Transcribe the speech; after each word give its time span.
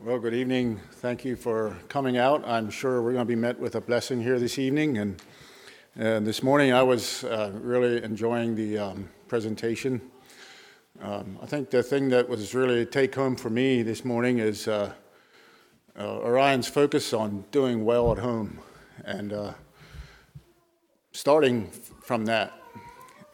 Well, 0.00 0.20
good 0.20 0.32
evening. 0.32 0.80
Thank 0.92 1.24
you 1.24 1.34
for 1.34 1.76
coming 1.88 2.18
out. 2.18 2.46
I'm 2.46 2.70
sure 2.70 3.02
we're 3.02 3.14
going 3.14 3.26
to 3.26 3.28
be 3.28 3.34
met 3.34 3.58
with 3.58 3.74
a 3.74 3.80
blessing 3.80 4.22
here 4.22 4.38
this 4.38 4.56
evening. 4.56 4.96
And, 4.96 5.20
and 5.96 6.24
this 6.24 6.40
morning 6.40 6.72
I 6.72 6.84
was 6.84 7.24
uh, 7.24 7.50
really 7.52 8.00
enjoying 8.04 8.54
the 8.54 8.78
um, 8.78 9.08
presentation. 9.26 10.00
Um, 11.02 11.36
I 11.42 11.46
think 11.46 11.70
the 11.70 11.82
thing 11.82 12.10
that 12.10 12.28
was 12.28 12.54
really 12.54 12.82
a 12.82 12.86
take 12.86 13.12
home 13.12 13.34
for 13.34 13.50
me 13.50 13.82
this 13.82 14.04
morning 14.04 14.38
is 14.38 14.68
uh, 14.68 14.92
uh, 15.98 16.18
Orion's 16.18 16.68
focus 16.68 17.12
on 17.12 17.44
doing 17.50 17.84
well 17.84 18.12
at 18.12 18.18
home 18.18 18.60
and 19.04 19.32
uh, 19.32 19.54
starting 21.10 21.72
from 22.04 22.24
that. 22.26 22.52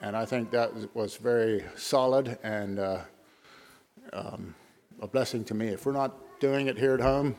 And 0.01 0.17
I 0.17 0.25
think 0.25 0.51
that 0.53 0.73
was 0.97 1.19
very 1.19 1.63
solid 1.77 2.39
and 2.43 2.79
uh, 2.79 3.01
um, 4.15 4.55
a 5.03 5.07
blessing 5.07 5.45
to 5.45 5.55
me. 5.55 5.69
If 5.69 5.85
we're 5.85 5.93
not 5.93 6.24
doing 6.41 6.67
it 6.67 6.79
here 6.79 6.95
at 6.95 7.01
home, 7.01 7.35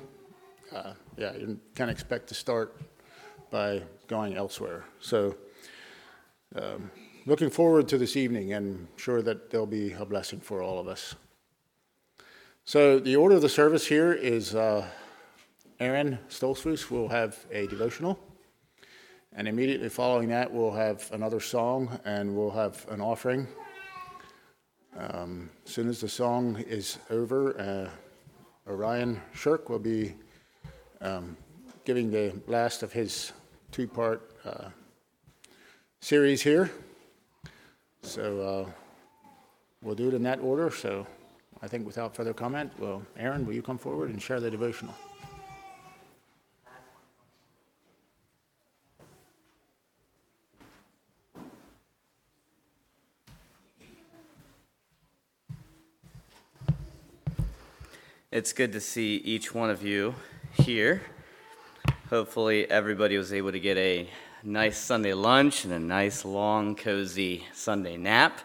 uh, 0.74 0.94
yeah, 1.18 1.36
you 1.36 1.60
can't 1.76 1.92
expect 1.92 2.28
to 2.28 2.36
start 2.36 2.76
by 3.52 3.82
going 4.08 4.36
elsewhere. 4.36 4.86
So, 5.00 5.36
um, 6.56 6.92
looking 7.26 7.50
forward 7.50 7.88
to 7.90 7.98
this 7.98 8.16
evening 8.16 8.54
and 8.54 8.88
sure 8.96 9.22
that 9.22 9.50
there'll 9.50 9.66
be 9.66 9.94
a 9.94 10.06
blessing 10.06 10.40
for 10.40 10.62
all 10.62 10.80
of 10.80 10.88
us. 10.88 11.16
So, 12.66 13.00
the 13.00 13.16
order 13.16 13.36
of 13.36 13.42
the 13.42 13.50
service 13.50 13.88
here 13.88 14.12
is 14.14 14.56
uh, 14.56 14.88
Aaron 15.80 16.20
Stoltzfus 16.30 16.90
will 16.90 17.10
have 17.10 17.46
a 17.52 17.68
devotional. 17.68 18.20
And 19.34 19.48
immediately 19.48 19.90
following 19.90 20.30
that, 20.30 20.52
we'll 20.52 20.72
have 20.72 21.10
another 21.12 21.42
song 21.42 22.00
and 22.06 22.36
we'll 22.36 22.52
have 22.52 22.86
an 22.90 23.02
offering. 23.02 23.48
Um, 24.98 25.50
as 25.66 25.74
soon 25.74 25.90
as 25.90 26.00
the 26.00 26.08
song 26.08 26.64
is 26.68 27.00
over, 27.10 27.60
uh, 27.60 27.90
Orion 28.68 29.22
Shirk 29.34 29.70
will 29.70 29.80
be 29.80 30.14
um, 31.02 31.38
giving 31.84 32.10
the 32.10 32.34
last 32.48 32.82
of 32.82 32.92
his 32.92 33.32
two 33.72 33.88
part 33.88 34.32
uh, 34.44 34.70
series 36.00 36.42
here. 36.42 36.72
So 38.02 38.42
uh, 38.42 38.72
we'll 39.82 39.96
do 39.96 40.08
it 40.08 40.14
in 40.14 40.24
that 40.24 40.40
order. 40.40 40.72
So 40.72 41.06
I 41.62 41.68
think 41.68 41.86
without 41.86 42.16
further 42.16 42.34
comment, 42.34 42.72
well, 42.80 43.04
Aaron, 43.18 43.46
will 43.46 43.54
you 43.54 43.62
come 43.62 43.78
forward 43.78 44.10
and 44.10 44.22
share 44.22 44.40
the 44.40 44.50
devotional? 44.50 44.96
It's 58.36 58.52
good 58.52 58.74
to 58.74 58.82
see 58.82 59.16
each 59.16 59.56
one 59.56 59.70
of 59.70 59.82
you 59.82 60.14
here. 60.56 61.02
Hopefully, 62.10 62.70
everybody 62.70 63.18
was 63.18 63.32
able 63.32 63.54
to 63.54 63.62
get 63.62 63.78
a 63.78 64.10
nice 64.44 64.78
Sunday 64.78 65.14
lunch 65.14 65.64
and 65.64 65.72
a 65.72 65.80
nice, 65.80 66.26
long, 66.26 66.76
cozy 66.76 67.46
Sunday 67.54 67.96
nap. 67.96 68.42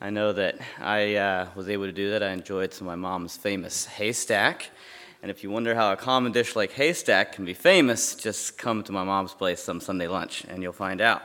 I 0.00 0.10
know 0.10 0.32
that 0.32 0.58
I 0.80 1.14
uh, 1.14 1.48
was 1.54 1.68
able 1.68 1.84
to 1.84 1.92
do 1.92 2.10
that. 2.10 2.24
I 2.24 2.32
enjoyed 2.32 2.74
some 2.74 2.88
of 2.88 2.98
my 2.98 3.08
mom's 3.08 3.36
famous 3.36 3.86
haystack. 3.86 4.68
And 5.22 5.30
if 5.30 5.44
you 5.44 5.50
wonder 5.52 5.76
how 5.76 5.92
a 5.92 5.96
common 5.96 6.32
dish 6.32 6.56
like 6.56 6.72
haystack 6.72 7.30
can 7.30 7.44
be 7.44 7.54
famous, 7.54 8.16
just 8.16 8.58
come 8.58 8.82
to 8.82 8.90
my 8.90 9.04
mom's 9.04 9.32
place 9.32 9.62
some 9.62 9.80
Sunday 9.80 10.08
lunch 10.08 10.42
and 10.48 10.60
you'll 10.60 10.72
find 10.72 11.00
out. 11.00 11.22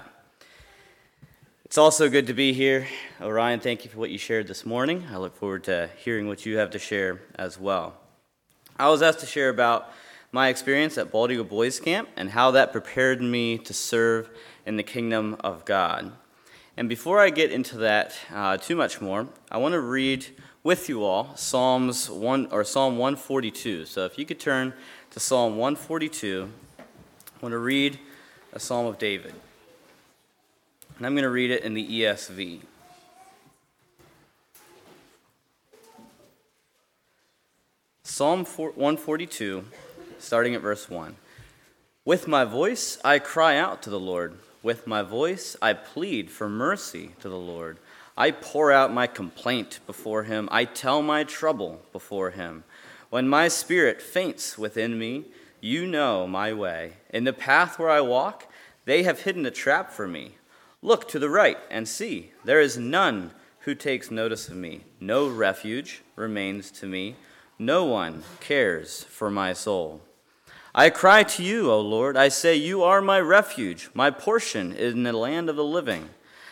It's 1.75 1.77
also 1.77 2.07
good 2.07 2.27
to 2.27 2.33
be 2.33 2.53
here. 2.53 2.87
Orion, 3.19 3.59
thank 3.59 3.83
you 3.83 3.91
for 3.91 3.99
what 3.99 4.09
you 4.09 4.17
shared 4.17 4.47
this 4.47 4.65
morning. 4.65 5.05
I 5.11 5.17
look 5.17 5.35
forward 5.35 5.65
to 5.65 5.89
hearing 5.97 6.25
what 6.25 6.45
you 6.45 6.57
have 6.57 6.69
to 6.69 6.79
share 6.79 7.19
as 7.35 7.59
well. 7.59 7.95
I 8.79 8.87
was 8.87 9.01
asked 9.01 9.19
to 9.19 9.25
share 9.25 9.49
about 9.49 9.91
my 10.31 10.47
experience 10.47 10.97
at 10.97 11.11
Bald 11.11 11.31
Eagle 11.31 11.43
Boys 11.43 11.81
Camp 11.81 12.07
and 12.15 12.29
how 12.29 12.51
that 12.51 12.71
prepared 12.71 13.21
me 13.21 13.57
to 13.57 13.73
serve 13.73 14.29
in 14.65 14.77
the 14.77 14.83
kingdom 14.83 15.35
of 15.41 15.65
God. 15.65 16.13
And 16.77 16.87
before 16.87 17.19
I 17.19 17.29
get 17.29 17.51
into 17.51 17.75
that 17.79 18.15
uh, 18.33 18.55
too 18.55 18.77
much 18.77 19.01
more, 19.01 19.27
I 19.51 19.57
want 19.57 19.73
to 19.73 19.81
read 19.81 20.27
with 20.63 20.87
you 20.87 21.03
all 21.03 21.35
Psalms 21.35 22.09
1 22.09 22.53
or 22.53 22.63
Psalm 22.63 22.97
142. 22.97 23.83
So 23.83 24.05
if 24.05 24.17
you 24.17 24.25
could 24.25 24.39
turn 24.39 24.73
to 25.11 25.19
Psalm 25.19 25.57
142, 25.57 26.49
I 26.79 26.83
want 27.41 27.51
to 27.51 27.59
read 27.59 27.99
a 28.53 28.61
Psalm 28.61 28.85
of 28.85 28.97
David. 28.97 29.33
And 30.97 31.05
I'm 31.05 31.13
going 31.13 31.23
to 31.23 31.29
read 31.29 31.51
it 31.51 31.63
in 31.63 31.73
the 31.73 32.01
ESV. 32.01 32.61
Psalm 38.03 38.45
142 38.45 39.65
starting 40.19 40.55
at 40.55 40.61
verse 40.61 40.89
1. 40.89 41.17
With 42.05 42.27
my 42.27 42.45
voice 42.45 42.97
I 43.03 43.19
cry 43.19 43.57
out 43.57 43.81
to 43.83 43.89
the 43.89 43.99
Lord. 43.99 44.37
With 44.63 44.87
my 44.87 45.01
voice 45.01 45.57
I 45.61 45.73
plead 45.73 46.31
for 46.31 46.47
mercy 46.47 47.11
to 47.19 47.27
the 47.27 47.35
Lord. 47.35 47.77
I 48.17 48.31
pour 48.31 48.71
out 48.71 48.93
my 48.93 49.07
complaint 49.07 49.79
before 49.85 50.23
him. 50.23 50.47
I 50.51 50.63
tell 50.63 51.01
my 51.01 51.25
trouble 51.25 51.81
before 51.91 52.31
him. 52.31 52.63
When 53.09 53.27
my 53.27 53.49
spirit 53.49 54.01
faints 54.01 54.57
within 54.57 54.97
me, 54.97 55.25
you 55.59 55.85
know 55.85 56.25
my 56.25 56.53
way. 56.53 56.93
In 57.09 57.25
the 57.25 57.33
path 57.33 57.77
where 57.77 57.89
I 57.89 57.99
walk, 58.01 58.49
they 58.85 59.03
have 59.03 59.21
hidden 59.21 59.45
a 59.45 59.51
trap 59.51 59.91
for 59.91 60.07
me. 60.07 60.35
Look 60.85 61.07
to 61.07 61.17
the 61.17 61.31
right 61.31 61.57
and 61.71 61.87
see. 61.87 62.31
There 62.43 62.61
is 62.61 62.77
none 62.77 63.31
who 63.61 63.73
takes 63.73 64.11
notice 64.11 64.49
of 64.49 64.55
me. 64.55 64.81
No 64.99 65.27
refuge 65.27 66.03
remains 66.15 66.69
to 66.73 66.85
me. 66.85 67.15
No 67.57 67.85
one 67.85 68.21
cares 68.39 69.03
for 69.05 69.31
my 69.31 69.53
soul. 69.53 70.01
I 70.75 70.91
cry 70.91 71.23
to 71.23 71.41
you, 71.41 71.71
O 71.71 71.81
Lord. 71.81 72.15
I 72.15 72.27
say, 72.27 72.55
You 72.55 72.83
are 72.83 73.01
my 73.01 73.19
refuge, 73.19 73.89
my 73.95 74.11
portion 74.11 74.73
in 74.73 75.01
the 75.01 75.13
land 75.13 75.49
of 75.49 75.55
the 75.55 75.63
living. 75.63 76.11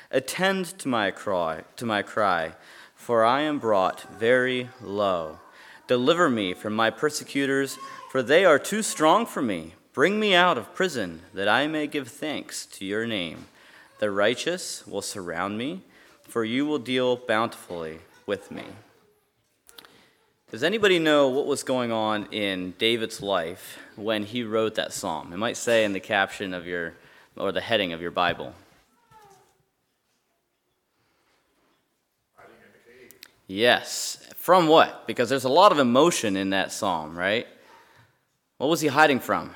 Attend 0.10 0.80
to 0.80 0.88
my 0.88 1.12
cry, 1.12 1.62
to 1.76 1.86
my 1.86 2.02
cry, 2.02 2.54
for 2.96 3.24
I 3.24 3.42
am 3.42 3.60
brought 3.60 4.18
very 4.18 4.68
low. 4.82 5.42
Deliver 5.86 6.28
me 6.28 6.56
from 6.56 6.74
my 6.74 6.90
persecutors, 6.90 7.78
for 8.10 8.24
they 8.24 8.46
are 8.46 8.58
too 8.58 8.82
strong 8.82 9.28
for 9.28 9.44
me. 9.44 9.76
Bring 9.94 10.20
me 10.20 10.34
out 10.34 10.58
of 10.58 10.74
prison, 10.74 11.22
that 11.36 11.48
I 11.48 11.68
may 11.68 11.86
give 11.86 12.08
thanks 12.08 12.66
to 12.66 12.84
your 12.84 13.06
name. 13.06 13.46
The 14.00 14.12
righteous 14.12 14.86
will 14.86 15.02
surround 15.02 15.58
me, 15.58 15.82
for 16.24 16.44
you 16.44 16.66
will 16.66 16.80
deal 16.80 17.16
bountifully 17.16 18.00
with 18.26 18.52
me. 18.52 18.64
Does 20.52 20.64
anybody 20.64 21.00
know 21.00 21.30
what 21.30 21.48
was 21.48 21.64
going 21.64 21.92
on 21.92 22.28
in 22.32 22.76
David's 22.78 23.22
life 23.22 23.80
when 23.96 24.24
he 24.24 24.44
wrote 24.44 24.76
that 24.76 24.94
psalm? 24.94 25.34
It 25.34 25.38
might 25.38 25.58
say 25.58 25.84
in 25.84 25.94
the 25.94 26.00
caption 26.00 26.54
of 26.54 26.68
your, 26.68 26.94
or 27.36 27.52
the 27.52 27.62
heading 27.62 27.92
of 27.92 28.02
your 28.02 28.12
Bible. 28.12 28.54
Yes. 33.48 34.30
From 34.36 34.68
what? 34.68 35.08
Because 35.08 35.30
there's 35.30 35.44
a 35.44 35.50
lot 35.50 35.72
of 35.72 35.80
emotion 35.80 36.36
in 36.36 36.52
that 36.52 36.72
psalm, 36.72 37.18
right? 37.18 37.48
What 38.58 38.70
was 38.70 38.82
he 38.82 38.88
hiding 38.88 39.22
from? 39.22 39.54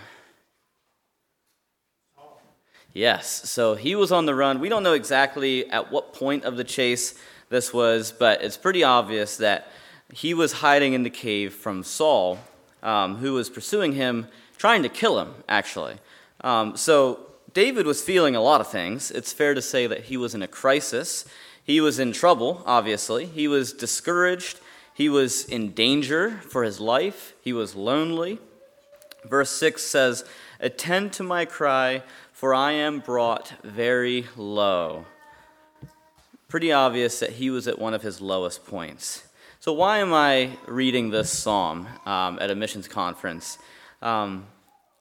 Yes. 2.97 3.47
So 3.47 3.75
he 3.75 3.93
was 3.93 4.11
on 4.11 4.25
the 4.25 4.33
run. 4.33 4.59
We 4.59 4.69
don't 4.69 4.81
know 4.81 4.93
exactly 4.93 5.69
at 5.69 5.91
what 5.91 6.15
point 6.15 6.45
of 6.45 6.57
the 6.57 6.63
chase 6.63 7.13
this 7.47 7.71
was, 7.71 8.11
but 8.11 8.41
it's 8.41 8.57
pretty 8.57 8.83
obvious 8.83 9.37
that 9.37 9.71
he 10.11 10.33
was 10.33 10.51
hiding 10.51 10.93
in 10.93 11.03
the 11.03 11.11
cave 11.11 11.53
from 11.53 11.83
Saul, 11.83 12.39
um, 12.81 13.17
who 13.17 13.33
was 13.33 13.51
pursuing 13.51 13.93
him, 13.93 14.25
trying 14.57 14.81
to 14.81 14.89
kill 14.89 15.19
him, 15.19 15.35
actually. 15.47 15.97
Um, 16.41 16.75
so 16.75 17.19
David 17.53 17.85
was 17.85 18.01
feeling 18.01 18.35
a 18.35 18.41
lot 18.41 18.61
of 18.61 18.67
things. 18.67 19.11
It's 19.11 19.31
fair 19.31 19.53
to 19.53 19.61
say 19.61 19.85
that 19.85 20.05
he 20.05 20.17
was 20.17 20.33
in 20.33 20.41
a 20.41 20.47
crisis. 20.47 21.23
He 21.63 21.79
was 21.79 21.99
in 21.99 22.13
trouble, 22.13 22.63
obviously. 22.65 23.27
He 23.27 23.47
was 23.47 23.73
discouraged. 23.73 24.59
He 24.95 25.07
was 25.07 25.45
in 25.45 25.73
danger 25.73 26.39
for 26.49 26.63
his 26.63 26.79
life. 26.79 27.35
He 27.43 27.53
was 27.53 27.75
lonely. 27.75 28.39
Verse 29.23 29.51
6 29.51 29.83
says, 29.83 30.25
Attend 30.59 31.13
to 31.13 31.23
my 31.23 31.45
cry, 31.45 32.01
for 32.37 32.53
I 32.53 32.73
am 32.73 32.99
brought 32.99 33.51
very 33.63 34.27
low. 34.37 35.05
Pretty 36.47 36.71
obvious 36.71 37.19
that 37.19 37.31
he 37.31 37.49
was 37.49 37.67
at 37.67 37.79
one 37.79 37.95
of 37.95 38.03
his 38.03 38.21
lowest 38.21 38.63
points. 38.67 39.27
So, 39.59 39.73
why 39.73 39.97
am 39.97 40.13
I 40.13 40.51
reading 40.67 41.09
this 41.09 41.31
psalm 41.31 41.87
um, 42.05 42.37
at 42.39 42.51
a 42.51 42.55
missions 42.55 42.87
conference? 42.87 43.57
Um, 44.03 44.45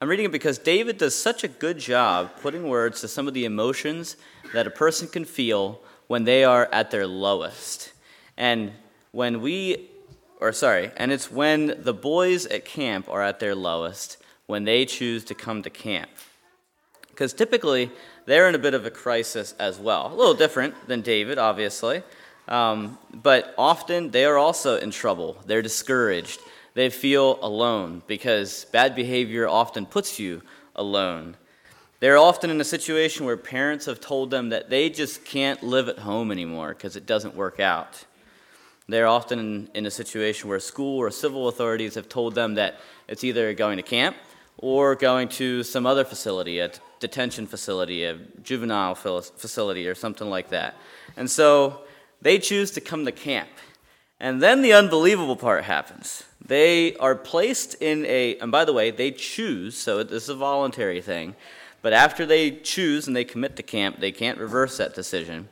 I'm 0.01 0.09
reading 0.09 0.25
it 0.25 0.31
because 0.31 0.57
David 0.57 0.97
does 0.97 1.13
such 1.13 1.43
a 1.43 1.47
good 1.47 1.77
job 1.77 2.31
putting 2.41 2.67
words 2.67 3.01
to 3.01 3.07
some 3.07 3.27
of 3.27 3.35
the 3.35 3.45
emotions 3.45 4.17
that 4.55 4.65
a 4.65 4.71
person 4.71 5.07
can 5.07 5.23
feel 5.23 5.79
when 6.07 6.23
they 6.23 6.43
are 6.43 6.67
at 6.71 6.89
their 6.89 7.05
lowest. 7.05 7.93
And 8.35 8.71
when 9.11 9.41
we, 9.41 9.91
or 10.39 10.51
sorry, 10.53 10.89
and 10.97 11.11
it's 11.11 11.31
when 11.31 11.83
the 11.83 11.93
boys 11.93 12.47
at 12.47 12.65
camp 12.65 13.07
are 13.07 13.21
at 13.21 13.39
their 13.39 13.53
lowest 13.53 14.17
when 14.47 14.63
they 14.63 14.85
choose 14.85 15.23
to 15.25 15.35
come 15.35 15.61
to 15.61 15.69
camp. 15.69 16.09
Because 17.17 17.33
typically, 17.33 17.89
they're 18.27 18.47
in 18.47 18.53
a 18.53 18.59
bit 18.59 18.75
of 18.75 18.85
a 18.85 18.91
crisis 18.91 19.55
as 19.57 19.79
well. 19.79 20.13
A 20.13 20.15
little 20.15 20.35
different 20.35 20.75
than 20.87 21.01
David, 21.01 21.39
obviously. 21.39 22.03
Um, 22.47 22.99
but 23.11 23.55
often 23.57 24.11
they 24.11 24.23
are 24.23 24.37
also 24.37 24.77
in 24.77 24.91
trouble. 24.91 25.35
They're 25.47 25.63
discouraged. 25.63 26.39
They 26.75 26.91
feel 26.91 27.39
alone 27.41 28.03
because 28.05 28.65
bad 28.65 28.93
behavior 28.93 29.47
often 29.47 29.87
puts 29.87 30.19
you 30.19 30.43
alone. 30.75 31.37
They're 32.01 32.19
often 32.19 32.51
in 32.51 32.61
a 32.61 32.63
situation 32.63 33.25
where 33.25 33.35
parents 33.35 33.87
have 33.87 33.99
told 33.99 34.29
them 34.29 34.49
that 34.49 34.69
they 34.69 34.91
just 34.91 35.25
can't 35.25 35.63
live 35.63 35.89
at 35.89 35.97
home 35.97 36.31
anymore 36.31 36.75
because 36.75 36.95
it 36.95 37.07
doesn't 37.07 37.33
work 37.33 37.59
out. 37.59 38.05
They're 38.87 39.07
often 39.07 39.39
in, 39.39 39.69
in, 39.73 39.85
a 39.87 39.91
situation 39.91 40.49
where 40.49 40.59
school 40.59 40.99
or 40.99 41.09
civil 41.09 41.47
authorities 41.47 41.95
have 41.95 42.07
told 42.09 42.35
them 42.35 42.53
that 42.53 42.79
it's 43.07 43.23
either 43.23 43.51
going 43.55 43.77
to 43.77 43.83
camp 43.83 44.15
or 44.57 44.95
going 44.95 45.29
to 45.29 45.63
some 45.63 45.85
other 45.85 46.03
facility, 46.03 46.59
a 46.59 46.71
detention 46.99 47.45
facility, 47.45 48.03
a 48.03 48.17
juvenile 48.41 48.95
facility, 48.95 49.87
or 49.87 49.95
something 49.95 50.29
like 50.29 50.49
that. 50.49 50.75
And 51.15 51.29
so 51.29 51.81
they 52.21 52.39
choose 52.39 52.71
to 52.71 52.81
come 52.81 53.05
to 53.05 53.11
camp. 53.11 53.49
And 54.19 54.41
then 54.41 54.63
the 54.63 54.73
unbelievable 54.73 55.35
part 55.35 55.63
happens. 55.63 56.23
They 56.43 56.95
are 56.95 57.13
placed 57.13 57.75
in 57.81 58.05
a, 58.05 58.37
and 58.39 58.51
by 58.51 58.65
the 58.65 58.73
way, 58.73 58.89
they 58.89 59.11
choose, 59.11 59.77
so 59.77 60.01
this 60.03 60.23
is 60.23 60.29
a 60.29 60.35
voluntary 60.35 61.01
thing, 61.01 61.35
but 61.83 61.93
after 61.93 62.25
they 62.25 62.51
choose 62.51 63.05
and 63.05 63.15
they 63.15 63.23
commit 63.23 63.55
to 63.57 63.63
camp, 63.63 63.99
they 63.99 64.11
can't 64.11 64.39
reverse 64.39 64.77
that 64.77 64.95
decision. 64.95 65.49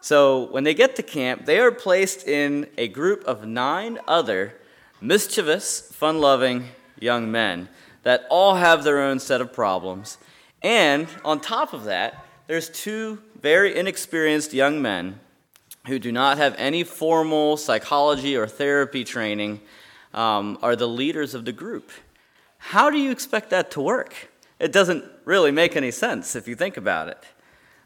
So 0.00 0.48
when 0.50 0.62
they 0.62 0.74
get 0.74 0.94
to 0.96 1.02
camp, 1.02 1.44
they 1.44 1.58
are 1.58 1.72
placed 1.72 2.28
in 2.28 2.68
a 2.78 2.86
group 2.86 3.24
of 3.24 3.46
nine 3.46 3.98
other 4.06 4.54
mischievous, 5.00 5.80
fun 5.80 6.20
loving 6.20 6.68
young 7.00 7.30
men 7.30 7.68
that 8.08 8.24
all 8.30 8.54
have 8.54 8.84
their 8.84 9.02
own 9.02 9.18
set 9.18 9.42
of 9.42 9.52
problems. 9.52 10.16
And 10.62 11.06
on 11.26 11.40
top 11.40 11.74
of 11.74 11.84
that, 11.84 12.24
there's 12.46 12.70
two 12.70 13.20
very 13.42 13.76
inexperienced 13.76 14.54
young 14.54 14.80
men 14.80 15.20
who 15.86 15.98
do 15.98 16.10
not 16.10 16.38
have 16.38 16.54
any 16.56 16.84
formal 16.84 17.58
psychology 17.58 18.34
or 18.34 18.46
therapy 18.46 19.04
training 19.04 19.60
um, 20.14 20.58
are 20.62 20.74
the 20.74 20.88
leaders 20.88 21.34
of 21.34 21.44
the 21.44 21.52
group. 21.52 21.90
How 22.56 22.88
do 22.88 22.96
you 22.96 23.10
expect 23.10 23.50
that 23.50 23.70
to 23.72 23.82
work? 23.82 24.30
It 24.58 24.72
doesn't 24.72 25.04
really 25.26 25.50
make 25.50 25.76
any 25.76 25.90
sense 25.90 26.34
if 26.34 26.48
you 26.48 26.54
think 26.54 26.78
about 26.78 27.08
it. 27.08 27.22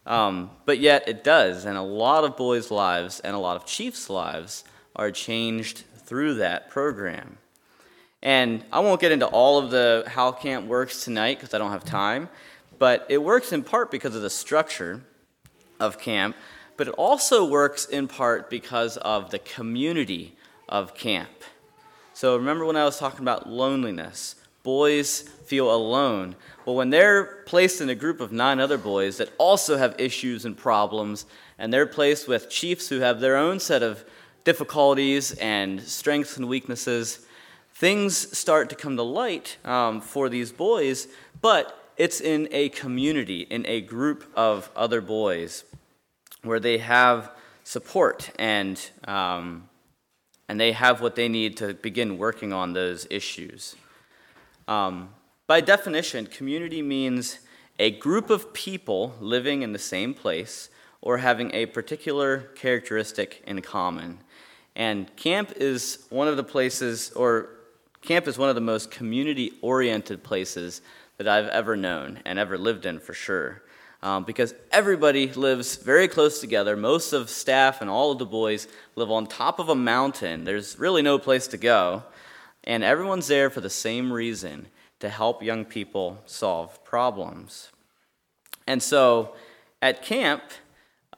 Um, 0.06 0.52
but 0.66 0.78
yet 0.78 1.08
it 1.08 1.24
does, 1.24 1.64
and 1.64 1.76
a 1.76 1.82
lot 1.82 2.22
of 2.22 2.36
boys' 2.36 2.70
lives 2.70 3.18
and 3.18 3.34
a 3.34 3.40
lot 3.40 3.56
of 3.56 3.66
chiefs' 3.66 4.08
lives 4.08 4.62
are 4.94 5.10
changed 5.10 5.82
through 5.96 6.34
that 6.34 6.70
program. 6.70 7.38
And 8.22 8.64
I 8.72 8.80
won't 8.80 9.00
get 9.00 9.10
into 9.10 9.26
all 9.26 9.58
of 9.58 9.70
the 9.70 10.04
how 10.06 10.30
camp 10.32 10.66
works 10.66 11.04
tonight 11.04 11.38
because 11.38 11.54
I 11.54 11.58
don't 11.58 11.72
have 11.72 11.84
time, 11.84 12.28
but 12.78 13.04
it 13.08 13.18
works 13.18 13.52
in 13.52 13.64
part 13.64 13.90
because 13.90 14.14
of 14.14 14.22
the 14.22 14.30
structure 14.30 15.02
of 15.80 15.98
camp, 15.98 16.36
but 16.76 16.88
it 16.88 16.94
also 16.94 17.44
works 17.44 17.86
in 17.86 18.06
part 18.06 18.48
because 18.48 18.96
of 18.98 19.30
the 19.30 19.40
community 19.40 20.36
of 20.68 20.94
camp. 20.94 21.30
So 22.14 22.36
remember 22.36 22.64
when 22.64 22.76
I 22.76 22.84
was 22.84 22.98
talking 22.98 23.20
about 23.20 23.48
loneliness? 23.48 24.36
Boys 24.62 25.22
feel 25.22 25.74
alone. 25.74 26.36
Well, 26.64 26.76
when 26.76 26.90
they're 26.90 27.42
placed 27.46 27.80
in 27.80 27.88
a 27.88 27.96
group 27.96 28.20
of 28.20 28.30
nine 28.30 28.60
other 28.60 28.78
boys 28.78 29.16
that 29.16 29.32
also 29.38 29.76
have 29.76 29.96
issues 29.98 30.44
and 30.44 30.56
problems, 30.56 31.26
and 31.58 31.72
they're 31.72 31.86
placed 31.86 32.28
with 32.28 32.48
chiefs 32.48 32.88
who 32.88 33.00
have 33.00 33.18
their 33.18 33.36
own 33.36 33.58
set 33.58 33.82
of 33.82 34.04
difficulties 34.44 35.32
and 35.32 35.80
strengths 35.80 36.36
and 36.36 36.48
weaknesses, 36.48 37.26
things 37.82 38.38
start 38.38 38.70
to 38.70 38.76
come 38.76 38.96
to 38.96 39.02
light 39.02 39.56
um, 39.64 40.00
for 40.00 40.28
these 40.28 40.52
boys, 40.52 41.08
but 41.40 41.92
it's 41.96 42.20
in 42.20 42.48
a 42.52 42.68
community, 42.68 43.40
in 43.40 43.66
a 43.66 43.80
group 43.80 44.22
of 44.36 44.70
other 44.76 45.00
boys, 45.00 45.64
where 46.44 46.60
they 46.60 46.78
have 46.78 47.32
support 47.64 48.30
and 48.38 48.88
um, 49.08 49.68
and 50.48 50.60
they 50.60 50.70
have 50.70 51.00
what 51.00 51.16
they 51.16 51.28
need 51.28 51.56
to 51.56 51.74
begin 51.74 52.18
working 52.18 52.52
on 52.52 52.72
those 52.72 53.04
issues. 53.10 53.74
Um, 54.68 55.08
by 55.48 55.60
definition, 55.60 56.26
community 56.26 56.82
means 56.82 57.40
a 57.80 57.90
group 57.90 58.30
of 58.30 58.54
people 58.54 59.16
living 59.18 59.62
in 59.62 59.72
the 59.72 59.80
same 59.80 60.14
place 60.14 60.68
or 61.00 61.18
having 61.18 61.52
a 61.52 61.66
particular 61.66 62.42
characteristic 62.54 63.42
in 63.44 63.60
common. 63.60 64.18
And 64.76 65.14
camp 65.16 65.54
is 65.56 66.06
one 66.10 66.28
of 66.28 66.36
the 66.36 66.44
places, 66.44 67.10
or 67.16 67.48
camp 68.02 68.28
is 68.28 68.38
one 68.38 68.48
of 68.48 68.54
the 68.54 68.60
most 68.60 68.90
community 68.90 69.52
oriented 69.62 70.22
places 70.22 70.82
that 71.16 71.28
I've 71.28 71.48
ever 71.48 71.76
known 71.76 72.20
and 72.24 72.38
ever 72.38 72.58
lived 72.58 72.84
in 72.84 72.98
for 72.98 73.14
sure 73.14 73.62
um, 74.02 74.24
because 74.24 74.54
everybody 74.70 75.32
lives 75.32 75.76
very 75.76 76.08
close 76.08 76.40
together. 76.40 76.76
Most 76.76 77.12
of 77.12 77.30
staff 77.30 77.80
and 77.80 77.88
all 77.88 78.10
of 78.10 78.18
the 78.18 78.26
boys 78.26 78.66
live 78.96 79.10
on 79.10 79.26
top 79.26 79.58
of 79.58 79.68
a 79.68 79.74
mountain. 79.74 80.44
There's 80.44 80.78
really 80.78 81.02
no 81.02 81.18
place 81.18 81.46
to 81.48 81.56
go. 81.56 82.02
And 82.64 82.82
everyone's 82.82 83.28
there 83.28 83.50
for 83.50 83.60
the 83.60 83.70
same 83.70 84.12
reason 84.12 84.68
to 85.00 85.08
help 85.08 85.42
young 85.42 85.64
people 85.64 86.22
solve 86.26 86.84
problems. 86.84 87.70
And 88.66 88.82
so 88.82 89.34
at 89.80 90.02
camp, 90.02 90.42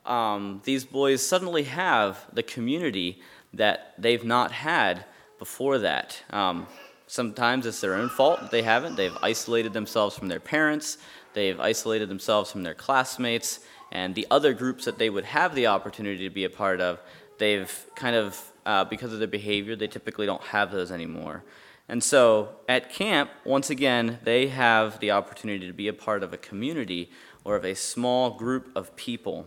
um, 0.07 0.61
these 0.65 0.85
boys 0.85 1.27
suddenly 1.27 1.65
have 1.65 2.27
the 2.33 2.43
community 2.43 3.21
that 3.53 3.95
they've 3.99 4.25
not 4.25 4.53
had 4.53 5.05
before 5.45 5.79
that. 5.79 6.23
Um, 6.31 6.67
sometimes 7.07 7.67
it's 7.67 7.81
their 7.81 7.95
own 7.95 8.09
fault 8.09 8.41
that 8.41 8.51
they 8.51 8.63
haven't. 8.63 8.97
They've 8.97 9.17
isolated 9.23 9.73
themselves 9.75 10.17
from 10.17 10.29
their 10.29 10.41
parents, 10.41 10.97
They've 11.35 11.61
isolated 11.61 12.09
themselves 12.09 12.51
from 12.51 12.63
their 12.63 12.75
classmates 12.75 13.61
and 13.93 14.15
the 14.15 14.27
other 14.31 14.55
groups 14.55 14.85
that 14.87 14.99
they 14.99 15.11
would 15.11 15.25
have 15.25 15.55
the 15.55 15.67
opportunity 15.67 16.27
to 16.29 16.35
be 16.35 16.45
a 16.45 16.51
part 16.51 16.81
of. 16.81 17.01
They've 17.39 17.87
kind 17.97 18.17
of, 18.17 18.41
uh, 18.65 18.85
because 18.85 19.13
of 19.13 19.19
their 19.19 19.29
behavior, 19.29 19.77
they 19.77 19.89
typically 19.89 20.27
don't 20.27 20.43
have 20.45 20.71
those 20.71 20.91
anymore. 20.91 21.45
And 21.89 22.03
so 22.03 22.51
at 22.69 22.91
camp, 22.91 23.31
once 23.45 23.69
again, 23.69 24.21
they 24.23 24.47
have 24.47 25.01
the 25.01 25.11
opportunity 25.11 25.67
to 25.67 25.73
be 25.73 25.89
a 25.89 25.93
part 25.93 26.23
of 26.23 26.33
a 26.33 26.39
community 26.39 27.11
or 27.43 27.57
of 27.57 27.65
a 27.65 27.75
small 27.75 28.31
group 28.31 28.71
of 28.75 28.97
people. 28.97 29.47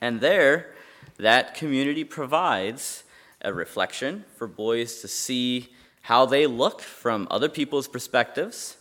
And 0.00 0.20
there, 0.20 0.74
that 1.16 1.54
community 1.54 2.04
provides 2.04 3.04
a 3.44 3.52
reflection 3.52 4.24
for 4.36 4.48
boys 4.48 5.00
to 5.02 5.08
see 5.08 5.68
how 6.00 6.26
they 6.26 6.46
look 6.46 6.80
from 6.80 7.28
other 7.30 7.48
people's 7.48 7.86
perspectives. 7.86 8.76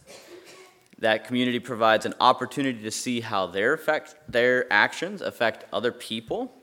That 1.00 1.26
community 1.26 1.60
provides 1.60 2.06
an 2.06 2.14
opportunity 2.20 2.82
to 2.82 2.92
see 2.92 3.22
how 3.22 3.48
their, 3.48 3.74
effect, 3.74 4.16
their 4.28 4.72
actions 4.72 5.22
affect 5.22 5.66
other 5.74 5.92
people, 5.92 6.54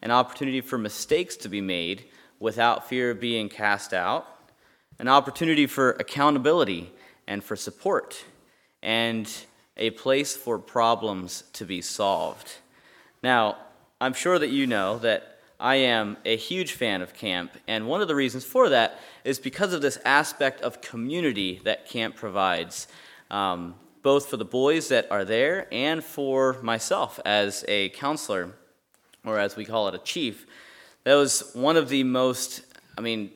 an 0.00 0.10
opportunity 0.10 0.60
for 0.60 0.78
mistakes 0.78 1.36
to 1.38 1.48
be 1.48 1.60
made 1.60 2.04
without 2.38 2.88
fear 2.88 3.10
of 3.10 3.20
being 3.20 3.48
cast 3.48 3.92
out, 3.92 4.26
an 4.98 5.08
opportunity 5.08 5.66
for 5.66 5.90
accountability 5.92 6.92
and 7.26 7.42
for 7.42 7.56
support, 7.56 8.24
and 8.82 9.32
a 9.76 9.90
place 9.90 10.36
for 10.36 10.58
problems 10.58 11.44
to 11.52 11.64
be 11.64 11.80
solved. 11.80 12.56
Now, 13.22 13.56
I'm 14.00 14.12
sure 14.12 14.38
that 14.38 14.50
you 14.50 14.66
know 14.66 14.98
that 14.98 15.31
I 15.62 15.76
am 15.76 16.16
a 16.24 16.36
huge 16.36 16.72
fan 16.72 17.02
of 17.02 17.14
camp, 17.14 17.52
and 17.68 17.86
one 17.86 18.02
of 18.02 18.08
the 18.08 18.16
reasons 18.16 18.44
for 18.44 18.68
that 18.70 18.98
is 19.22 19.38
because 19.38 19.72
of 19.72 19.80
this 19.80 19.96
aspect 20.04 20.60
of 20.60 20.80
community 20.80 21.60
that 21.62 21.88
camp 21.88 22.16
provides 22.16 22.88
um, 23.30 23.76
both 24.02 24.26
for 24.26 24.36
the 24.36 24.44
boys 24.44 24.88
that 24.88 25.06
are 25.12 25.24
there 25.24 25.68
and 25.70 26.02
for 26.02 26.60
myself 26.62 27.20
as 27.24 27.64
a 27.68 27.90
counselor, 27.90 28.50
or 29.24 29.38
as 29.38 29.54
we 29.54 29.64
call 29.64 29.86
it, 29.86 29.94
a 29.94 29.98
chief. 29.98 30.46
That 31.04 31.14
was 31.14 31.52
one 31.54 31.76
of 31.76 31.88
the 31.88 32.02
most, 32.02 32.62
I 32.98 33.00
mean, 33.00 33.30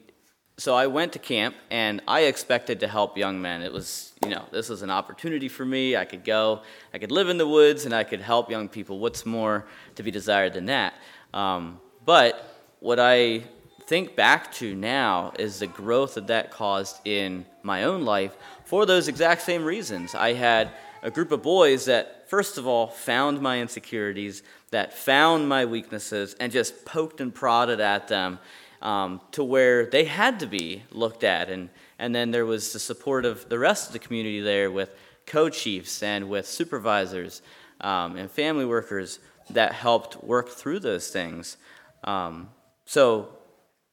so 0.58 0.74
I 0.74 0.88
went 0.88 1.12
to 1.12 1.20
camp 1.20 1.54
and 1.70 2.02
I 2.08 2.22
expected 2.22 2.80
to 2.80 2.88
help 2.88 3.16
young 3.16 3.40
men. 3.40 3.62
It 3.62 3.72
was, 3.72 4.14
you 4.24 4.30
know, 4.30 4.46
this 4.50 4.68
was 4.68 4.82
an 4.82 4.90
opportunity 4.90 5.48
for 5.48 5.64
me. 5.64 5.96
I 5.96 6.04
could 6.04 6.24
go, 6.24 6.62
I 6.92 6.98
could 6.98 7.12
live 7.12 7.28
in 7.28 7.38
the 7.38 7.46
woods 7.46 7.84
and 7.84 7.94
I 7.94 8.02
could 8.02 8.20
help 8.20 8.50
young 8.50 8.68
people. 8.68 8.98
What's 8.98 9.24
more 9.24 9.66
to 9.94 10.02
be 10.02 10.10
desired 10.10 10.54
than 10.54 10.66
that? 10.66 10.94
Um, 11.32 11.78
but 12.06 12.64
what 12.80 12.98
I 12.98 13.42
think 13.86 14.16
back 14.16 14.50
to 14.52 14.74
now 14.74 15.32
is 15.38 15.58
the 15.58 15.66
growth 15.66 16.14
that 16.14 16.26
that 16.28 16.50
caused 16.50 17.06
in 17.06 17.46
my 17.62 17.84
own 17.84 18.04
life 18.04 18.36
for 18.64 18.86
those 18.86 19.06
exact 19.08 19.42
same 19.42 19.64
reasons. 19.64 20.14
I 20.14 20.32
had 20.32 20.70
a 21.02 21.10
group 21.10 21.30
of 21.30 21.42
boys 21.42 21.84
that, 21.84 22.28
first 22.28 22.58
of 22.58 22.66
all, 22.66 22.88
found 22.88 23.40
my 23.40 23.60
insecurities, 23.60 24.42
that 24.70 24.92
found 24.92 25.48
my 25.48 25.64
weaknesses, 25.64 26.34
and 26.40 26.50
just 26.50 26.84
poked 26.84 27.20
and 27.20 27.32
prodded 27.32 27.80
at 27.80 28.08
them 28.08 28.40
um, 28.82 29.20
to 29.32 29.44
where 29.44 29.86
they 29.86 30.04
had 30.04 30.40
to 30.40 30.46
be 30.46 30.82
looked 30.90 31.22
at. 31.22 31.48
And, 31.48 31.70
and 31.98 32.14
then 32.14 32.32
there 32.32 32.46
was 32.46 32.72
the 32.72 32.80
support 32.80 33.24
of 33.24 33.48
the 33.48 33.58
rest 33.58 33.86
of 33.86 33.92
the 33.92 33.98
community 34.00 34.40
there 34.40 34.70
with 34.70 34.94
co 35.26 35.48
chiefs 35.48 36.02
and 36.02 36.28
with 36.28 36.46
supervisors 36.46 37.42
um, 37.80 38.16
and 38.16 38.30
family 38.30 38.64
workers 38.64 39.20
that 39.50 39.72
helped 39.72 40.24
work 40.24 40.48
through 40.48 40.80
those 40.80 41.08
things. 41.08 41.56
Um, 42.04 42.50
so 42.84 43.28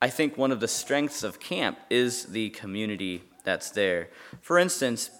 I 0.01 0.09
think 0.09 0.37
one 0.37 0.51
of 0.51 0.59
the 0.59 0.67
strengths 0.67 1.23
of 1.23 1.39
camp 1.39 1.77
is 1.89 2.25
the 2.25 2.49
community 2.51 3.23
that's 3.43 3.71
there. 3.71 4.09
For 4.41 4.57
instance, 4.59 5.11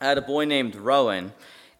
I 0.00 0.06
had 0.06 0.18
a 0.18 0.22
boy 0.22 0.44
named 0.44 0.76
Rowan, 0.76 1.32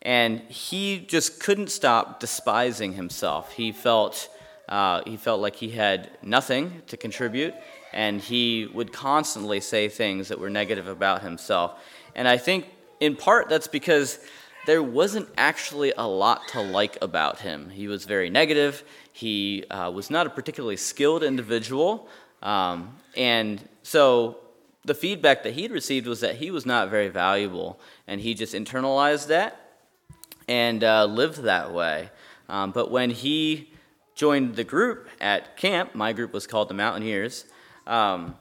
and 0.02 0.40
he 0.48 0.98
just 0.98 1.40
couldn't 1.40 1.70
stop 1.70 2.20
despising 2.20 2.94
himself. 2.94 3.52
He 3.52 3.72
felt 3.72 4.28
Uh, 4.66 5.02
he 5.04 5.18
felt 5.18 5.42
like 5.42 5.56
he 5.56 5.68
had 5.76 6.08
nothing 6.22 6.80
to 6.86 6.96
contribute, 6.96 7.52
and 7.92 8.22
he 8.22 8.66
would 8.72 8.90
constantly 8.92 9.60
say 9.60 9.90
things 9.90 10.28
that 10.28 10.38
were 10.38 10.48
negative 10.48 10.88
about 10.88 11.20
himself. 11.20 11.72
And 12.14 12.26
I 12.26 12.38
think 12.38 12.64
in 12.98 13.14
part 13.14 13.50
that's 13.50 13.68
because 13.68 14.18
there 14.66 14.82
wasn't 14.82 15.28
actually 15.36 15.92
a 15.96 16.06
lot 16.06 16.48
to 16.48 16.60
like 16.60 16.96
about 17.02 17.40
him. 17.40 17.70
He 17.70 17.88
was 17.88 18.04
very 18.04 18.30
negative. 18.30 18.82
He 19.12 19.64
uh, 19.70 19.90
was 19.90 20.10
not 20.10 20.26
a 20.26 20.30
particularly 20.30 20.76
skilled 20.76 21.22
individual. 21.22 22.08
Um, 22.42 22.96
and 23.16 23.66
so 23.82 24.38
the 24.84 24.94
feedback 24.94 25.42
that 25.42 25.54
he'd 25.54 25.70
received 25.70 26.06
was 26.06 26.20
that 26.20 26.36
he 26.36 26.50
was 26.50 26.66
not 26.66 26.90
very 26.90 27.08
valuable. 27.08 27.78
And 28.06 28.20
he 28.20 28.34
just 28.34 28.54
internalized 28.54 29.28
that 29.28 29.60
and 30.48 30.82
uh, 30.82 31.04
lived 31.06 31.42
that 31.42 31.72
way. 31.72 32.10
Um, 32.48 32.72
but 32.72 32.90
when 32.90 33.10
he 33.10 33.70
joined 34.14 34.56
the 34.56 34.64
group 34.64 35.08
at 35.20 35.56
camp, 35.56 35.94
my 35.94 36.12
group 36.12 36.32
was 36.32 36.46
called 36.46 36.68
the 36.68 36.74
Mountaineers, 36.74 37.44
um, 37.86 38.36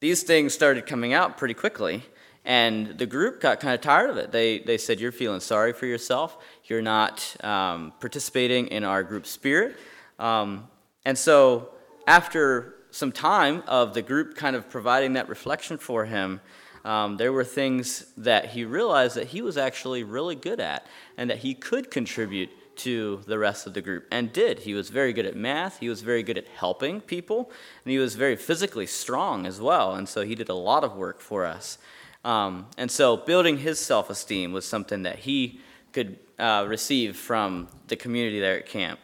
these 0.00 0.22
things 0.22 0.54
started 0.54 0.86
coming 0.86 1.12
out 1.12 1.36
pretty 1.36 1.54
quickly. 1.54 2.04
And 2.48 2.96
the 2.96 3.04
group 3.04 3.42
got 3.42 3.60
kind 3.60 3.74
of 3.74 3.82
tired 3.82 4.08
of 4.08 4.16
it. 4.16 4.32
They, 4.32 4.60
they 4.60 4.78
said, 4.78 4.98
You're 4.98 5.12
feeling 5.12 5.40
sorry 5.40 5.74
for 5.74 5.84
yourself. 5.84 6.38
You're 6.64 6.80
not 6.82 7.36
um, 7.44 7.92
participating 8.00 8.68
in 8.68 8.84
our 8.84 9.02
group 9.02 9.26
spirit. 9.26 9.76
Um, 10.18 10.66
and 11.04 11.16
so, 11.16 11.68
after 12.06 12.74
some 12.90 13.12
time 13.12 13.62
of 13.66 13.92
the 13.92 14.00
group 14.00 14.34
kind 14.34 14.56
of 14.56 14.70
providing 14.70 15.12
that 15.12 15.28
reflection 15.28 15.76
for 15.76 16.06
him, 16.06 16.40
um, 16.86 17.18
there 17.18 17.34
were 17.34 17.44
things 17.44 18.06
that 18.16 18.46
he 18.46 18.64
realized 18.64 19.14
that 19.16 19.26
he 19.26 19.42
was 19.42 19.58
actually 19.58 20.02
really 20.02 20.34
good 20.34 20.58
at 20.58 20.86
and 21.18 21.28
that 21.28 21.38
he 21.38 21.52
could 21.52 21.90
contribute 21.90 22.48
to 22.76 23.20
the 23.26 23.38
rest 23.38 23.66
of 23.66 23.74
the 23.74 23.82
group 23.82 24.06
and 24.10 24.32
did. 24.32 24.60
He 24.60 24.72
was 24.72 24.88
very 24.88 25.12
good 25.12 25.26
at 25.26 25.36
math, 25.36 25.80
he 25.80 25.88
was 25.90 26.00
very 26.00 26.22
good 26.22 26.38
at 26.38 26.48
helping 26.48 27.02
people, 27.02 27.50
and 27.84 27.92
he 27.92 27.98
was 27.98 28.14
very 28.14 28.36
physically 28.36 28.86
strong 28.86 29.44
as 29.44 29.60
well. 29.60 29.94
And 29.94 30.08
so 30.08 30.22
he 30.22 30.34
did 30.34 30.48
a 30.48 30.54
lot 30.54 30.82
of 30.82 30.96
work 30.96 31.20
for 31.20 31.44
us. 31.44 31.76
Um, 32.24 32.66
and 32.76 32.90
so 32.90 33.16
building 33.16 33.58
his 33.58 33.78
self 33.78 34.10
esteem 34.10 34.52
was 34.52 34.66
something 34.66 35.02
that 35.02 35.20
he 35.20 35.60
could 35.92 36.18
uh, 36.38 36.66
receive 36.68 37.16
from 37.16 37.68
the 37.88 37.96
community 37.96 38.40
there 38.40 38.58
at 38.58 38.66
camp. 38.66 39.00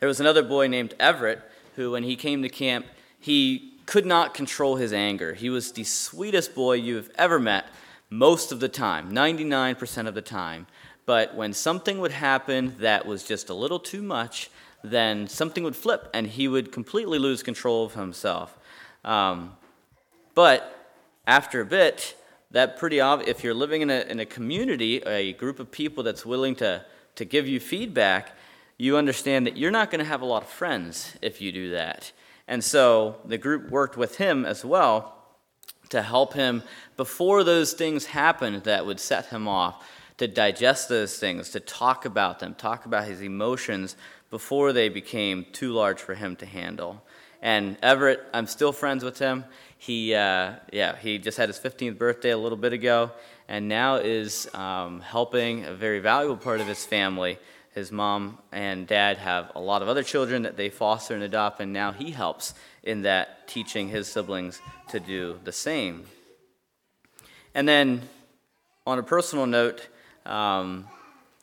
There 0.00 0.08
was 0.08 0.20
another 0.20 0.42
boy 0.42 0.68
named 0.68 0.94
Everett 1.00 1.40
who, 1.74 1.92
when 1.92 2.02
he 2.02 2.16
came 2.16 2.42
to 2.42 2.48
camp, 2.48 2.86
he 3.18 3.72
could 3.86 4.06
not 4.06 4.34
control 4.34 4.76
his 4.76 4.92
anger. 4.92 5.34
He 5.34 5.50
was 5.50 5.72
the 5.72 5.84
sweetest 5.84 6.54
boy 6.54 6.74
you've 6.74 7.10
ever 7.16 7.38
met 7.38 7.66
most 8.10 8.52
of 8.52 8.60
the 8.60 8.68
time, 8.68 9.12
99% 9.12 10.06
of 10.06 10.14
the 10.14 10.22
time. 10.22 10.66
But 11.06 11.34
when 11.34 11.52
something 11.52 12.00
would 12.00 12.12
happen 12.12 12.74
that 12.78 13.06
was 13.06 13.22
just 13.22 13.48
a 13.48 13.54
little 13.54 13.78
too 13.78 14.02
much, 14.02 14.50
then 14.82 15.28
something 15.28 15.64
would 15.64 15.76
flip 15.76 16.10
and 16.12 16.26
he 16.26 16.48
would 16.48 16.72
completely 16.72 17.18
lose 17.18 17.42
control 17.42 17.84
of 17.84 17.94
himself. 17.94 18.58
Um, 19.04 19.56
but 20.34 20.75
after 21.26 21.60
a 21.60 21.66
bit, 21.66 22.16
that 22.50 22.78
pretty 22.78 22.98
if 22.98 23.42
you're 23.42 23.54
living 23.54 23.82
in 23.82 23.90
a, 23.90 24.00
in 24.02 24.20
a 24.20 24.26
community, 24.26 24.98
a 24.98 25.32
group 25.34 25.58
of 25.58 25.70
people 25.70 26.02
that's 26.02 26.24
willing 26.24 26.54
to, 26.56 26.84
to 27.16 27.24
give 27.24 27.46
you 27.46 27.58
feedback, 27.58 28.32
you 28.78 28.96
understand 28.96 29.46
that 29.46 29.56
you're 29.56 29.70
not 29.70 29.90
going 29.90 29.98
to 29.98 30.04
have 30.04 30.22
a 30.22 30.26
lot 30.26 30.42
of 30.42 30.48
friends 30.48 31.16
if 31.22 31.40
you 31.40 31.50
do 31.50 31.70
that. 31.70 32.12
And 32.46 32.62
so 32.62 33.16
the 33.24 33.38
group 33.38 33.70
worked 33.70 33.96
with 33.96 34.18
him 34.18 34.44
as 34.44 34.64
well 34.64 35.16
to 35.88 36.02
help 36.02 36.34
him 36.34 36.62
before 36.96 37.44
those 37.44 37.72
things 37.72 38.06
happened 38.06 38.64
that 38.64 38.86
would 38.86 39.00
set 39.00 39.26
him 39.26 39.48
off, 39.48 39.84
to 40.18 40.28
digest 40.28 40.88
those 40.88 41.18
things, 41.18 41.50
to 41.50 41.60
talk 41.60 42.04
about 42.04 42.38
them, 42.38 42.54
talk 42.54 42.86
about 42.86 43.06
his 43.06 43.20
emotions 43.20 43.96
before 44.30 44.72
they 44.72 44.88
became 44.88 45.46
too 45.52 45.72
large 45.72 46.00
for 46.00 46.14
him 46.14 46.36
to 46.36 46.46
handle. 46.46 47.02
And 47.46 47.76
Everett, 47.80 48.26
I'm 48.34 48.48
still 48.48 48.72
friends 48.72 49.04
with 49.04 49.20
him. 49.20 49.44
He, 49.78 50.12
uh, 50.12 50.54
yeah, 50.72 50.96
he 50.96 51.18
just 51.18 51.38
had 51.38 51.48
his 51.48 51.60
15th 51.60 51.96
birthday 51.96 52.30
a 52.30 52.36
little 52.36 52.58
bit 52.58 52.72
ago, 52.72 53.12
and 53.46 53.68
now 53.68 53.98
is 53.98 54.52
um, 54.52 55.00
helping 55.00 55.64
a 55.64 55.72
very 55.72 56.00
valuable 56.00 56.36
part 56.36 56.60
of 56.60 56.66
his 56.66 56.84
family. 56.84 57.38
His 57.72 57.92
mom 57.92 58.38
and 58.50 58.84
dad 58.84 59.18
have 59.18 59.52
a 59.54 59.60
lot 59.60 59.80
of 59.80 59.86
other 59.86 60.02
children 60.02 60.42
that 60.42 60.56
they 60.56 60.70
foster 60.70 61.14
and 61.14 61.22
adopt, 61.22 61.60
and 61.60 61.72
now 61.72 61.92
he 61.92 62.10
helps 62.10 62.54
in 62.82 63.02
that, 63.02 63.46
teaching 63.46 63.90
his 63.90 64.08
siblings 64.08 64.60
to 64.88 64.98
do 64.98 65.38
the 65.44 65.52
same. 65.52 66.04
And 67.54 67.68
then, 67.68 68.02
on 68.88 68.98
a 68.98 69.04
personal 69.04 69.46
note, 69.46 69.86
um, 70.24 70.88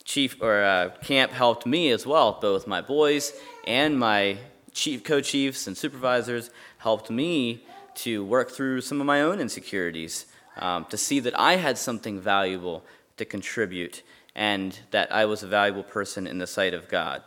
chief 0.04 0.42
or 0.42 0.64
uh, 0.64 0.90
camp 1.02 1.32
helped 1.32 1.66
me 1.66 1.92
as 1.92 2.06
well. 2.06 2.40
Both 2.42 2.68
my 2.68 2.82
boys 2.82 3.32
and 3.66 3.98
my 3.98 4.38
chief 4.74 5.04
co-chiefs 5.04 5.68
and 5.68 5.78
supervisors 5.78 6.50
helped 6.80 7.10
me 7.10 7.66
to 7.96 8.26
work 8.26 8.52
through 8.52 8.82
some 8.82 9.00
of 9.00 9.06
my 9.06 9.22
own 9.22 9.40
insecurities, 9.40 10.26
um, 10.58 10.86
to 10.86 10.98
see 10.98 11.20
that 11.20 11.40
I 11.40 11.58
had 11.58 11.78
something 11.78 12.20
valuable 12.20 12.84
to 13.18 13.26
contribute 13.26 14.02
and 14.36 14.80
that 14.92 15.12
I 15.14 15.26
was 15.26 15.44
a 15.44 15.48
valuable 15.48 15.84
person 15.84 16.26
in 16.26 16.40
the 16.40 16.48
sight 16.48 16.74
of 16.74 16.90
God. 16.90 17.22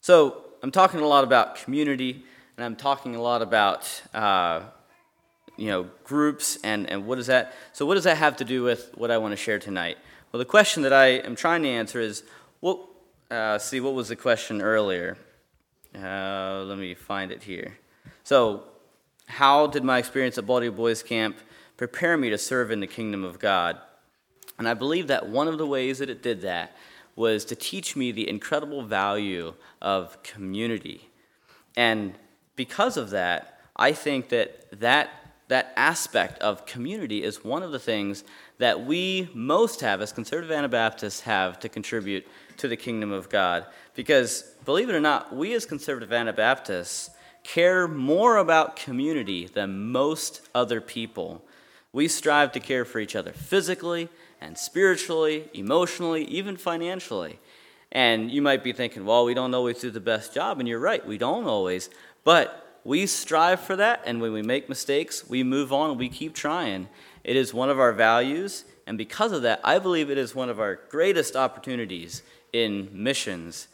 So, 0.00 0.44
I'm 0.62 0.70
talking 0.70 1.00
a 1.00 1.06
lot 1.06 1.24
about 1.24 1.56
community, 1.56 2.24
and 2.56 2.64
I'm 2.64 2.76
talking 2.76 3.16
a 3.16 3.22
lot 3.22 3.42
about 3.42 4.02
uh, 4.14 4.62
you 5.56 5.66
know 5.66 5.88
groups 6.04 6.58
and, 6.64 6.88
and 6.90 7.06
what 7.06 7.18
is 7.18 7.26
that 7.26 7.54
so 7.72 7.84
what 7.84 7.94
does 7.94 8.04
that 8.04 8.16
have 8.16 8.36
to 8.36 8.44
do 8.44 8.62
with 8.62 8.90
what 8.94 9.10
i 9.10 9.18
want 9.18 9.32
to 9.32 9.36
share 9.36 9.58
tonight 9.58 9.98
well 10.30 10.38
the 10.38 10.44
question 10.44 10.82
that 10.82 10.92
i 10.92 11.06
am 11.06 11.36
trying 11.36 11.62
to 11.62 11.68
answer 11.68 12.00
is 12.00 12.22
what 12.60 12.80
uh, 13.30 13.58
see 13.58 13.80
what 13.80 13.94
was 13.94 14.08
the 14.08 14.16
question 14.16 14.60
earlier 14.60 15.16
uh, 15.96 16.64
let 16.66 16.78
me 16.78 16.94
find 16.94 17.30
it 17.30 17.42
here 17.42 17.76
so 18.24 18.64
how 19.26 19.66
did 19.66 19.84
my 19.84 19.98
experience 19.98 20.38
at 20.38 20.46
Baldy 20.46 20.68
Boys 20.68 21.02
Camp 21.02 21.38
prepare 21.76 22.16
me 22.16 22.30
to 22.30 22.38
serve 22.38 22.70
in 22.70 22.80
the 22.80 22.86
kingdom 22.86 23.24
of 23.24 23.38
God? 23.38 23.78
And 24.58 24.68
I 24.68 24.74
believe 24.74 25.08
that 25.08 25.28
one 25.28 25.48
of 25.48 25.58
the 25.58 25.66
ways 25.66 25.98
that 25.98 26.10
it 26.10 26.22
did 26.22 26.42
that 26.42 26.76
was 27.16 27.44
to 27.46 27.56
teach 27.56 27.96
me 27.96 28.12
the 28.12 28.28
incredible 28.28 28.82
value 28.82 29.54
of 29.80 30.22
community. 30.22 31.08
And 31.76 32.14
because 32.56 32.96
of 32.96 33.10
that, 33.10 33.60
I 33.76 33.92
think 33.92 34.28
that 34.28 34.80
that, 34.80 35.10
that 35.48 35.72
aspect 35.76 36.38
of 36.40 36.66
community 36.66 37.22
is 37.22 37.44
one 37.44 37.62
of 37.62 37.72
the 37.72 37.78
things 37.78 38.24
that 38.58 38.84
we 38.84 39.30
most 39.34 39.80
have, 39.80 40.00
as 40.00 40.12
conservative 40.12 40.52
Anabaptists, 40.52 41.20
have 41.20 41.58
to 41.60 41.68
contribute 41.68 42.26
to 42.58 42.68
the 42.68 42.76
kingdom 42.76 43.12
of 43.12 43.28
God. 43.28 43.66
Because, 43.94 44.42
believe 44.64 44.88
it 44.88 44.94
or 44.94 45.00
not, 45.00 45.34
we 45.34 45.54
as 45.54 45.66
conservative 45.66 46.12
Anabaptists 46.12 47.10
care 47.44 47.88
more 47.88 48.36
about 48.36 48.76
community 48.76 49.46
than 49.46 49.90
most 49.90 50.48
other 50.54 50.80
people. 50.80 51.44
We 51.92 52.08
strive 52.08 52.52
to 52.52 52.60
care 52.60 52.84
for 52.84 52.98
each 53.00 53.16
other 53.16 53.32
physically 53.32 54.08
and 54.40 54.56
spiritually, 54.56 55.48
emotionally, 55.52 56.24
even 56.24 56.56
financially. 56.56 57.38
And 57.90 58.30
you 58.30 58.40
might 58.40 58.64
be 58.64 58.72
thinking, 58.72 59.04
well, 59.04 59.24
we 59.24 59.34
don't 59.34 59.54
always 59.54 59.80
do 59.80 59.90
the 59.90 60.00
best 60.00 60.32
job. 60.32 60.58
And 60.58 60.68
you're 60.68 60.78
right, 60.78 61.06
we 61.06 61.18
don't 61.18 61.46
always. 61.46 61.90
But 62.24 62.80
we 62.84 63.06
strive 63.06 63.60
for 63.60 63.76
that. 63.76 64.02
And 64.06 64.20
when 64.20 64.32
we 64.32 64.42
make 64.42 64.68
mistakes, 64.68 65.28
we 65.28 65.42
move 65.42 65.72
on 65.72 65.90
and 65.90 65.98
we 65.98 66.08
keep 66.08 66.34
trying. 66.34 66.88
It 67.22 67.36
is 67.36 67.52
one 67.52 67.68
of 67.70 67.78
our 67.78 67.92
values. 67.92 68.64
And 68.86 68.96
because 68.96 69.32
of 69.32 69.42
that, 69.42 69.60
I 69.62 69.78
believe 69.78 70.10
it 70.10 70.18
is 70.18 70.34
one 70.34 70.48
of 70.48 70.58
our 70.58 70.80
greatest 70.88 71.36
opportunities 71.36 72.22
in 72.52 72.88
missions 72.92 73.68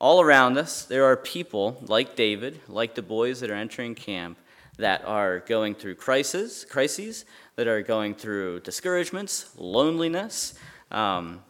all 0.00 0.22
around 0.22 0.56
us, 0.56 0.84
there 0.84 1.04
are 1.04 1.16
people 1.16 1.76
like 1.82 2.16
David, 2.16 2.60
like 2.68 2.94
the 2.94 3.02
boys 3.02 3.40
that 3.40 3.50
are 3.50 3.54
entering 3.54 3.94
camp, 3.94 4.38
that 4.78 5.04
are 5.04 5.40
going 5.40 5.74
through 5.74 5.94
crises, 5.94 6.64
crises, 6.70 7.26
that 7.56 7.68
are 7.68 7.82
going 7.82 8.14
through 8.14 8.60
discouragements, 8.60 9.50
loneliness. 9.58 10.54
Um, 10.90 11.42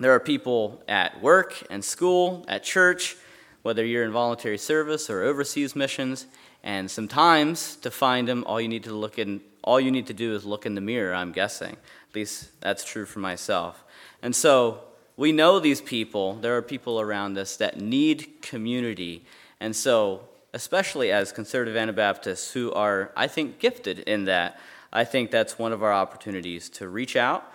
there 0.00 0.12
are 0.12 0.18
people 0.18 0.82
at 0.88 1.22
work 1.22 1.62
and 1.70 1.84
school, 1.84 2.44
at 2.48 2.64
church, 2.64 3.16
whether 3.62 3.84
you're 3.84 4.04
in 4.04 4.10
voluntary 4.10 4.58
service 4.58 5.08
or 5.08 5.22
overseas 5.22 5.76
missions, 5.76 6.26
and 6.64 6.90
sometimes 6.90 7.76
to 7.76 7.90
find 7.90 8.26
them, 8.26 8.42
all 8.44 8.60
you 8.60 8.68
need 8.68 8.84
to 8.84 8.92
look 8.92 9.20
in, 9.20 9.40
all 9.62 9.78
you 9.78 9.92
need 9.92 10.08
to 10.08 10.14
do 10.14 10.34
is 10.34 10.44
look 10.44 10.66
in 10.66 10.74
the 10.74 10.80
mirror. 10.80 11.14
I'm 11.14 11.30
guessing, 11.30 11.72
at 11.72 12.14
least 12.14 12.60
that's 12.60 12.84
true 12.84 13.06
for 13.06 13.20
myself. 13.20 13.84
And 14.20 14.34
so 14.34 14.80
we 15.18 15.32
know 15.32 15.58
these 15.58 15.80
people, 15.80 16.34
there 16.34 16.56
are 16.56 16.62
people 16.62 17.00
around 17.00 17.36
us 17.36 17.56
that 17.56 17.80
need 17.80 18.40
community. 18.40 19.24
And 19.58 19.74
so, 19.74 20.28
especially 20.54 21.10
as 21.10 21.32
conservative 21.32 21.76
Anabaptists 21.76 22.52
who 22.52 22.72
are, 22.72 23.10
I 23.16 23.26
think, 23.26 23.58
gifted 23.58 23.98
in 23.98 24.26
that, 24.26 24.60
I 24.92 25.02
think 25.02 25.32
that's 25.32 25.58
one 25.58 25.72
of 25.72 25.82
our 25.82 25.92
opportunities 25.92 26.68
to 26.70 26.88
reach 26.88 27.16
out 27.16 27.52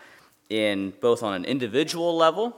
in 0.49 0.93
both 0.99 1.23
on 1.23 1.33
an 1.33 1.45
individual 1.45 2.17
level, 2.17 2.53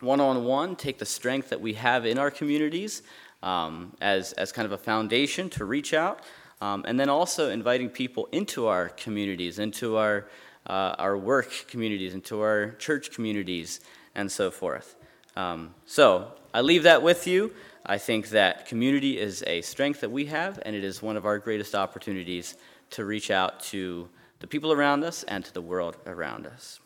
one 0.00 0.20
on 0.20 0.44
one, 0.44 0.76
take 0.76 0.98
the 0.98 1.06
strength 1.06 1.48
that 1.48 1.62
we 1.62 1.72
have 1.72 2.04
in 2.04 2.18
our 2.18 2.30
communities 2.30 3.00
um, 3.42 3.96
as, 4.02 4.34
as 4.34 4.52
kind 4.52 4.66
of 4.66 4.72
a 4.72 4.78
foundation 4.78 5.48
to 5.48 5.64
reach 5.64 5.94
out, 5.94 6.20
um, 6.60 6.84
and 6.86 7.00
then 7.00 7.08
also 7.08 7.48
inviting 7.48 7.88
people 7.88 8.28
into 8.30 8.66
our 8.66 8.90
communities, 8.90 9.58
into 9.58 9.96
our, 9.96 10.28
uh, 10.66 10.94
our 10.98 11.16
work 11.16 11.64
communities, 11.66 12.12
into 12.12 12.42
our 12.42 12.72
church 12.72 13.10
communities 13.10 13.80
and 14.14 14.30
so 14.30 14.50
forth. 14.50 14.96
Um, 15.36 15.74
so, 15.86 16.32
I 16.52 16.62
leave 16.62 16.82
that 16.84 17.02
with 17.02 17.26
you. 17.26 17.52
I 17.84 17.98
think 17.98 18.30
that 18.30 18.66
community 18.66 19.18
is 19.18 19.44
a 19.46 19.60
strength 19.62 20.00
that 20.00 20.10
we 20.10 20.26
have, 20.26 20.60
and 20.64 20.74
it 20.74 20.82
is 20.82 21.02
one 21.02 21.16
of 21.16 21.24
our 21.24 21.38
greatest 21.38 21.74
opportunities 21.74 22.56
to 22.90 23.04
reach 23.04 23.30
out 23.30 23.60
to 23.64 24.08
the 24.40 24.46
people 24.46 24.72
around 24.72 25.04
us 25.04 25.22
and 25.24 25.44
to 25.44 25.52
the 25.52 25.60
world 25.60 25.96
around 26.06 26.46
us. 26.46 26.80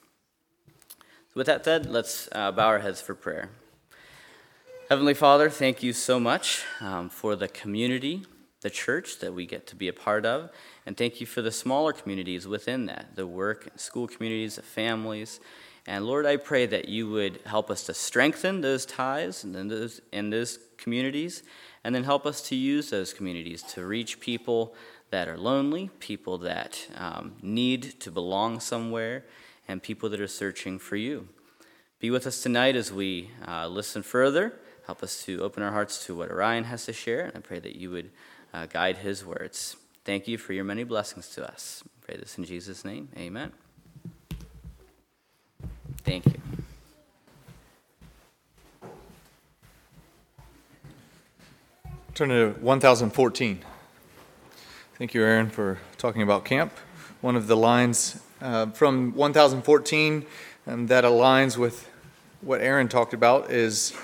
So, 0.99 1.35
with 1.35 1.47
that 1.47 1.65
said, 1.65 1.87
let's 1.87 2.29
uh, 2.33 2.53
bow 2.53 2.67
our 2.67 2.81
heads 2.81 3.01
for 3.01 3.15
prayer. 3.15 3.51
Heavenly 4.89 5.15
Father, 5.15 5.49
thank 5.49 5.83
you 5.83 5.93
so 5.93 6.21
much 6.21 6.65
um, 6.81 7.09
for 7.09 7.35
the 7.35 7.49
community, 7.49 8.27
the 8.61 8.69
church 8.69 9.21
that 9.21 9.33
we 9.33 9.47
get 9.47 9.67
to 9.69 9.77
be 9.77 9.89
a 9.89 9.93
part 9.93 10.27
of, 10.27 10.51
and 10.85 10.97
thank 10.97 11.21
you 11.21 11.27
for 11.27 11.41
the 11.41 11.51
smaller 11.51 11.93
communities 11.93 12.47
within 12.47 12.87
that 12.87 13.17
the 13.17 13.27
work, 13.27 13.71
school 13.77 14.07
communities, 14.07 14.59
families. 14.63 15.41
And 15.87 16.07
Lord, 16.07 16.27
I 16.27 16.37
pray 16.37 16.67
that 16.67 16.89
you 16.89 17.11
would 17.11 17.41
help 17.45 17.71
us 17.71 17.85
to 17.85 17.95
strengthen 17.95 18.61
those 18.61 18.87
ties 18.87 19.43
and 19.43 19.71
those, 19.71 20.01
in 20.13 20.31
those 20.31 20.59
communities, 20.77 21.43
and 21.83 21.95
then 21.95 22.05
help 22.05 22.25
us 22.25 22.41
to 22.49 22.57
use 22.57 22.91
those 22.91 23.13
communities 23.13 23.63
to 23.63 23.85
reach 23.85 24.21
people 24.21 24.75
that 25.11 25.29
are 25.29 25.37
lonely, 25.37 25.91
people 25.99 26.39
that 26.39 26.87
um, 26.97 27.37
need 27.43 28.01
to 28.01 28.11
belong 28.11 28.61
somewhere, 28.61 29.25
and 29.69 29.83
people 29.83 30.09
that 30.09 30.21
are 30.21 30.29
searching 30.29 30.79
for 30.79 30.97
you. 30.97 31.29
Be 31.99 32.11
with 32.11 32.27
us 32.27 32.43
tonight 32.43 32.77
as 32.77 32.93
we 32.93 33.31
uh, 33.47 33.67
listen 33.69 34.03
further. 34.03 34.55
Help 34.87 35.03
us 35.03 35.25
to 35.25 35.41
open 35.43 35.63
our 35.63 35.71
hearts 35.71 36.05
to 36.07 36.17
what 36.17 36.31
Orion 36.31 36.65
has 36.65 36.85
to 36.87 36.93
share, 36.93 37.27
and 37.27 37.37
I 37.37 37.41
pray 37.41 37.59
that 37.59 37.77
you 37.77 37.91
would 37.91 38.11
uh, 38.55 38.67
guide 38.67 38.99
his 38.99 39.25
words. 39.25 39.77
Thank 40.05 40.27
you 40.27 40.39
for 40.39 40.53
your 40.53 40.65
many 40.65 40.85
blessings 40.85 41.29
to 41.31 41.49
us. 41.49 41.85
I 41.87 42.07
pray 42.07 42.17
this 42.17 42.39
in 42.39 42.45
Jesus' 42.45 42.85
name. 42.85 43.09
Amen. 43.17 43.53
Thank 46.05 46.27
you. 46.27 46.35
Turn 52.15 52.29
to 52.29 52.51
1014. 52.61 53.61
Thank 54.99 55.15
you, 55.15 55.23
Aaron, 55.23 55.49
for 55.49 55.79
talking 55.97 56.23
about 56.23 56.45
camp. 56.45 56.73
One 57.21 57.37
of 57.37 57.47
the 57.47 57.57
lines 57.57 58.21
uh, 58.41 58.67
from 58.67 59.15
1014 59.15 60.27
um, 60.67 60.87
that 60.89 61.05
aligns 61.05 61.57
with 61.57 61.89
what 62.41 62.61
Aaron 62.61 62.89
talked 62.89 63.15
about 63.15 63.51
is 63.51 63.95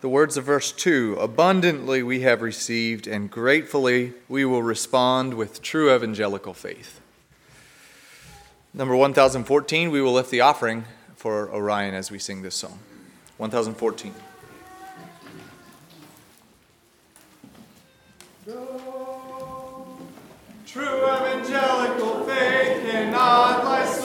the 0.00 0.08
words 0.08 0.36
of 0.36 0.44
verse 0.44 0.70
2 0.70 1.16
Abundantly 1.18 2.02
we 2.02 2.20
have 2.20 2.42
received, 2.42 3.06
and 3.06 3.30
gratefully 3.30 4.12
we 4.28 4.44
will 4.44 4.62
respond 4.62 5.34
with 5.34 5.60
true 5.60 5.94
evangelical 5.94 6.54
faith. 6.54 7.00
Number 8.72 8.94
1014, 8.94 9.90
we 9.90 10.00
will 10.00 10.12
lift 10.12 10.30
the 10.30 10.42
offering 10.42 10.84
for 11.18 11.50
Orion 11.52 11.94
as 11.94 12.12
we 12.12 12.18
sing 12.20 12.42
this 12.42 12.54
song. 12.54 12.78
1014. 13.38 14.14
True 20.64 20.84
evangelical 20.84 22.24
faith 22.24 22.82
cannot 22.88 23.64
lie 23.64 23.97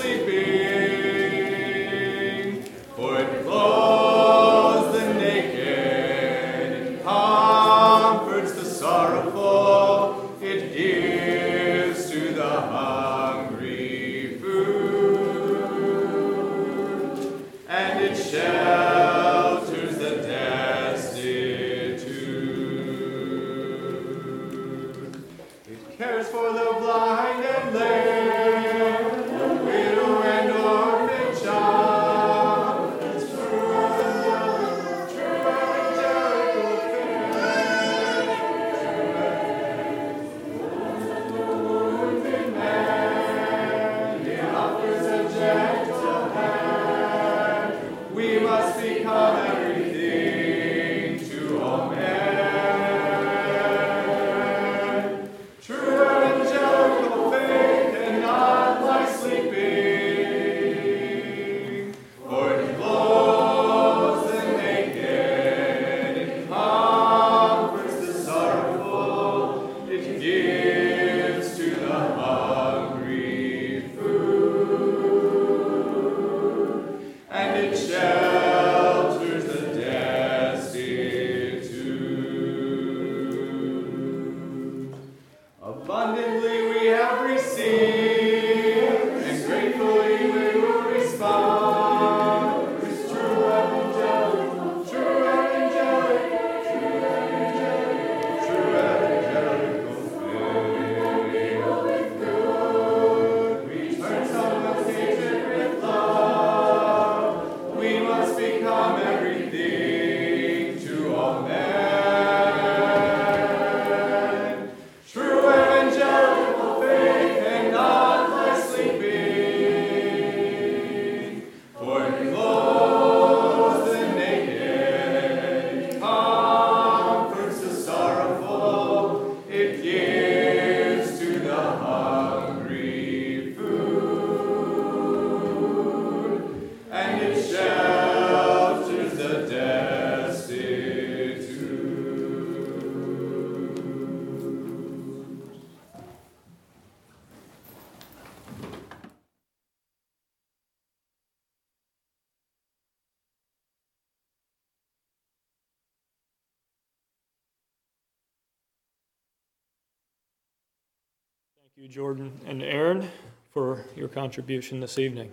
Jordan 161.94 162.32
and 162.48 162.64
Aaron, 162.64 163.08
for 163.52 163.86
your 163.96 164.08
contribution 164.08 164.80
this 164.80 164.98
evening. 164.98 165.30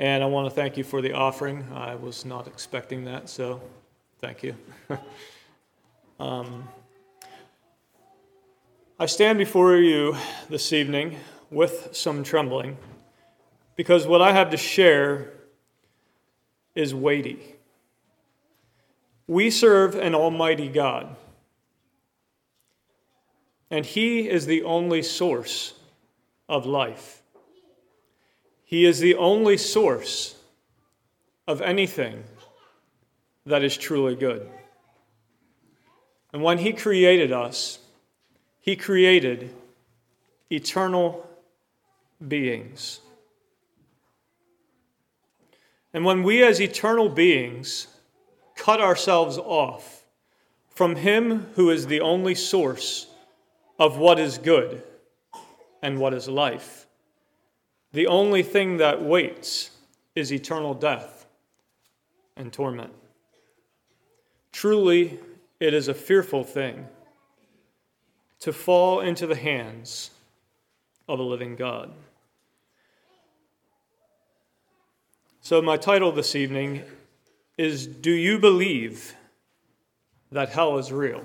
And 0.00 0.24
I 0.24 0.26
want 0.26 0.48
to 0.48 0.50
thank 0.52 0.76
you 0.76 0.82
for 0.82 1.00
the 1.00 1.12
offering. 1.12 1.64
I 1.72 1.94
was 1.94 2.24
not 2.24 2.48
expecting 2.48 3.04
that, 3.04 3.28
so 3.28 3.60
thank 4.18 4.42
you. 4.42 4.56
um, 6.18 6.68
I 8.98 9.06
stand 9.06 9.38
before 9.38 9.76
you 9.76 10.16
this 10.48 10.72
evening 10.72 11.16
with 11.48 11.90
some 11.92 12.24
trembling 12.24 12.76
because 13.76 14.04
what 14.04 14.20
I 14.20 14.32
have 14.32 14.50
to 14.50 14.56
share 14.56 15.32
is 16.74 16.92
weighty. 16.92 17.54
We 19.28 19.50
serve 19.50 19.94
an 19.94 20.12
almighty 20.12 20.68
God. 20.68 21.14
And 23.70 23.84
He 23.84 24.28
is 24.28 24.46
the 24.46 24.62
only 24.62 25.02
source 25.02 25.74
of 26.48 26.66
life. 26.66 27.22
He 28.64 28.84
is 28.84 29.00
the 29.00 29.14
only 29.14 29.56
source 29.56 30.36
of 31.46 31.60
anything 31.60 32.24
that 33.44 33.62
is 33.62 33.76
truly 33.76 34.16
good. 34.16 34.48
And 36.32 36.42
when 36.42 36.58
He 36.58 36.72
created 36.72 37.32
us, 37.32 37.78
He 38.60 38.76
created 38.76 39.54
eternal 40.50 41.28
beings. 42.26 43.00
And 45.92 46.04
when 46.04 46.22
we, 46.22 46.42
as 46.42 46.60
eternal 46.60 47.08
beings, 47.08 47.86
cut 48.54 48.80
ourselves 48.80 49.38
off 49.38 50.04
from 50.68 50.96
Him 50.96 51.46
who 51.54 51.70
is 51.70 51.86
the 51.86 52.00
only 52.00 52.34
source 52.34 53.06
of 53.78 53.98
what 53.98 54.18
is 54.18 54.38
good 54.38 54.82
and 55.82 55.98
what 55.98 56.14
is 56.14 56.28
life, 56.28 56.86
the 57.92 58.06
only 58.06 58.42
thing 58.42 58.78
that 58.78 59.02
waits 59.02 59.70
is 60.14 60.32
eternal 60.32 60.74
death 60.74 61.26
and 62.36 62.52
torment. 62.52 62.92
Truly, 64.52 65.18
it 65.60 65.74
is 65.74 65.88
a 65.88 65.94
fearful 65.94 66.44
thing 66.44 66.86
to 68.40 68.52
fall 68.52 69.00
into 69.00 69.26
the 69.26 69.36
hands 69.36 70.10
of 71.08 71.18
a 71.18 71.22
living 71.22 71.56
God. 71.56 71.92
So, 75.40 75.62
my 75.62 75.76
title 75.76 76.10
this 76.10 76.34
evening 76.34 76.82
is 77.56 77.86
Do 77.86 78.10
You 78.10 78.38
Believe 78.38 79.14
That 80.32 80.48
Hell 80.48 80.78
is 80.78 80.90
Real? 80.90 81.24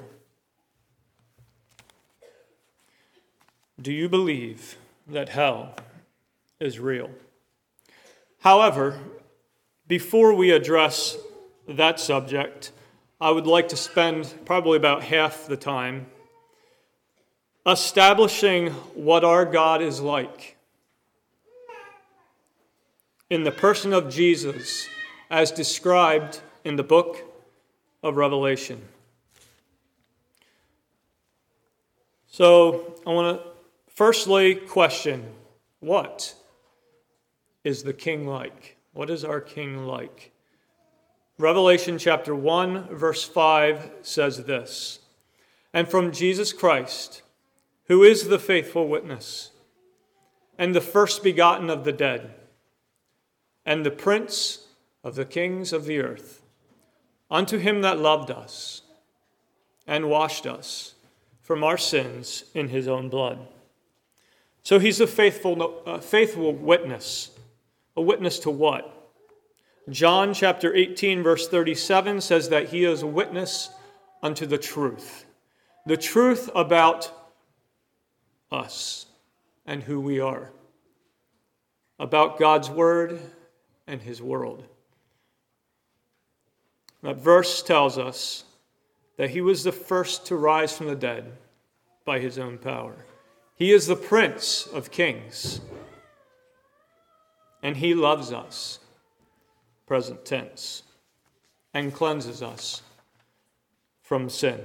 Do 3.81 3.91
you 3.91 4.09
believe 4.09 4.77
that 5.07 5.29
hell 5.29 5.73
is 6.59 6.77
real? 6.77 7.09
However, 8.41 8.99
before 9.87 10.35
we 10.35 10.51
address 10.51 11.17
that 11.67 11.99
subject, 11.99 12.71
I 13.19 13.31
would 13.31 13.47
like 13.47 13.69
to 13.69 13.75
spend 13.75 14.31
probably 14.45 14.77
about 14.77 15.03
half 15.03 15.47
the 15.47 15.57
time 15.57 16.05
establishing 17.65 18.71
what 18.93 19.23
our 19.23 19.45
God 19.45 19.81
is 19.81 19.99
like 19.99 20.57
in 23.31 23.43
the 23.43 23.51
person 23.51 23.93
of 23.93 24.13
Jesus 24.13 24.87
as 25.31 25.51
described 25.51 26.41
in 26.63 26.75
the 26.75 26.83
book 26.83 27.17
of 28.03 28.15
Revelation. 28.15 28.79
So, 32.27 32.95
I 33.05 33.09
want 33.09 33.41
to 33.43 33.50
firstly 34.01 34.55
question 34.55 35.23
what 35.79 36.33
is 37.63 37.83
the 37.83 37.93
king 37.93 38.25
like? 38.25 38.75
What 38.93 39.11
is 39.11 39.23
our 39.23 39.39
king 39.39 39.85
like? 39.85 40.31
Revelation 41.37 41.99
chapter 41.99 42.33
1, 42.33 42.95
verse 42.95 43.23
5 43.23 43.91
says 44.01 44.45
this 44.45 45.01
And 45.71 45.87
from 45.87 46.11
Jesus 46.11 46.51
Christ, 46.51 47.21
who 47.89 48.01
is 48.01 48.27
the 48.27 48.39
faithful 48.39 48.87
witness, 48.87 49.51
and 50.57 50.73
the 50.73 50.81
first 50.81 51.21
begotten 51.21 51.69
of 51.69 51.83
the 51.83 51.93
dead, 51.93 52.33
and 53.67 53.85
the 53.85 53.91
prince 53.91 54.65
of 55.03 55.13
the 55.13 55.25
kings 55.25 55.71
of 55.71 55.85
the 55.85 55.99
earth, 55.99 56.41
unto 57.29 57.59
him 57.59 57.83
that 57.83 57.99
loved 57.99 58.31
us 58.31 58.81
and 59.85 60.09
washed 60.09 60.47
us 60.47 60.95
from 61.39 61.63
our 61.63 61.77
sins 61.77 62.45
in 62.55 62.69
his 62.69 62.87
own 62.87 63.07
blood. 63.07 63.47
So 64.63 64.79
he's 64.79 64.99
a 64.99 65.07
faithful, 65.07 65.83
uh, 65.85 65.99
faithful 65.99 66.53
witness. 66.53 67.31
A 67.95 68.01
witness 68.01 68.39
to 68.39 68.51
what? 68.51 68.97
John 69.89 70.33
chapter 70.33 70.73
18, 70.73 71.23
verse 71.23 71.47
37 71.47 72.21
says 72.21 72.49
that 72.49 72.69
he 72.69 72.85
is 72.85 73.01
a 73.01 73.07
witness 73.07 73.69
unto 74.21 74.45
the 74.45 74.57
truth. 74.57 75.25
The 75.85 75.97
truth 75.97 76.49
about 76.53 77.11
us 78.51 79.07
and 79.65 79.83
who 79.83 79.99
we 79.99 80.19
are, 80.19 80.51
about 81.99 82.37
God's 82.37 82.69
word 82.69 83.19
and 83.87 84.01
his 84.01 84.21
world. 84.21 84.63
That 87.01 87.17
verse 87.17 87.63
tells 87.63 87.97
us 87.97 88.43
that 89.17 89.31
he 89.31 89.41
was 89.41 89.63
the 89.63 89.71
first 89.71 90.27
to 90.27 90.35
rise 90.35 90.77
from 90.77 90.87
the 90.87 90.95
dead 90.95 91.31
by 92.05 92.19
his 92.19 92.37
own 92.37 92.57
power. 92.57 93.05
He 93.61 93.71
is 93.71 93.85
the 93.85 93.95
Prince 93.95 94.65
of 94.65 94.89
Kings, 94.89 95.61
and 97.61 97.77
he 97.77 97.93
loves 97.93 98.33
us, 98.33 98.79
present 99.85 100.25
tense, 100.25 100.81
and 101.71 101.93
cleanses 101.93 102.41
us 102.41 102.81
from 104.01 104.31
sin. 104.31 104.61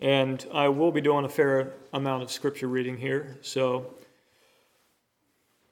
And 0.00 0.44
I 0.52 0.68
will 0.68 0.92
be 0.92 1.00
doing 1.00 1.24
a 1.24 1.30
fair 1.30 1.72
amount 1.94 2.24
of 2.24 2.30
scripture 2.30 2.68
reading 2.68 2.98
here, 2.98 3.38
so 3.40 3.94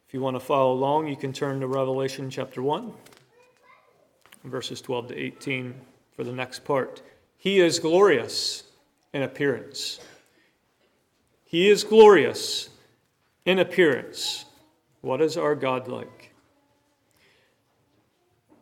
if 0.09 0.15
you 0.15 0.23
want 0.23 0.37
to 0.37 0.41
follow 0.41 0.73
along, 0.73 1.09
you 1.09 1.17
can 1.17 1.35
turn 1.35 1.61
to 1.61 1.67
Revelation 1.67 2.31
chapter 2.31 2.63
1 2.63 2.95
verses 4.45 4.81
12 4.81 5.09
to 5.09 5.19
18 5.19 5.75
for 6.17 6.25
the 6.25 6.33
next 6.33 6.65
part. 6.65 7.03
He 7.37 7.61
is 7.61 7.79
glorious 7.79 8.63
in 9.13 9.21
appearance. 9.21 10.01
He 11.53 11.69
is 11.69 11.85
glorious 11.85 12.71
in 13.45 13.59
appearance. 13.59 14.47
What 15.03 15.21
is 15.21 15.37
our 15.37 15.55
God 15.55 15.87
like? 15.87 16.33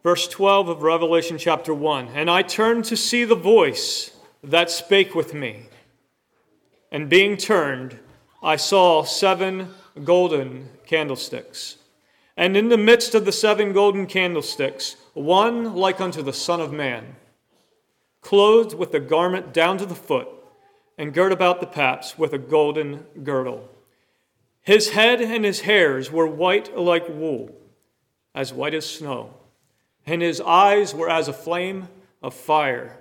Verse 0.03 0.27
12 0.27 0.69
of 0.69 0.83
Revelation 0.83 1.39
chapter 1.39 1.73
1 1.73 2.09
And 2.09 2.29
I 2.29 2.43
turned 2.43 2.85
to 2.87 2.97
see 2.97 3.25
the 3.25 3.37
voice 3.37 4.11
that 4.43 4.73
spake 4.73 5.15
with 5.15 5.35
me. 5.35 5.69
And 6.91 7.09
being 7.09 7.37
turned, 7.37 7.97
I 8.43 8.57
saw 8.57 9.05
seven 9.05 9.69
golden 10.03 10.71
candlesticks. 10.85 11.77
And 12.37 12.57
in 12.57 12.71
the 12.71 12.77
midst 12.77 13.15
of 13.15 13.25
the 13.25 13.31
seven 13.31 13.73
golden 13.73 14.07
candlesticks, 14.07 14.97
one 15.15 15.77
like 15.77 16.01
unto 16.01 16.23
the 16.23 16.33
Son 16.33 16.61
of 16.61 16.73
Man, 16.73 17.15
clothed 18.21 18.75
with 18.75 18.93
a 18.95 19.01
garment 19.01 19.55
down 19.55 19.79
to 19.79 19.87
the 19.87 19.95
foot, 19.95 20.27
and 21.01 21.15
girt 21.15 21.33
about 21.33 21.61
the 21.61 21.67
paps 21.67 22.19
with 22.19 22.35
a 22.35 22.39
golden 22.39 23.07
girdle. 23.25 23.67
His 24.61 24.91
head 24.91 25.23
and 25.23 25.47
his 25.47 25.63
hairs 25.63 26.13
were 26.13 26.27
white 26.27 26.77
like 26.77 27.09
wool, 27.09 27.57
as 28.35 28.53
white 28.53 28.75
as 28.75 28.85
snow, 28.85 29.33
and 30.05 30.21
his 30.21 30.43
eyes 30.43 30.95
were 30.95 31.09
as 31.09 31.27
a 31.27 31.33
flame 31.33 31.89
of 32.23 32.35
fire, 32.35 32.99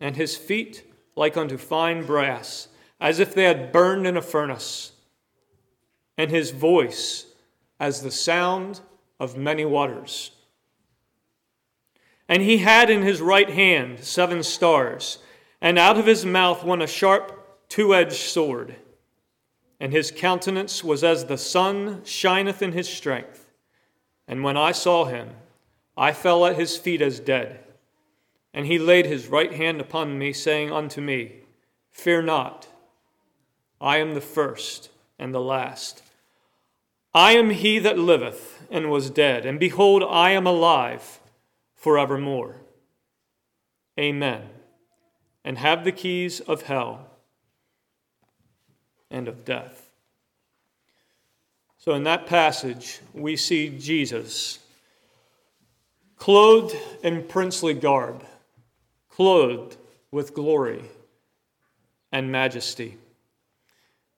and 0.00 0.16
his 0.16 0.36
feet 0.36 0.82
like 1.14 1.36
unto 1.36 1.56
fine 1.56 2.04
brass, 2.04 2.66
as 3.00 3.20
if 3.20 3.36
they 3.36 3.44
had 3.44 3.70
burned 3.70 4.04
in 4.04 4.16
a 4.16 4.22
furnace, 4.22 4.90
and 6.18 6.32
his 6.32 6.50
voice 6.50 7.26
as 7.78 8.02
the 8.02 8.10
sound 8.10 8.80
of 9.20 9.36
many 9.36 9.64
waters. 9.64 10.32
And 12.28 12.42
he 12.42 12.58
had 12.58 12.90
in 12.90 13.02
his 13.02 13.20
right 13.20 13.50
hand 13.50 14.00
seven 14.00 14.42
stars, 14.42 15.18
and 15.60 15.78
out 15.78 15.98
of 15.98 16.06
his 16.06 16.24
mouth 16.24 16.64
went 16.64 16.82
a 16.82 16.86
sharp 16.86 17.68
two 17.68 17.94
edged 17.94 18.14
sword. 18.14 18.76
And 19.78 19.92
his 19.92 20.10
countenance 20.10 20.82
was 20.82 21.04
as 21.04 21.26
the 21.26 21.36
sun 21.38 22.02
shineth 22.04 22.62
in 22.62 22.72
his 22.72 22.88
strength. 22.88 23.50
And 24.26 24.42
when 24.42 24.56
I 24.56 24.72
saw 24.72 25.04
him, 25.04 25.30
I 25.96 26.12
fell 26.12 26.46
at 26.46 26.56
his 26.56 26.76
feet 26.76 27.02
as 27.02 27.20
dead. 27.20 27.60
And 28.54 28.66
he 28.66 28.78
laid 28.78 29.06
his 29.06 29.28
right 29.28 29.52
hand 29.52 29.80
upon 29.80 30.18
me, 30.18 30.32
saying 30.32 30.72
unto 30.72 31.00
me, 31.00 31.40
Fear 31.90 32.22
not, 32.22 32.68
I 33.80 33.98
am 33.98 34.14
the 34.14 34.20
first 34.20 34.90
and 35.18 35.34
the 35.34 35.40
last. 35.40 36.02
I 37.14 37.32
am 37.32 37.50
he 37.50 37.78
that 37.78 37.98
liveth 37.98 38.66
and 38.70 38.90
was 38.90 39.10
dead, 39.10 39.46
and 39.46 39.60
behold, 39.60 40.02
I 40.02 40.30
am 40.30 40.46
alive 40.46 41.20
forevermore. 41.74 42.56
Amen. 43.98 44.42
And 45.46 45.56
have 45.56 45.84
the 45.84 45.92
keys 45.92 46.40
of 46.40 46.62
hell 46.62 47.06
and 49.10 49.28
of 49.28 49.46
death. 49.46 49.90
So, 51.78 51.94
in 51.94 52.02
that 52.02 52.26
passage, 52.26 53.00
we 53.14 53.36
see 53.36 53.70
Jesus 53.78 54.58
clothed 56.16 56.76
in 57.02 57.22
princely 57.22 57.72
garb, 57.72 58.26
clothed 59.08 59.78
with 60.10 60.34
glory 60.34 60.82
and 62.10 62.30
majesty. 62.30 62.98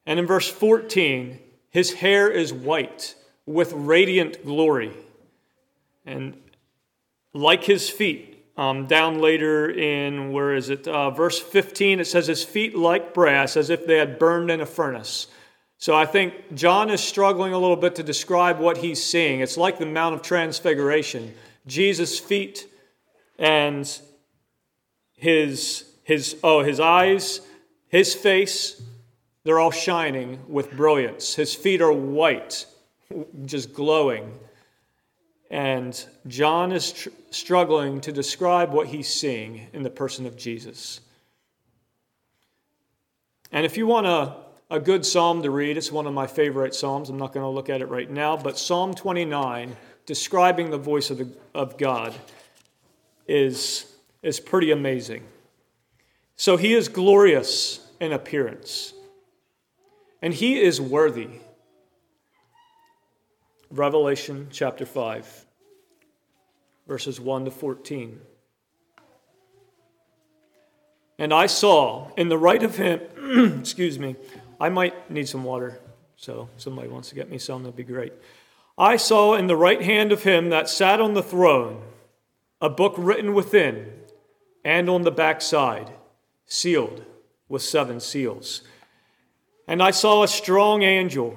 And 0.07 0.19
in 0.19 0.27
verse 0.27 0.49
14, 0.49 1.39
his 1.71 1.93
hair 1.95 2.31
is 2.31 2.53
white 2.53 3.15
with 3.45 3.73
radiant 3.73 4.45
glory. 4.45 4.93
And 6.07 6.37
like 7.33 7.65
his 7.65 7.89
feet. 7.89 8.38
Um, 8.59 8.87
down 8.87 9.21
later 9.21 9.71
in, 9.71 10.33
where 10.33 10.53
is 10.53 10.69
it? 10.69 10.89
Uh, 10.89 11.11
verse 11.11 11.39
15, 11.39 12.01
it 12.01 12.07
says, 12.07 12.27
His 12.27 12.43
feet 12.43 12.75
like 12.75 13.15
brass, 13.15 13.57
as 13.57 13.71
if 13.71 13.87
they 13.87 13.99
had 13.99 14.19
burned 14.19 14.51
in 14.51 14.61
a 14.61 14.67
furnace. 14.67 15.29
So 15.79 15.95
I 15.95 16.07
think 16.07 16.57
John 16.57 16.91
is 16.91 17.01
struggling 17.01 17.53
a 17.53 17.59
little 17.59 17.77
bit 17.77 17.95
to 17.95 18.03
describe 18.03 18.59
what 18.59 18.79
he's 18.79 19.03
seeing. 19.03 19.39
It's 19.39 19.57
like 19.57 19.79
the 19.79 19.87
Mount 19.87 20.17
of 20.17 20.23
Transfiguration. 20.23 21.33
Jesus' 21.69 22.19
feet 22.19 22.67
and 23.39 23.89
his, 25.15 25.89
his, 26.03 26.37
oh, 26.43 26.65
his 26.65 26.81
eyes, 26.81 27.41
his 27.87 28.13
face, 28.13 28.83
they're 29.45 29.61
all 29.61 29.71
shining 29.71 30.41
with 30.49 30.73
brilliance. 30.73 31.37
His 31.37 31.55
feet 31.55 31.81
are 31.81 31.93
white, 31.93 32.67
just 33.47 33.73
glowing. 33.73 34.33
And 35.51 36.05
John 36.27 36.73
is 36.73 36.93
tr- 36.93 37.09
struggling 37.31 38.01
to 38.03 38.13
describe 38.13 38.73
what 38.73 38.89
he's 38.89 39.09
seeing 39.09 39.69
in 39.73 39.83
the 39.83 39.91
person 39.91 40.27
of 40.27 40.37
Jesus. 40.37 41.01
And 43.51 43.65
if 43.65 43.77
you 43.77 43.87
want 43.87 44.07
a, 44.07 44.37
a 44.71 44.79
good 44.79 45.07
psalm 45.07 45.43
to 45.43 45.51
read, 45.51 45.79
it's 45.79 45.91
one 45.91 46.07
of 46.07 46.13
my 46.13 46.27
favorite 46.27 46.75
psalms. 46.75 47.09
I'm 47.09 47.17
not 47.17 47.33
going 47.33 47.45
to 47.45 47.51
look 47.51 47.71
at 47.71 47.81
it 47.81 47.87
right 47.87 48.11
now, 48.11 48.37
but 48.37 48.59
Psalm 48.59 48.95
29, 48.95 49.75
describing 50.05 50.71
the 50.71 50.79
voice 50.79 51.09
of, 51.11 51.19
the, 51.19 51.29
of 51.55 51.79
God, 51.79 52.15
is, 53.27 53.87
is 54.23 54.39
pretty 54.39 54.71
amazing. 54.71 55.25
So 56.37 56.57
he 56.59 56.75
is 56.75 56.89
glorious 56.89 57.81
in 58.01 58.13
appearance, 58.13 58.93
and 60.21 60.35
he 60.35 60.61
is 60.61 60.81
worthy 60.81 61.41
Revelation 63.71 64.49
chapter 64.51 64.87
5, 64.87 65.47
verses 66.87 67.21
1 67.21 67.45
to 67.45 67.51
14. 67.51 68.19
And 71.19 71.35
I 71.35 71.47
saw 71.47 72.09
in 72.17 72.31
the 72.31 72.39
right 72.39 72.63
of 72.63 72.77
him, 72.77 73.01
excuse 73.61 73.99
me, 73.99 74.17
I 74.59 74.71
might 74.71 75.11
need 75.11 75.29
some 75.29 75.45
water, 75.45 75.81
so 76.17 76.49
somebody 76.57 76.89
wants 76.89 77.11
to 77.11 77.15
get 77.15 77.29
me 77.31 77.37
some, 77.37 77.63
that'd 77.63 77.77
be 77.77 77.85
great. 77.85 78.15
I 78.79 78.97
saw 78.97 79.35
in 79.35 79.49
the 79.49 79.57
right 79.57 79.83
hand 79.83 80.13
of 80.13 80.23
him 80.23 80.49
that 80.49 80.71
sat 80.71 80.99
on 81.01 81.13
the 81.13 81.23
throne 81.23 81.83
a 82.63 82.71
book 82.71 82.95
written 82.97 83.35
within 83.35 83.93
and 84.65 84.89
on 84.89 85.03
the 85.03 85.11
backside, 85.11 85.93
sealed 86.47 87.05
with 87.49 87.63
seven 87.63 88.01
seals. 88.01 88.63
And 89.67 89.83
I 89.83 89.91
saw 89.91 90.23
a 90.23 90.29
strong 90.29 90.83
angel 90.83 91.37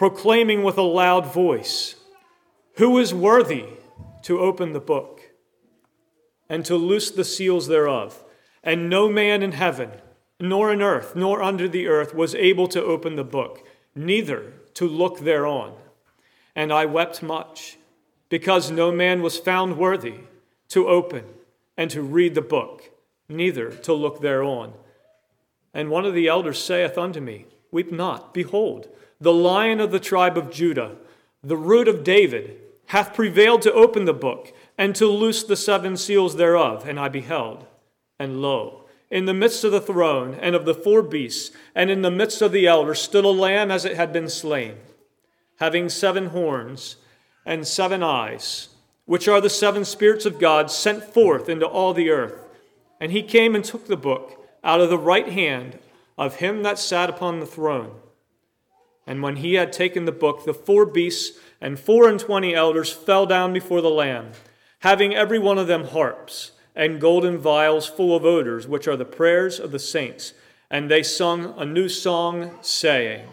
proclaiming 0.00 0.62
with 0.62 0.78
a 0.78 0.92
loud 1.02 1.26
voice, 1.26 1.94
Who 2.76 2.96
is 2.96 3.12
worthy 3.12 3.66
to 4.22 4.40
open 4.40 4.72
the 4.72 4.80
book 4.80 5.20
and 6.48 6.64
to 6.64 6.74
loose 6.74 7.10
the 7.10 7.22
seals 7.22 7.68
thereof? 7.68 8.24
And 8.64 8.88
no 8.88 9.10
man 9.10 9.42
in 9.42 9.52
heaven, 9.52 9.90
nor 10.40 10.72
in 10.72 10.80
earth, 10.80 11.14
nor 11.14 11.42
under 11.42 11.68
the 11.68 11.86
earth 11.86 12.14
was 12.14 12.34
able 12.34 12.66
to 12.68 12.82
open 12.82 13.16
the 13.16 13.24
book, 13.24 13.68
neither 13.94 14.54
to 14.72 14.88
look 14.88 15.18
thereon. 15.18 15.74
And 16.56 16.72
I 16.72 16.86
wept 16.86 17.22
much, 17.22 17.76
because 18.30 18.70
no 18.70 18.90
man 18.90 19.20
was 19.20 19.36
found 19.36 19.76
worthy 19.76 20.20
to 20.68 20.88
open 20.88 21.24
and 21.76 21.90
to 21.90 22.00
read 22.00 22.34
the 22.34 22.40
book, 22.40 22.90
neither 23.28 23.70
to 23.70 23.92
look 23.92 24.22
thereon. 24.22 24.72
And 25.74 25.90
one 25.90 26.06
of 26.06 26.14
the 26.14 26.26
elders 26.26 26.58
saith 26.58 26.96
unto 26.96 27.20
me, 27.20 27.44
Weep 27.70 27.92
not, 27.92 28.32
behold, 28.32 28.88
the 29.20 29.32
lion 29.32 29.80
of 29.80 29.90
the 29.90 30.00
tribe 30.00 30.38
of 30.38 30.50
Judah, 30.50 30.96
the 31.42 31.56
root 31.56 31.88
of 31.88 32.02
David, 32.02 32.56
hath 32.86 33.14
prevailed 33.14 33.62
to 33.62 33.72
open 33.72 34.04
the 34.04 34.12
book 34.12 34.52
and 34.78 34.94
to 34.96 35.06
loose 35.06 35.44
the 35.44 35.56
seven 35.56 35.96
seals 35.96 36.36
thereof. 36.36 36.88
And 36.88 36.98
I 36.98 37.08
beheld, 37.08 37.66
and 38.18 38.40
lo, 38.40 38.86
in 39.10 39.26
the 39.26 39.34
midst 39.34 39.62
of 39.64 39.72
the 39.72 39.80
throne 39.80 40.34
and 40.34 40.54
of 40.54 40.64
the 40.64 40.74
four 40.74 41.02
beasts, 41.02 41.54
and 41.74 41.90
in 41.90 42.02
the 42.02 42.10
midst 42.10 42.42
of 42.42 42.52
the 42.52 42.66
elders, 42.66 43.00
stood 43.00 43.24
a 43.24 43.28
lamb 43.28 43.70
as 43.70 43.84
it 43.84 43.96
had 43.96 44.12
been 44.12 44.28
slain, 44.28 44.76
having 45.58 45.88
seven 45.88 46.26
horns 46.26 46.96
and 47.44 47.66
seven 47.66 48.02
eyes, 48.02 48.68
which 49.04 49.28
are 49.28 49.40
the 49.40 49.50
seven 49.50 49.84
spirits 49.84 50.24
of 50.24 50.38
God 50.38 50.70
sent 50.70 51.02
forth 51.04 51.48
into 51.48 51.66
all 51.66 51.92
the 51.92 52.10
earth. 52.10 52.46
And 53.00 53.12
he 53.12 53.22
came 53.22 53.54
and 53.54 53.64
took 53.64 53.86
the 53.86 53.96
book 53.96 54.46
out 54.62 54.80
of 54.80 54.90
the 54.90 54.98
right 54.98 55.28
hand 55.28 55.78
of 56.16 56.36
him 56.36 56.62
that 56.62 56.78
sat 56.78 57.10
upon 57.10 57.40
the 57.40 57.46
throne. 57.46 57.92
And 59.06 59.22
when 59.22 59.36
he 59.36 59.54
had 59.54 59.72
taken 59.72 60.04
the 60.04 60.12
book, 60.12 60.44
the 60.44 60.54
four 60.54 60.86
beasts 60.86 61.38
and 61.60 61.78
four 61.78 62.08
and 62.08 62.18
twenty 62.18 62.54
elders 62.54 62.92
fell 62.92 63.26
down 63.26 63.52
before 63.52 63.80
the 63.80 63.90
Lamb, 63.90 64.32
having 64.80 65.14
every 65.14 65.38
one 65.38 65.58
of 65.58 65.66
them 65.66 65.84
harps 65.84 66.52
and 66.74 67.00
golden 67.00 67.36
vials 67.36 67.86
full 67.86 68.14
of 68.14 68.24
odors, 68.24 68.68
which 68.68 68.86
are 68.86 68.96
the 68.96 69.04
prayers 69.04 69.58
of 69.58 69.72
the 69.72 69.78
saints. 69.78 70.32
And 70.70 70.90
they 70.90 71.02
sung 71.02 71.54
a 71.58 71.64
new 71.64 71.88
song, 71.88 72.58
saying, 72.62 73.26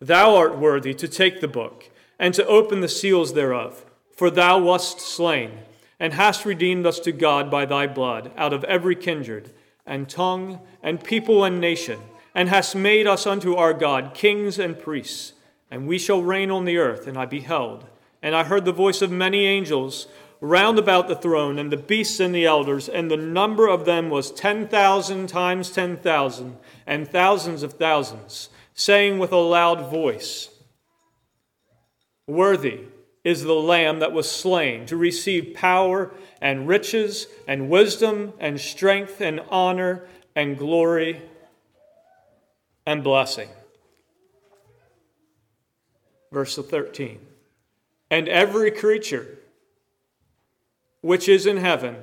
Thou 0.00 0.36
art 0.36 0.56
worthy 0.56 0.94
to 0.94 1.08
take 1.08 1.40
the 1.40 1.48
book 1.48 1.90
and 2.18 2.32
to 2.34 2.46
open 2.46 2.80
the 2.80 2.88
seals 2.88 3.34
thereof, 3.34 3.84
for 4.14 4.30
thou 4.30 4.58
wast 4.58 5.00
slain, 5.00 5.50
and 5.98 6.14
hast 6.14 6.44
redeemed 6.44 6.86
us 6.86 7.00
to 7.00 7.12
God 7.12 7.50
by 7.50 7.66
thy 7.66 7.86
blood 7.86 8.30
out 8.36 8.52
of 8.52 8.64
every 8.64 8.94
kindred 8.94 9.52
and 9.84 10.08
tongue 10.08 10.60
and 10.82 11.02
people 11.02 11.44
and 11.44 11.60
nation 11.60 12.00
and 12.36 12.50
hast 12.50 12.76
made 12.76 13.06
us 13.06 13.26
unto 13.26 13.56
our 13.56 13.72
God 13.72 14.12
kings 14.12 14.58
and 14.58 14.78
priests, 14.78 15.32
and 15.70 15.88
we 15.88 15.98
shall 15.98 16.22
reign 16.22 16.50
on 16.50 16.66
the 16.66 16.76
earth. 16.76 17.06
And 17.06 17.16
I 17.16 17.24
beheld, 17.24 17.86
and 18.22 18.36
I 18.36 18.44
heard 18.44 18.66
the 18.66 18.72
voice 18.72 19.00
of 19.00 19.10
many 19.10 19.46
angels 19.46 20.06
round 20.42 20.78
about 20.78 21.08
the 21.08 21.16
throne, 21.16 21.58
and 21.58 21.72
the 21.72 21.78
beasts 21.78 22.20
and 22.20 22.34
the 22.34 22.44
elders, 22.44 22.90
and 22.90 23.10
the 23.10 23.16
number 23.16 23.66
of 23.66 23.86
them 23.86 24.10
was 24.10 24.30
ten 24.30 24.68
thousand 24.68 25.28
times 25.28 25.70
ten 25.70 25.96
thousand, 25.96 26.58
and 26.86 27.08
thousands 27.08 27.62
of 27.62 27.72
thousands, 27.72 28.50
saying 28.74 29.18
with 29.18 29.32
a 29.32 29.36
loud 29.36 29.90
voice, 29.90 30.50
Worthy 32.26 32.80
is 33.24 33.44
the 33.44 33.54
Lamb 33.54 34.00
that 34.00 34.12
was 34.12 34.30
slain 34.30 34.84
to 34.86 34.96
receive 34.98 35.54
power 35.54 36.12
and 36.42 36.68
riches 36.68 37.28
and 37.48 37.70
wisdom 37.70 38.34
and 38.38 38.60
strength 38.60 39.22
and 39.22 39.40
honor 39.48 40.06
and 40.34 40.58
glory 40.58 41.22
and 42.86 43.02
blessing. 43.02 43.48
Verse 46.32 46.56
13. 46.56 47.20
And 48.10 48.28
every 48.28 48.70
creature 48.70 49.38
which 51.00 51.28
is 51.28 51.46
in 51.46 51.56
heaven 51.58 51.96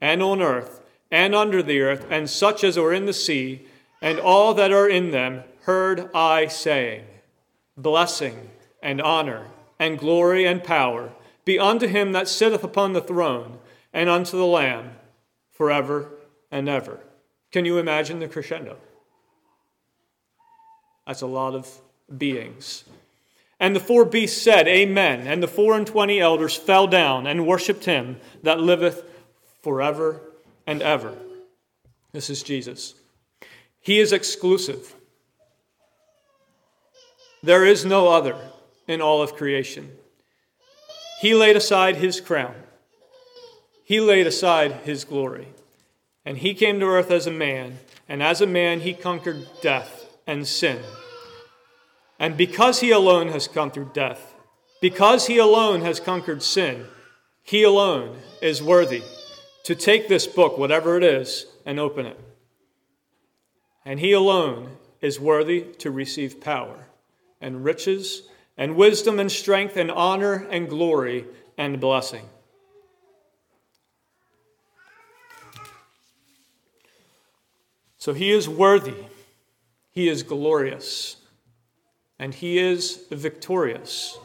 and 0.00 0.22
on 0.22 0.42
earth 0.42 0.80
and 1.10 1.34
under 1.34 1.62
the 1.62 1.80
earth, 1.80 2.06
and 2.10 2.28
such 2.28 2.62
as 2.62 2.76
are 2.76 2.92
in 2.92 3.06
the 3.06 3.12
sea, 3.12 3.66
and 4.02 4.20
all 4.20 4.52
that 4.54 4.72
are 4.72 4.88
in 4.88 5.10
them, 5.10 5.42
heard 5.62 6.10
I 6.14 6.46
saying, 6.46 7.04
Blessing 7.76 8.50
and 8.82 9.00
honor 9.00 9.46
and 9.78 9.98
glory 9.98 10.44
and 10.44 10.62
power 10.62 11.12
be 11.44 11.58
unto 11.58 11.86
him 11.86 12.12
that 12.12 12.28
sitteth 12.28 12.62
upon 12.62 12.92
the 12.92 13.00
throne 13.00 13.58
and 13.92 14.08
unto 14.08 14.36
the 14.36 14.46
Lamb 14.46 14.90
forever 15.50 16.10
and 16.50 16.68
ever. 16.68 17.00
Can 17.50 17.64
you 17.64 17.78
imagine 17.78 18.18
the 18.18 18.28
crescendo? 18.28 18.76
That's 21.08 21.22
a 21.22 21.26
lot 21.26 21.54
of 21.54 21.66
beings. 22.18 22.84
And 23.58 23.74
the 23.74 23.80
four 23.80 24.04
beasts 24.04 24.40
said, 24.40 24.68
Amen. 24.68 25.26
And 25.26 25.42
the 25.42 25.48
four 25.48 25.74
and 25.74 25.86
twenty 25.86 26.20
elders 26.20 26.54
fell 26.54 26.86
down 26.86 27.26
and 27.26 27.46
worshipped 27.46 27.86
him 27.86 28.20
that 28.42 28.60
liveth 28.60 29.02
forever 29.62 30.20
and 30.66 30.82
ever. 30.82 31.14
This 32.12 32.28
is 32.28 32.42
Jesus. 32.42 32.94
He 33.80 33.98
is 33.98 34.12
exclusive. 34.12 34.94
There 37.42 37.64
is 37.64 37.86
no 37.86 38.08
other 38.08 38.36
in 38.86 39.00
all 39.00 39.22
of 39.22 39.34
creation. 39.34 39.90
He 41.22 41.32
laid 41.32 41.56
aside 41.56 41.96
his 41.96 42.20
crown, 42.20 42.54
he 43.82 43.98
laid 43.98 44.26
aside 44.26 44.72
his 44.84 45.04
glory. 45.04 45.48
And 46.26 46.36
he 46.36 46.52
came 46.52 46.78
to 46.80 46.86
earth 46.86 47.10
as 47.10 47.26
a 47.26 47.30
man, 47.30 47.78
and 48.06 48.22
as 48.22 48.42
a 48.42 48.46
man 48.46 48.80
he 48.80 48.92
conquered 48.92 49.48
death 49.62 50.04
and 50.26 50.46
sin. 50.46 50.82
And 52.18 52.36
because 52.36 52.80
he 52.80 52.90
alone 52.90 53.28
has 53.28 53.46
come 53.46 53.70
through 53.70 53.90
death, 53.94 54.34
because 54.80 55.26
he 55.26 55.38
alone 55.38 55.82
has 55.82 56.00
conquered 56.00 56.42
sin, 56.42 56.86
he 57.42 57.62
alone 57.62 58.16
is 58.42 58.62
worthy 58.62 59.02
to 59.64 59.74
take 59.74 60.08
this 60.08 60.26
book, 60.26 60.58
whatever 60.58 60.96
it 60.96 61.04
is, 61.04 61.46
and 61.64 61.78
open 61.78 62.06
it. 62.06 62.18
And 63.84 64.00
he 64.00 64.12
alone 64.12 64.76
is 65.00 65.20
worthy 65.20 65.62
to 65.78 65.90
receive 65.90 66.40
power 66.40 66.88
and 67.40 67.64
riches 67.64 68.22
and 68.56 68.74
wisdom 68.74 69.20
and 69.20 69.30
strength 69.30 69.76
and 69.76 69.90
honor 69.90 70.46
and 70.50 70.68
glory 70.68 71.24
and 71.56 71.80
blessing. 71.80 72.28
So 77.98 78.12
he 78.14 78.30
is 78.30 78.48
worthy, 78.48 79.04
he 79.90 80.08
is 80.08 80.22
glorious 80.22 81.17
and 82.18 82.34
he 82.34 82.58
is 82.58 83.04
victorious. 83.10 84.18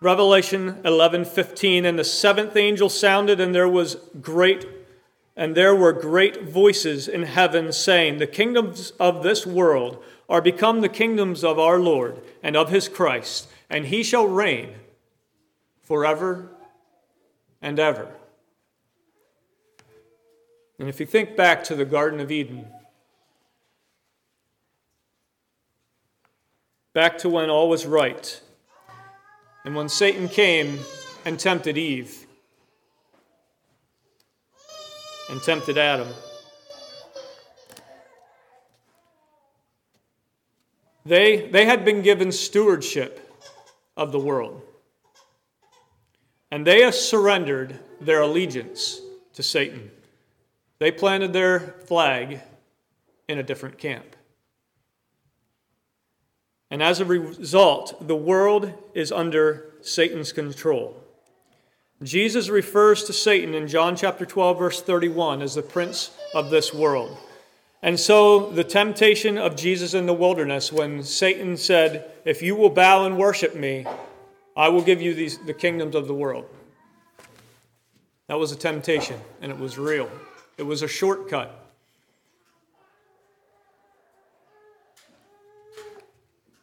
Revelation 0.00 0.80
11:15 0.84 1.84
and 1.84 1.98
the 1.98 2.04
seventh 2.04 2.56
angel 2.56 2.88
sounded 2.88 3.40
and 3.40 3.54
there 3.54 3.68
was 3.68 3.96
great 4.20 4.66
and 5.34 5.54
there 5.54 5.74
were 5.74 5.92
great 5.92 6.44
voices 6.44 7.08
in 7.08 7.24
heaven 7.24 7.72
saying 7.72 8.18
the 8.18 8.26
kingdoms 8.26 8.92
of 9.00 9.22
this 9.22 9.46
world 9.46 10.02
are 10.28 10.40
become 10.40 10.80
the 10.80 10.88
kingdoms 10.88 11.42
of 11.42 11.58
our 11.58 11.78
Lord 11.78 12.22
and 12.42 12.56
of 12.56 12.70
his 12.70 12.88
Christ 12.88 13.48
and 13.68 13.86
he 13.86 14.02
shall 14.02 14.26
reign 14.26 14.74
forever 15.82 16.50
and 17.62 17.78
ever. 17.78 18.08
And 20.78 20.88
if 20.88 21.00
you 21.00 21.06
think 21.06 21.36
back 21.36 21.64
to 21.64 21.74
the 21.74 21.86
Garden 21.86 22.20
of 22.20 22.30
Eden, 22.30 22.66
back 26.96 27.18
to 27.18 27.28
when 27.28 27.50
all 27.50 27.68
was 27.68 27.84
right, 27.84 28.40
and 29.66 29.76
when 29.76 29.86
Satan 29.86 30.30
came 30.30 30.78
and 31.26 31.38
tempted 31.38 31.76
Eve 31.76 32.26
and 35.28 35.42
tempted 35.42 35.76
Adam. 35.76 36.08
They, 41.04 41.48
they 41.48 41.66
had 41.66 41.84
been 41.84 42.00
given 42.00 42.32
stewardship 42.32 43.30
of 43.94 44.10
the 44.10 44.18
world. 44.18 44.62
And 46.50 46.66
they 46.66 46.80
have 46.80 46.94
surrendered 46.94 47.78
their 48.00 48.22
allegiance 48.22 49.02
to 49.34 49.42
Satan. 49.42 49.90
They 50.78 50.92
planted 50.92 51.34
their 51.34 51.60
flag 51.60 52.40
in 53.28 53.38
a 53.38 53.42
different 53.42 53.76
camp. 53.76 54.15
And 56.70 56.82
as 56.82 57.00
a 57.00 57.04
result, 57.04 58.06
the 58.06 58.16
world 58.16 58.72
is 58.94 59.12
under 59.12 59.72
Satan's 59.82 60.32
control. 60.32 61.02
Jesus 62.02 62.48
refers 62.48 63.04
to 63.04 63.12
Satan 63.12 63.54
in 63.54 63.68
John 63.68 63.96
chapter 63.96 64.26
12, 64.26 64.58
verse 64.58 64.82
31, 64.82 65.40
as 65.42 65.54
the 65.54 65.62
prince 65.62 66.10
of 66.34 66.50
this 66.50 66.74
world. 66.74 67.16
And 67.82 67.98
so, 67.98 68.50
the 68.50 68.64
temptation 68.64 69.38
of 69.38 69.56
Jesus 69.56 69.94
in 69.94 70.06
the 70.06 70.12
wilderness, 70.12 70.72
when 70.72 71.02
Satan 71.02 71.56
said, 71.56 72.10
If 72.24 72.42
you 72.42 72.56
will 72.56 72.70
bow 72.70 73.06
and 73.06 73.16
worship 73.16 73.54
me, 73.54 73.86
I 74.56 74.68
will 74.68 74.82
give 74.82 75.00
you 75.00 75.14
these, 75.14 75.38
the 75.38 75.54
kingdoms 75.54 75.94
of 75.94 76.06
the 76.06 76.14
world. 76.14 76.46
That 78.28 78.38
was 78.38 78.50
a 78.50 78.56
temptation, 78.56 79.20
and 79.40 79.52
it 79.52 79.58
was 79.58 79.78
real. 79.78 80.10
It 80.58 80.64
was 80.64 80.82
a 80.82 80.88
shortcut. 80.88 81.65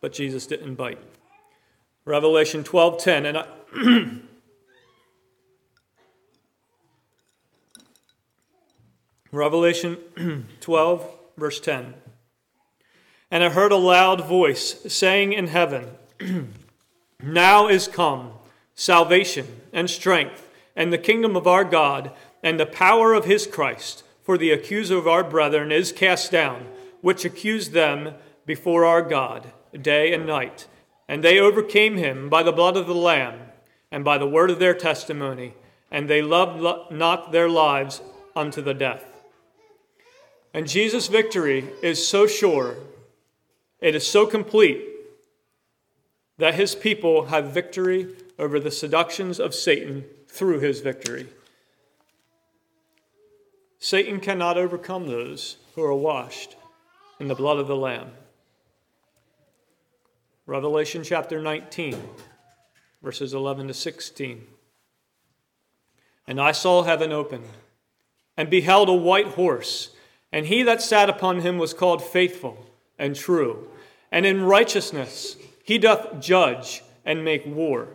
But 0.03 0.11
Jesus 0.11 0.45
didn't 0.45 0.75
bite. 0.75 0.99
Revelation 2.03 2.65
12:10 2.65 3.25
and 3.25 3.37
I 3.37 3.45
Revelation 9.31 9.97
12, 10.59 11.09
verse 11.37 11.61
10. 11.61 11.93
And 13.31 13.45
I 13.45 13.49
heard 13.49 13.71
a 13.71 13.77
loud 13.77 14.27
voice 14.27 14.81
saying 14.93 15.31
in 15.31 15.47
heaven, 15.47 15.91
Now 17.23 17.69
is 17.69 17.87
come 17.87 18.33
salvation 18.75 19.61
and 19.71 19.89
strength 19.89 20.49
and 20.75 20.91
the 20.91 20.97
kingdom 20.97 21.37
of 21.37 21.47
our 21.47 21.63
God 21.63 22.11
and 22.43 22.59
the 22.59 22.65
power 22.65 23.13
of 23.13 23.23
his 23.23 23.47
Christ. 23.47 24.03
For 24.21 24.37
the 24.37 24.51
accuser 24.51 24.97
of 24.97 25.07
our 25.07 25.23
brethren 25.23 25.71
is 25.71 25.93
cast 25.93 26.29
down, 26.29 26.67
which 26.99 27.23
accused 27.23 27.71
them 27.71 28.15
before 28.45 28.83
our 28.83 29.01
God 29.01 29.53
day 29.81 30.13
and 30.13 30.25
night. 30.25 30.67
And 31.07 31.23
they 31.23 31.39
overcame 31.39 31.97
him 31.97 32.29
by 32.29 32.43
the 32.43 32.51
blood 32.51 32.77
of 32.77 32.87
the 32.87 32.95
Lamb 32.95 33.39
and 33.91 34.03
by 34.03 34.17
the 34.17 34.27
word 34.27 34.49
of 34.49 34.59
their 34.59 34.73
testimony, 34.73 35.53
and 35.91 36.09
they 36.09 36.21
loved 36.21 36.91
not 36.91 37.31
their 37.31 37.49
lives 37.49 38.01
unto 38.35 38.61
the 38.61 38.73
death. 38.73 39.05
And 40.53 40.67
Jesus' 40.67 41.07
victory 41.07 41.69
is 41.81 42.07
so 42.07 42.25
sure, 42.25 42.75
it 43.79 43.95
is 43.95 44.05
so 44.07 44.25
complete, 44.25 44.81
that 46.37 46.55
his 46.55 46.73
people 46.73 47.25
have 47.25 47.53
victory 47.53 48.07
over 48.39 48.59
the 48.59 48.71
seductions 48.71 49.39
of 49.39 49.53
Satan 49.53 50.05
through 50.27 50.59
his 50.59 50.81
victory. 50.81 51.27
Satan 53.77 54.19
cannot 54.19 54.57
overcome 54.57 55.07
those 55.07 55.57
who 55.75 55.83
are 55.83 55.93
washed 55.93 56.55
in 57.19 57.27
the 57.27 57.35
blood 57.35 57.59
of 57.59 57.67
the 57.67 57.75
Lamb. 57.75 58.11
Revelation 60.45 61.03
chapter 61.03 61.41
19, 61.41 61.97
verses 63.01 63.33
11 63.33 63.67
to 63.67 63.73
16. 63.73 64.45
And 66.27 66.39
I 66.39 66.51
saw 66.51 66.83
heaven 66.83 67.11
opened, 67.11 67.47
and 68.35 68.49
beheld 68.49 68.89
a 68.89 68.93
white 68.93 69.27
horse 69.27 69.93
and 70.33 70.47
he 70.47 70.63
that 70.63 70.81
sat 70.81 71.09
upon 71.09 71.41
him 71.41 71.59
was 71.59 71.75
called 71.75 72.03
faithful 72.03 72.65
and 72.97 73.15
true. 73.15 73.69
And 74.11 74.25
in 74.25 74.41
righteousness 74.43 75.37
he 75.63 75.77
doth 75.77 76.19
judge 76.19 76.83
and 77.05 77.23
make 77.23 77.45
war. 77.45 77.89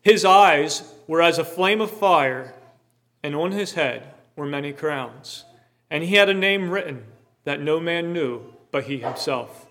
His 0.00 0.24
eyes 0.24 0.90
were 1.06 1.20
as 1.20 1.38
a 1.38 1.44
flame 1.44 1.80
of 1.80 1.90
fire, 1.90 2.54
and 3.22 3.36
on 3.36 3.52
his 3.52 3.74
head 3.74 4.14
were 4.34 4.46
many 4.46 4.72
crowns. 4.72 5.44
And 5.90 6.02
he 6.02 6.16
had 6.16 6.30
a 6.30 6.34
name 6.34 6.70
written 6.70 7.04
that 7.44 7.60
no 7.60 7.78
man 7.78 8.12
knew 8.12 8.42
but 8.72 8.84
he 8.84 8.98
himself. 8.98 9.66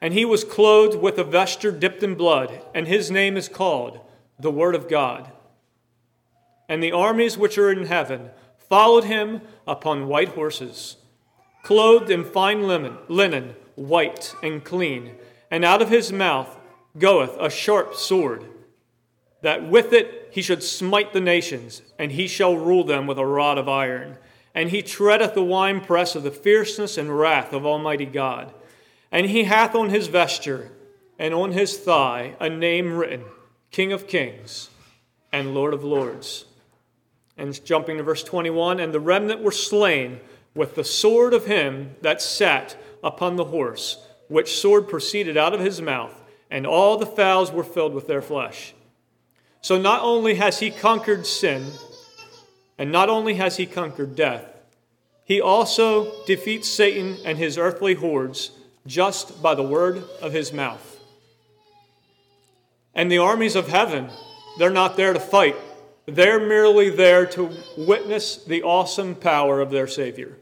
And 0.00 0.14
he 0.14 0.24
was 0.24 0.44
clothed 0.44 0.98
with 0.98 1.18
a 1.18 1.24
vesture 1.24 1.72
dipped 1.72 2.02
in 2.02 2.14
blood, 2.14 2.62
and 2.74 2.86
his 2.86 3.10
name 3.10 3.36
is 3.36 3.48
called 3.48 4.00
the 4.38 4.50
Word 4.50 4.74
of 4.74 4.88
God. 4.88 5.32
And 6.68 6.82
the 6.82 6.92
armies 6.92 7.36
which 7.36 7.58
are 7.58 7.72
in 7.72 7.86
heaven 7.86 8.30
followed 8.58 9.04
him 9.04 9.40
upon 9.66 10.08
white 10.08 10.28
horses 10.30 10.96
clothed 11.62 12.10
in 12.10 12.24
fine 12.24 12.66
linen, 12.66 12.96
linen 13.08 13.54
white 13.74 14.34
and 14.42 14.64
clean, 14.64 15.14
and 15.50 15.64
out 15.64 15.82
of 15.82 15.90
his 15.90 16.12
mouth 16.12 16.56
goeth 16.98 17.36
a 17.38 17.50
sharp 17.50 17.94
sword, 17.94 18.44
that 19.42 19.68
with 19.68 19.92
it 19.92 20.28
he 20.30 20.40
should 20.42 20.62
smite 20.62 21.12
the 21.12 21.20
nations, 21.20 21.82
and 21.98 22.12
he 22.12 22.26
shall 22.26 22.56
rule 22.56 22.84
them 22.84 23.06
with 23.06 23.18
a 23.18 23.26
rod 23.26 23.58
of 23.58 23.68
iron. 23.68 24.16
And 24.54 24.70
he 24.70 24.82
treadeth 24.82 25.34
the 25.34 25.44
winepress 25.44 26.14
of 26.14 26.22
the 26.22 26.30
fierceness 26.30 26.98
and 26.98 27.16
wrath 27.16 27.52
of 27.52 27.66
Almighty 27.66 28.06
God. 28.06 28.52
And 29.10 29.26
he 29.26 29.44
hath 29.44 29.74
on 29.74 29.90
his 29.90 30.08
vesture 30.08 30.70
and 31.18 31.34
on 31.34 31.52
his 31.52 31.76
thigh 31.76 32.36
a 32.40 32.48
name 32.48 32.96
written 32.96 33.24
King 33.70 33.92
of 33.92 34.06
Kings 34.06 34.70
and 35.32 35.54
Lord 35.54 35.74
of 35.74 35.84
Lords. 35.84 36.44
And 37.36 37.64
jumping 37.64 37.98
to 37.98 38.02
verse 38.02 38.22
21 38.22 38.80
And 38.80 38.92
the 38.92 39.00
remnant 39.00 39.42
were 39.42 39.52
slain 39.52 40.20
with 40.54 40.74
the 40.74 40.84
sword 40.84 41.34
of 41.34 41.46
him 41.46 41.94
that 42.02 42.20
sat 42.20 42.76
upon 43.02 43.36
the 43.36 43.44
horse, 43.44 44.04
which 44.28 44.58
sword 44.58 44.88
proceeded 44.88 45.36
out 45.36 45.54
of 45.54 45.60
his 45.60 45.80
mouth, 45.80 46.20
and 46.50 46.66
all 46.66 46.96
the 46.96 47.06
fowls 47.06 47.52
were 47.52 47.64
filled 47.64 47.94
with 47.94 48.06
their 48.06 48.22
flesh. 48.22 48.74
So 49.60 49.78
not 49.78 50.02
only 50.02 50.34
has 50.34 50.58
he 50.58 50.70
conquered 50.70 51.26
sin, 51.26 51.66
and 52.76 52.90
not 52.90 53.08
only 53.08 53.34
has 53.34 53.56
he 53.56 53.66
conquered 53.66 54.16
death, 54.16 54.44
he 55.24 55.40
also 55.40 56.24
defeats 56.24 56.68
Satan 56.68 57.18
and 57.24 57.36
his 57.38 57.58
earthly 57.58 57.94
hordes 57.94 58.52
just 58.88 59.42
by 59.42 59.54
the 59.54 59.62
word 59.62 60.02
of 60.20 60.32
his 60.32 60.52
mouth. 60.52 60.98
And 62.94 63.12
the 63.12 63.18
armies 63.18 63.54
of 63.54 63.68
heaven, 63.68 64.08
they're 64.58 64.70
not 64.70 64.96
there 64.96 65.12
to 65.12 65.20
fight. 65.20 65.54
They're 66.06 66.40
merely 66.40 66.88
there 66.88 67.26
to 67.26 67.52
witness 67.76 68.42
the 68.42 68.62
awesome 68.62 69.14
power 69.14 69.60
of 69.60 69.70
their 69.70 69.86
Savior. 69.86 70.38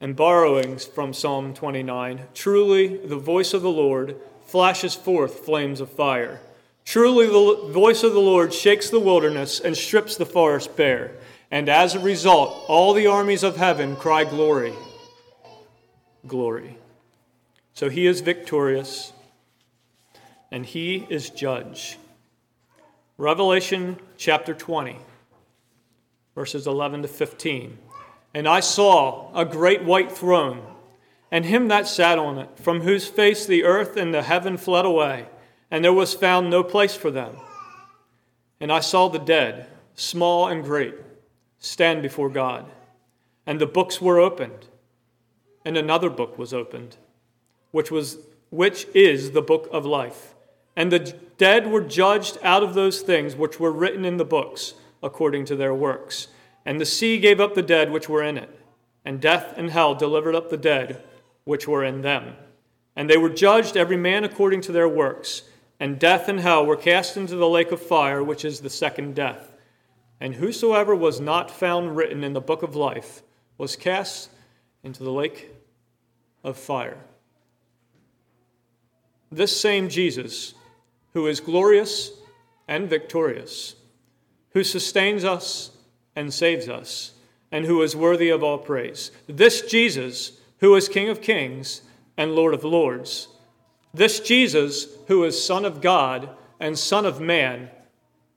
And 0.00 0.16
borrowing 0.16 0.76
from 0.78 1.14
Psalm 1.14 1.54
29 1.54 2.22
Truly, 2.34 2.98
the 2.98 3.16
voice 3.16 3.54
of 3.54 3.62
the 3.62 3.70
Lord 3.70 4.16
flashes 4.44 4.94
forth 4.94 5.46
flames 5.46 5.80
of 5.80 5.88
fire. 5.88 6.40
Truly, 6.84 7.26
the 7.26 7.72
voice 7.72 8.02
of 8.02 8.12
the 8.12 8.20
Lord 8.20 8.52
shakes 8.52 8.90
the 8.90 9.00
wilderness 9.00 9.60
and 9.60 9.76
strips 9.76 10.16
the 10.16 10.26
forest 10.26 10.76
bare. 10.76 11.12
And 11.50 11.68
as 11.68 11.94
a 11.94 12.00
result, 12.00 12.64
all 12.68 12.92
the 12.92 13.06
armies 13.06 13.44
of 13.44 13.56
heaven 13.56 13.96
cry, 13.96 14.24
Glory! 14.24 14.74
Glory. 16.26 16.78
So 17.74 17.88
he 17.88 18.06
is 18.06 18.20
victorious, 18.20 19.12
and 20.50 20.64
he 20.64 21.06
is 21.10 21.30
judge. 21.30 21.98
Revelation 23.18 23.98
chapter 24.16 24.54
20, 24.54 24.98
verses 26.34 26.66
11 26.66 27.02
to 27.02 27.08
15. 27.08 27.78
And 28.34 28.48
I 28.48 28.60
saw 28.60 29.32
a 29.34 29.44
great 29.44 29.84
white 29.84 30.10
throne, 30.10 30.62
and 31.30 31.44
him 31.44 31.68
that 31.68 31.86
sat 31.86 32.18
on 32.18 32.38
it, 32.38 32.58
from 32.58 32.80
whose 32.80 33.06
face 33.06 33.46
the 33.46 33.64
earth 33.64 33.96
and 33.96 34.14
the 34.14 34.22
heaven 34.22 34.56
fled 34.56 34.84
away, 34.84 35.26
and 35.70 35.84
there 35.84 35.92
was 35.92 36.14
found 36.14 36.48
no 36.50 36.62
place 36.62 36.94
for 36.94 37.10
them. 37.10 37.36
And 38.60 38.72
I 38.72 38.80
saw 38.80 39.08
the 39.08 39.18
dead, 39.18 39.66
small 39.94 40.48
and 40.48 40.64
great, 40.64 40.94
stand 41.58 42.02
before 42.02 42.30
God. 42.30 42.70
And 43.46 43.60
the 43.60 43.66
books 43.66 44.00
were 44.00 44.18
opened, 44.20 44.66
and 45.64 45.76
another 45.76 46.10
book 46.10 46.38
was 46.38 46.52
opened, 46.52 46.96
which 47.70 47.90
was 47.90 48.18
which 48.50 48.86
is 48.94 49.32
the 49.32 49.42
book 49.42 49.68
of 49.72 49.84
life. 49.84 50.34
And 50.76 50.92
the 50.92 51.00
dead 51.38 51.68
were 51.70 51.80
judged 51.80 52.38
out 52.42 52.62
of 52.62 52.74
those 52.74 53.00
things 53.00 53.34
which 53.34 53.58
were 53.58 53.72
written 53.72 54.04
in 54.04 54.16
the 54.16 54.24
books 54.24 54.74
according 55.02 55.44
to 55.46 55.56
their 55.56 55.74
works. 55.74 56.28
And 56.64 56.80
the 56.80 56.86
sea 56.86 57.18
gave 57.18 57.40
up 57.40 57.54
the 57.54 57.62
dead 57.62 57.90
which 57.90 58.08
were 58.08 58.22
in 58.22 58.38
it, 58.38 58.58
and 59.04 59.20
death 59.20 59.54
and 59.56 59.70
hell 59.70 59.94
delivered 59.94 60.34
up 60.34 60.50
the 60.50 60.56
dead 60.56 61.02
which 61.44 61.68
were 61.68 61.84
in 61.84 62.02
them. 62.02 62.36
And 62.96 63.10
they 63.10 63.16
were 63.16 63.28
judged 63.28 63.76
every 63.76 63.96
man 63.96 64.24
according 64.24 64.60
to 64.62 64.72
their 64.72 64.88
works. 64.88 65.42
And 65.80 65.98
death 65.98 66.28
and 66.28 66.40
hell 66.40 66.64
were 66.64 66.76
cast 66.76 67.16
into 67.16 67.34
the 67.34 67.48
lake 67.48 67.72
of 67.72 67.82
fire, 67.82 68.22
which 68.22 68.44
is 68.44 68.60
the 68.60 68.70
second 68.70 69.14
death. 69.14 69.52
And 70.20 70.36
whosoever 70.36 70.94
was 70.94 71.20
not 71.20 71.50
found 71.50 71.96
written 71.96 72.22
in 72.22 72.32
the 72.32 72.40
book 72.40 72.62
of 72.62 72.76
life 72.76 73.22
was 73.58 73.76
cast 73.76 74.30
into 74.84 75.02
the 75.02 75.10
lake 75.10 75.50
of 76.44 76.56
fire. 76.56 76.98
This 79.32 79.58
same 79.58 79.88
Jesus, 79.88 80.54
who 81.14 81.26
is 81.26 81.40
glorious 81.40 82.12
and 82.68 82.88
victorious, 82.88 83.74
who 84.50 84.62
sustains 84.62 85.24
us 85.24 85.72
and 86.14 86.32
saves 86.32 86.68
us, 86.68 87.12
and 87.50 87.64
who 87.64 87.82
is 87.82 87.96
worthy 87.96 88.28
of 88.28 88.44
all 88.44 88.58
praise. 88.58 89.10
This 89.26 89.62
Jesus, 89.62 90.38
who 90.58 90.74
is 90.76 90.88
King 90.88 91.08
of 91.08 91.20
kings 91.20 91.82
and 92.16 92.34
Lord 92.34 92.54
of 92.54 92.62
lords. 92.62 93.28
This 93.92 94.20
Jesus, 94.20 94.86
who 95.08 95.24
is 95.24 95.42
Son 95.42 95.64
of 95.64 95.80
God 95.80 96.28
and 96.60 96.78
Son 96.78 97.04
of 97.04 97.20
man. 97.20 97.70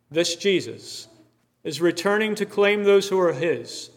This 0.10 0.36
Jesus 0.36 1.08
is 1.64 1.82
returning 1.82 2.36
to 2.36 2.46
claim 2.46 2.84
those 2.84 3.10
who 3.10 3.20
are 3.20 3.34
his 3.34 3.90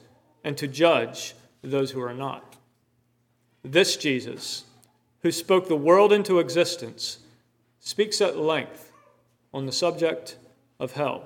and 0.42 0.56
to 0.58 0.66
judge 0.66 1.34
those 1.62 1.90
who 1.90 2.02
are 2.02 2.14
not. 2.14 2.56
This 3.62 3.96
Jesus, 3.96 4.64
who 5.22 5.30
spoke 5.30 5.68
the 5.68 5.76
world 5.76 6.12
into 6.12 6.38
existence, 6.38 7.18
speaks 7.78 8.20
at 8.20 8.38
length 8.38 8.92
on 9.52 9.66
the 9.66 9.72
subject 9.72 10.36
of 10.78 10.92
hell. 10.92 11.24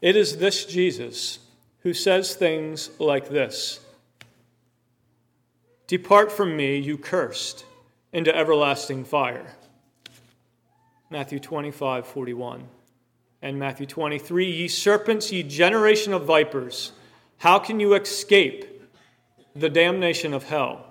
It 0.00 0.16
is 0.16 0.36
this 0.36 0.66
Jesus 0.66 1.38
who 1.80 1.94
says 1.94 2.34
things 2.34 2.90
like 2.98 3.28
this 3.28 3.80
Depart 5.86 6.32
from 6.32 6.56
me, 6.56 6.78
you 6.78 6.98
cursed, 6.98 7.64
into 8.12 8.34
everlasting 8.34 9.04
fire. 9.04 9.54
Matthew 11.10 11.38
25, 11.38 12.06
41. 12.06 12.64
And 13.42 13.58
Matthew 13.58 13.86
23, 13.86 14.50
Ye 14.50 14.68
serpents, 14.68 15.30
ye 15.30 15.42
generation 15.42 16.14
of 16.14 16.24
vipers, 16.24 16.92
how 17.44 17.58
can 17.58 17.78
you 17.78 17.92
escape 17.92 18.64
the 19.54 19.68
damnation 19.68 20.32
of 20.32 20.44
hell? 20.44 20.86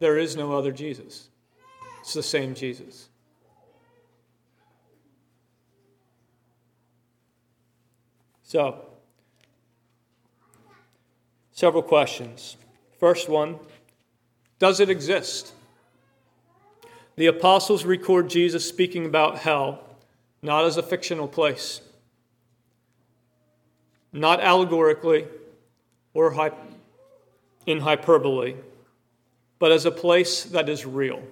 There 0.00 0.18
is 0.18 0.34
no 0.34 0.52
other 0.58 0.72
Jesus. 0.72 1.28
It's 2.00 2.12
the 2.12 2.24
same 2.24 2.56
Jesus. 2.56 3.08
So, 8.42 8.84
several 11.52 11.84
questions. 11.84 12.56
First 12.98 13.28
one 13.28 13.60
Does 14.58 14.80
it 14.80 14.90
exist? 14.90 15.52
The 17.14 17.26
apostles 17.26 17.84
record 17.84 18.28
Jesus 18.28 18.68
speaking 18.68 19.06
about 19.06 19.38
hell 19.38 19.84
not 20.42 20.64
as 20.64 20.76
a 20.76 20.82
fictional 20.82 21.28
place, 21.28 21.80
not 24.12 24.40
allegorically 24.40 25.26
or 26.14 26.52
in 27.66 27.80
hyperbole, 27.80 28.56
but 29.58 29.72
as 29.72 29.84
a 29.84 29.90
place 29.90 30.44
that 30.44 30.68
is 30.68 30.86
real. 30.86 31.22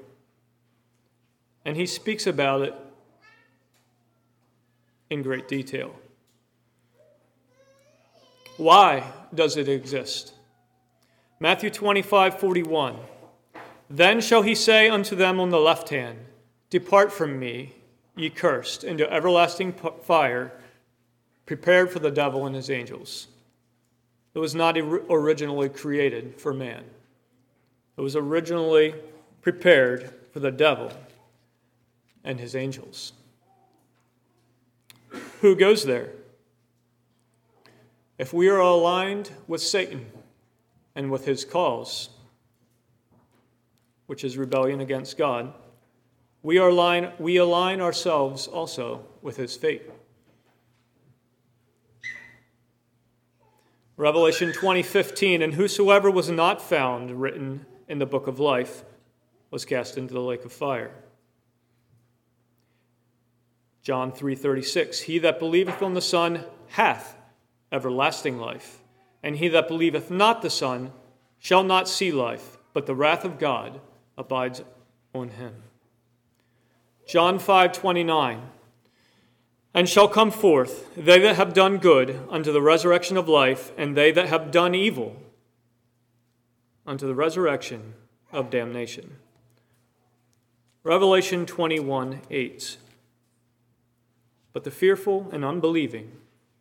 And 1.64 1.76
he 1.76 1.86
speaks 1.86 2.26
about 2.26 2.62
it 2.62 2.74
in 5.10 5.22
great 5.22 5.48
detail. 5.48 5.94
Why 8.56 9.04
does 9.34 9.56
it 9.56 9.68
exist? 9.68 10.32
Matthew 11.38 11.70
25, 11.70 12.40
41. 12.40 12.96
Then 13.90 14.20
shall 14.20 14.42
he 14.42 14.54
say 14.54 14.88
unto 14.88 15.14
them 15.14 15.38
on 15.38 15.50
the 15.50 15.60
left 15.60 15.90
hand, 15.90 16.18
Depart 16.70 17.12
from 17.12 17.38
me, 17.38 17.74
ye 18.16 18.30
cursed, 18.30 18.82
into 18.82 19.10
everlasting 19.12 19.74
fire, 20.02 20.52
prepared 21.46 21.90
for 21.90 22.00
the 22.00 22.10
devil 22.10 22.44
and 22.44 22.54
his 22.54 22.70
angels. 22.70 23.28
It 24.34 24.38
was 24.40 24.54
not 24.54 24.76
originally 24.76 25.68
created 25.68 26.38
for 26.38 26.52
man, 26.52 26.84
it 27.96 28.00
was 28.00 28.16
originally 28.16 28.94
prepared 29.40 30.12
for 30.32 30.40
the 30.40 30.50
devil 30.50 30.92
and 32.24 32.38
his 32.38 32.54
angels. 32.54 33.12
Who 35.40 35.54
goes 35.54 35.84
there? 35.84 36.10
If 38.18 38.32
we 38.32 38.48
are 38.48 38.58
aligned 38.58 39.30
with 39.46 39.62
Satan 39.62 40.06
and 40.94 41.10
with 41.10 41.24
his 41.26 41.44
cause, 41.44 42.08
which 44.06 44.24
is 44.24 44.36
rebellion 44.36 44.80
against 44.80 45.16
God, 45.16 45.52
we, 46.42 46.58
align, 46.58 47.12
we 47.18 47.36
align 47.36 47.80
ourselves 47.80 48.46
also 48.46 49.04
with 49.20 49.36
his 49.36 49.56
fate. 49.56 49.82
Revelation 53.96 54.52
20:15 54.52 55.42
and 55.42 55.54
whosoever 55.54 56.10
was 56.10 56.30
not 56.30 56.60
found 56.60 57.20
written 57.20 57.64
in 57.88 57.98
the 57.98 58.06
book 58.06 58.26
of 58.26 58.38
life 58.38 58.84
was 59.50 59.64
cast 59.64 59.96
into 59.96 60.12
the 60.12 60.20
lake 60.20 60.44
of 60.44 60.52
fire. 60.52 60.94
John 63.82 64.12
3:36 64.12 65.02
He 65.02 65.18
that 65.20 65.38
believeth 65.38 65.82
on 65.82 65.94
the 65.94 66.02
Son 66.02 66.44
hath 66.68 67.16
everlasting 67.72 68.38
life. 68.38 68.82
And 69.22 69.36
he 69.36 69.48
that 69.48 69.68
believeth 69.68 70.10
not 70.10 70.42
the 70.42 70.50
Son 70.50 70.92
shall 71.38 71.64
not 71.64 71.88
see 71.88 72.12
life, 72.12 72.58
but 72.72 72.86
the 72.86 72.94
wrath 72.94 73.24
of 73.24 73.38
God 73.38 73.80
abides 74.18 74.62
on 75.14 75.30
him. 75.30 75.62
John 77.06 77.38
5 77.38 77.72
29. 77.72 78.42
And 79.76 79.86
shall 79.86 80.08
come 80.08 80.30
forth 80.30 80.88
they 80.96 81.18
that 81.18 81.36
have 81.36 81.52
done 81.52 81.76
good 81.76 82.18
unto 82.30 82.50
the 82.50 82.62
resurrection 82.62 83.18
of 83.18 83.28
life, 83.28 83.72
and 83.76 83.94
they 83.94 84.10
that 84.10 84.26
have 84.26 84.50
done 84.50 84.74
evil 84.74 85.16
unto 86.86 87.06
the 87.06 87.14
resurrection 87.14 87.92
of 88.32 88.48
damnation. 88.48 89.16
Revelation 90.82 91.44
21 91.44 92.22
8. 92.30 92.78
But 94.54 94.64
the 94.64 94.70
fearful 94.70 95.28
and 95.30 95.44
unbelieving, 95.44 96.10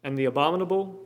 and 0.03 0.17
the 0.17 0.25
abominable, 0.25 0.99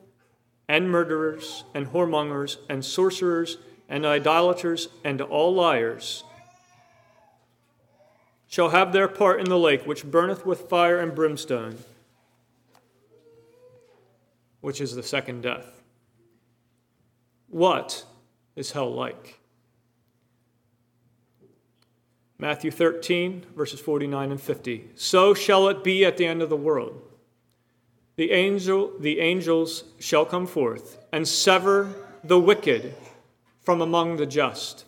and 0.67 0.89
murderers, 0.89 1.63
and 1.75 1.93
whoremongers, 1.93 2.57
and 2.67 2.83
sorcerers, 2.83 3.59
and 3.87 4.03
idolaters, 4.03 4.87
and 5.03 5.21
all 5.21 5.53
liars 5.53 6.23
shall 8.49 8.69
have 8.69 8.91
their 8.91 9.07
part 9.07 9.39
in 9.39 9.45
the 9.45 9.59
lake 9.59 9.85
which 9.85 10.03
burneth 10.03 10.43
with 10.43 10.61
fire 10.61 10.99
and 10.99 11.13
brimstone, 11.13 11.77
which 14.61 14.81
is 14.81 14.95
the 14.95 15.03
second 15.03 15.41
death. 15.41 15.81
What 17.47 18.05
is 18.55 18.71
hell 18.71 18.93
like? 18.93 19.39
Matthew 22.37 22.71
13, 22.71 23.45
verses 23.55 23.81
49 23.81 24.31
and 24.31 24.41
50. 24.41 24.91
So 24.95 25.33
shall 25.33 25.67
it 25.67 25.83
be 25.83 26.05
at 26.05 26.17
the 26.17 26.25
end 26.25 26.41
of 26.41 26.49
the 26.49 26.55
world. 26.55 27.01
The, 28.15 28.31
angel, 28.31 28.93
the 28.99 29.19
angels 29.19 29.83
shall 29.99 30.25
come 30.25 30.47
forth 30.47 30.97
and 31.11 31.27
sever 31.27 31.93
the 32.23 32.39
wicked 32.39 32.93
from 33.61 33.81
among 33.81 34.17
the 34.17 34.25
just, 34.25 34.85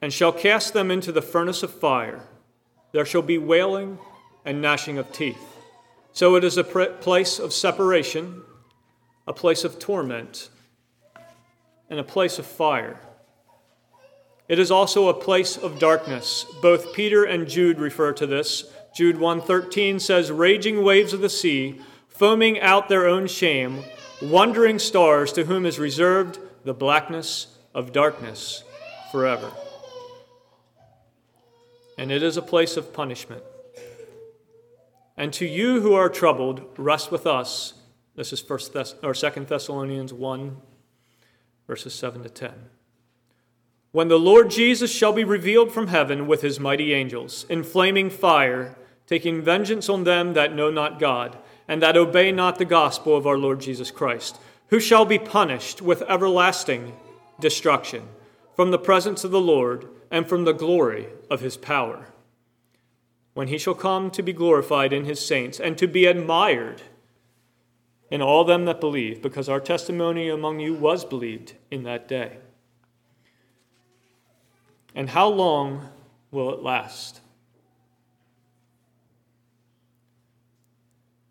and 0.00 0.12
shall 0.12 0.32
cast 0.32 0.72
them 0.72 0.90
into 0.90 1.10
the 1.10 1.22
furnace 1.22 1.62
of 1.62 1.72
fire. 1.72 2.22
There 2.92 3.04
shall 3.04 3.22
be 3.22 3.38
wailing 3.38 3.98
and 4.44 4.62
gnashing 4.62 4.98
of 4.98 5.10
teeth. 5.12 5.53
So 6.14 6.36
it 6.36 6.44
is 6.44 6.56
a 6.56 6.62
place 6.62 7.40
of 7.40 7.52
separation, 7.52 8.42
a 9.26 9.32
place 9.32 9.64
of 9.64 9.80
torment, 9.80 10.48
and 11.90 11.98
a 11.98 12.04
place 12.04 12.38
of 12.38 12.46
fire. 12.46 13.00
It 14.48 14.60
is 14.60 14.70
also 14.70 15.08
a 15.08 15.14
place 15.14 15.56
of 15.56 15.80
darkness. 15.80 16.46
Both 16.62 16.94
Peter 16.94 17.24
and 17.24 17.48
Jude 17.48 17.80
refer 17.80 18.12
to 18.12 18.28
this 18.28 18.72
Jude 18.94 19.16
1:13 19.16 20.00
says 20.00 20.30
raging 20.30 20.84
waves 20.84 21.12
of 21.12 21.20
the 21.20 21.28
sea 21.28 21.80
foaming 22.06 22.60
out 22.60 22.88
their 22.88 23.08
own 23.08 23.26
shame 23.26 23.82
wandering 24.22 24.78
stars 24.78 25.32
to 25.32 25.46
whom 25.46 25.66
is 25.66 25.80
reserved 25.80 26.38
the 26.62 26.72
blackness 26.72 27.48
of 27.74 27.90
darkness 27.90 28.62
forever 29.10 29.50
and 31.98 32.12
it 32.12 32.22
is 32.22 32.36
a 32.36 32.42
place 32.42 32.76
of 32.76 32.92
punishment 32.92 33.42
and 35.16 35.32
to 35.32 35.46
you 35.46 35.80
who 35.80 35.94
are 35.94 36.08
troubled 36.08 36.62
rest 36.76 37.10
with 37.10 37.26
us 37.26 37.74
this 38.16 38.32
is 38.32 38.40
first 38.40 38.72
Thess- 38.72 38.94
or 39.02 39.14
second 39.14 39.48
Thessalonians 39.48 40.12
1 40.12 40.56
verses 41.66 41.94
7 41.94 42.22
to 42.22 42.28
10 42.28 42.52
when 43.92 44.08
the 44.08 44.18
Lord 44.18 44.50
Jesus 44.50 44.92
shall 44.92 45.12
be 45.12 45.24
revealed 45.24 45.70
from 45.70 45.88
heaven 45.88 46.26
with 46.26 46.42
his 46.42 46.58
mighty 46.58 46.92
angels 46.92 47.46
in 47.48 47.62
flaming 47.62 48.10
fire 48.10 48.76
taking 49.06 49.42
vengeance 49.42 49.88
on 49.88 50.04
them 50.04 50.32
that 50.34 50.54
know 50.54 50.70
not 50.70 50.98
God, 50.98 51.38
and 51.68 51.82
that 51.82 51.96
obey 51.96 52.32
not 52.32 52.58
the 52.58 52.64
gospel 52.64 53.16
of 53.16 53.26
our 53.26 53.38
Lord 53.38 53.60
Jesus 53.60 53.90
Christ, 53.90 54.38
who 54.68 54.80
shall 54.80 55.04
be 55.04 55.18
punished 55.18 55.82
with 55.82 56.02
everlasting 56.02 56.94
destruction 57.40 58.08
from 58.54 58.70
the 58.70 58.78
presence 58.78 59.24
of 59.24 59.30
the 59.30 59.40
Lord 59.40 59.88
and 60.10 60.26
from 60.26 60.44
the 60.44 60.52
glory 60.52 61.06
of 61.30 61.40
his 61.40 61.56
power. 61.56 62.08
When 63.34 63.48
he 63.48 63.58
shall 63.58 63.74
come 63.74 64.10
to 64.12 64.22
be 64.22 64.32
glorified 64.32 64.92
in 64.92 65.04
his 65.04 65.24
saints 65.24 65.60
and 65.60 65.76
to 65.78 65.86
be 65.86 66.06
admired 66.06 66.82
in 68.10 68.22
all 68.22 68.44
them 68.44 68.64
that 68.66 68.80
believe, 68.80 69.20
because 69.20 69.48
our 69.48 69.60
testimony 69.60 70.28
among 70.28 70.60
you 70.60 70.74
was 70.74 71.04
believed 71.04 71.54
in 71.70 71.82
that 71.82 72.06
day. 72.06 72.38
And 74.94 75.10
how 75.10 75.28
long 75.28 75.88
will 76.30 76.52
it 76.52 76.62
last? 76.62 77.20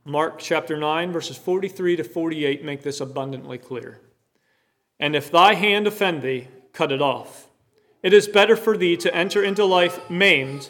Mark 0.06 0.40
chapter 0.40 0.76
9, 0.76 1.14
verses 1.14 1.38
43 1.38 1.96
to 1.96 2.04
48 2.04 2.66
make 2.66 2.84
this 2.84 3.00
abundantly 3.00 3.58
clear. 3.58 4.02
And 5.00 5.16
if 5.16 5.32
thy 5.32 5.54
hand 5.54 5.88
offend 5.88 6.22
thee, 6.22 6.50
cut 6.74 6.92
it 6.92 7.02
off. 7.02 7.48
It 8.02 8.12
is 8.12 8.28
better 8.28 8.58
for 8.58 8.76
thee 8.76 8.98
to 8.98 9.16
enter 9.16 9.42
into 9.42 9.64
life 9.64 10.10
maimed 10.10 10.70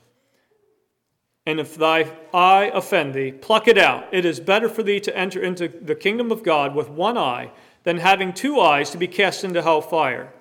And 1.45 1.59
if 1.59 1.75
thy 1.75 2.11
eye 2.33 2.71
offend 2.73 3.13
thee, 3.15 3.31
pluck 3.31 3.67
it 3.67 3.77
out. 3.77 4.07
It 4.11 4.25
is 4.25 4.39
better 4.39 4.69
for 4.69 4.83
thee 4.83 4.99
to 4.99 5.17
enter 5.17 5.41
into 5.41 5.67
the 5.67 5.95
kingdom 5.95 6.31
of 6.31 6.43
God 6.43 6.75
with 6.75 6.89
one 6.89 7.17
eye 7.17 7.51
than 7.83 7.97
having 7.97 8.31
two 8.31 8.59
eyes 8.59 8.91
to 8.91 8.97
be 8.97 9.07
cast 9.07 9.43
into 9.43 9.61
hell 9.61 9.81
fire, 9.81 10.31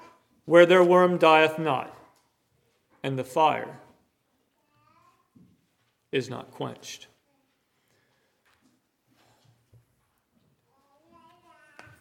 where 0.44 0.66
their 0.66 0.84
worm 0.84 1.16
dieth 1.16 1.58
not, 1.58 1.96
and 3.02 3.18
the 3.18 3.24
fire 3.24 3.78
is 6.12 6.28
not 6.28 6.50
quenched. 6.50 7.06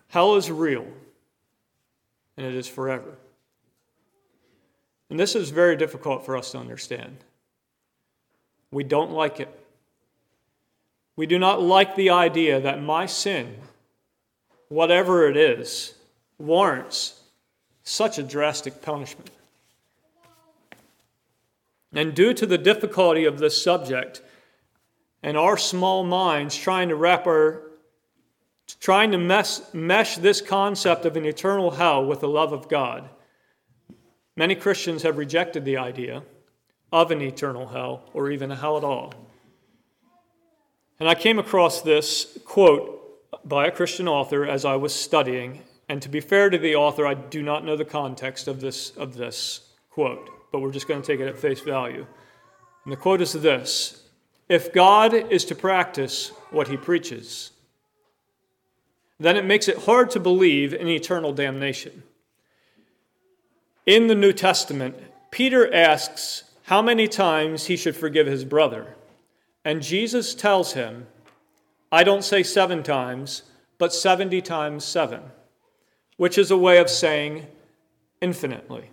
Hell 0.10 0.36
is 0.36 0.52
real, 0.52 0.88
and 2.36 2.46
it 2.46 2.56
is 2.56 2.68
forever. 2.68 3.18
And 5.10 5.20
this 5.20 5.36
is 5.36 5.52
very 5.52 5.76
difficult 5.76 6.26
for 6.26 6.36
us 6.36 6.52
to 6.52 6.58
understand. 6.58 7.24
We 8.72 8.84
don't 8.84 9.12
like 9.12 9.40
it. 9.40 9.50
We 11.16 11.26
do 11.26 11.40
not 11.40 11.62
like 11.62 11.96
the 11.96 12.12
idea 12.12 12.62
that 12.62 12.82
my 12.82 13.06
sin, 13.06 13.56
whatever 14.70 15.28
it 15.28 15.36
is, 15.36 15.96
warrants 16.38 17.20
such 17.84 18.18
a 18.18 18.24
drastic 18.24 18.82
punishment. 18.82 19.32
And 21.92 22.14
due 22.14 22.34
to 22.36 22.46
the 22.46 22.58
difficulty 22.58 23.26
of 23.26 23.40
this 23.40 23.62
subject 23.62 24.22
and 25.24 25.36
our 25.36 25.58
small 25.58 26.04
minds 26.04 26.56
trying 26.56 26.90
to 26.90 26.96
wrap 26.96 27.26
our 27.26 27.64
trying 28.80 29.12
to 29.12 29.18
mess, 29.18 29.74
mesh 29.74 30.18
this 30.18 30.42
concept 30.42 31.04
of 31.04 31.18
an 31.18 31.26
eternal 31.26 31.72
hell 31.72 32.06
with 32.06 32.20
the 32.20 32.28
love 32.28 32.54
of 32.54 32.70
God, 32.70 33.10
many 34.36 34.54
Christians 34.54 35.02
have 35.02 35.18
rejected 35.18 35.66
the 35.66 35.78
idea 35.78 36.22
of 36.92 37.12
an 37.12 37.22
eternal 37.22 37.68
hell 37.68 38.04
or 38.14 38.32
even 38.32 38.52
a 38.52 38.56
hell 38.56 38.78
at 38.78 38.84
all. 38.84 39.14
And 41.00 41.08
I 41.08 41.16
came 41.16 41.40
across 41.40 41.82
this 41.82 42.38
quote 42.46 42.96
by 43.48 43.68
a 43.68 43.72
Christian 43.72 44.08
author 44.08 44.46
as 44.46 44.66
I 44.66 44.76
was 44.76 44.94
studying, 44.94 45.62
and 45.88 46.02
to 46.02 46.10
be 46.10 46.20
fair 46.20 46.50
to 46.50 46.58
the 46.58 46.76
author, 46.76 47.08
I 47.08 47.14
do 47.14 47.42
not 47.42 47.64
know 47.64 47.76
the 47.76 47.86
context 47.86 48.48
of 48.48 48.60
this, 48.60 48.92
of 48.98 49.16
this 49.16 49.62
quote 49.90 50.30
but 50.52 50.60
we're 50.60 50.72
just 50.72 50.88
going 50.88 51.02
to 51.02 51.08
take 51.08 51.20
it 51.20 51.28
at 51.28 51.38
face 51.38 51.62
value. 51.62 52.06
And 52.84 52.92
the 52.92 52.98
quote 52.98 53.22
is 53.22 53.34
this 53.34 54.04
If 54.48 54.74
God 54.74 55.14
is 55.14 55.46
to 55.46 55.56
practice 55.56 56.30
what 56.52 56.68
he 56.68 56.78
preaches, 56.78 57.52
then 59.20 59.36
it 59.36 59.46
makes 59.46 59.68
it 59.68 59.78
hard 59.80 60.10
to 60.12 60.20
believe 60.20 60.74
in 60.74 60.88
eternal 60.88 61.34
damnation. 61.34 62.04
In 63.86 64.08
the 64.08 64.16
New 64.16 64.34
Testament, 64.34 64.96
Peter 65.32 65.74
asks 65.74 66.44
how 66.70 66.84
many 66.84 67.08
times 67.08 67.66
he 67.66 67.76
should 67.76 67.96
forgive 67.96 68.28
his 68.28 68.46
brother. 68.46 68.96
And 69.66 69.82
Jesus 69.82 70.36
tells 70.36 70.74
him, 70.74 71.08
I 71.92 72.04
don't 72.04 72.24
say 72.24 72.44
seven 72.44 72.84
times, 72.84 73.42
but 73.80 73.92
70 73.92 74.40
times 74.44 74.86
seven, 74.86 75.24
which 76.18 76.38
is 76.38 76.52
a 76.52 76.58
way 76.58 76.78
of 76.78 76.88
saying 76.88 77.48
infinitely. 78.22 78.92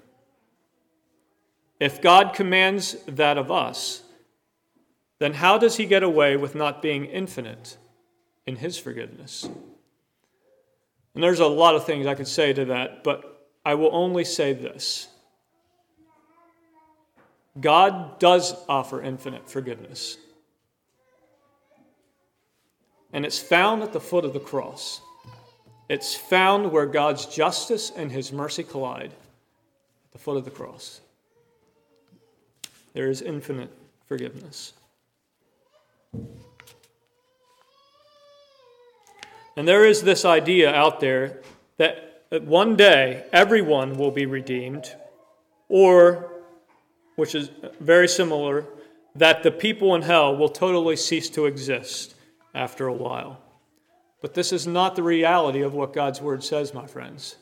If 1.78 2.00
God 2.00 2.32
commands 2.32 2.96
that 3.06 3.36
of 3.36 3.50
us, 3.50 4.04
then 5.18 5.34
how 5.34 5.58
does 5.58 5.76
he 5.76 5.84
get 5.84 6.02
away 6.02 6.38
with 6.38 6.54
not 6.54 6.80
being 6.80 7.04
infinite 7.04 7.76
in 8.46 8.56
his 8.56 8.78
forgiveness? 8.78 9.50
And 11.14 11.22
there's 11.22 11.40
a 11.40 11.46
lot 11.46 11.74
of 11.74 11.84
things 11.84 12.06
I 12.06 12.14
could 12.14 12.26
say 12.26 12.54
to 12.54 12.64
that, 12.64 13.04
but 13.04 13.50
I 13.66 13.74
will 13.74 13.90
only 13.92 14.24
say 14.24 14.54
this 14.54 15.08
God 17.60 18.18
does 18.18 18.54
offer 18.68 19.02
infinite 19.02 19.48
forgiveness. 19.48 20.18
And 23.12 23.24
it's 23.24 23.38
found 23.38 23.82
at 23.82 23.92
the 23.92 24.00
foot 24.00 24.24
of 24.24 24.32
the 24.32 24.40
cross. 24.40 25.00
It's 25.88 26.14
found 26.14 26.72
where 26.72 26.86
God's 26.86 27.26
justice 27.26 27.90
and 27.94 28.10
his 28.10 28.32
mercy 28.32 28.62
collide 28.62 29.12
at 29.12 30.12
the 30.12 30.18
foot 30.18 30.36
of 30.36 30.44
the 30.44 30.50
cross 30.50 31.00
there 32.96 33.10
is 33.10 33.20
infinite 33.20 33.68
forgiveness. 34.06 34.72
And 39.54 39.68
there 39.68 39.84
is 39.84 40.00
this 40.00 40.24
idea 40.24 40.74
out 40.74 41.00
there 41.00 41.42
that 41.76 42.22
one 42.30 42.74
day 42.74 43.26
everyone 43.34 43.98
will 43.98 44.10
be 44.10 44.24
redeemed, 44.24 44.90
or, 45.68 46.35
which 47.16 47.34
is 47.34 47.50
very 47.80 48.08
similar, 48.08 48.64
that 49.14 49.42
the 49.42 49.50
people 49.50 49.94
in 49.94 50.02
hell 50.02 50.36
will 50.36 50.48
totally 50.48 50.96
cease 50.96 51.28
to 51.30 51.46
exist 51.46 52.14
after 52.54 52.86
a 52.86 52.92
while. 52.92 53.40
But 54.22 54.34
this 54.34 54.52
is 54.52 54.66
not 54.66 54.96
the 54.96 55.02
reality 55.02 55.62
of 55.62 55.74
what 55.74 55.92
God's 55.92 56.20
Word 56.20 56.44
says, 56.44 56.72
my 56.72 56.86
friends. 56.86 57.36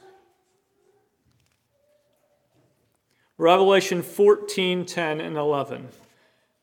Revelation 3.36 4.02
14, 4.02 4.86
10, 4.86 5.20
and 5.20 5.36
11. 5.36 5.88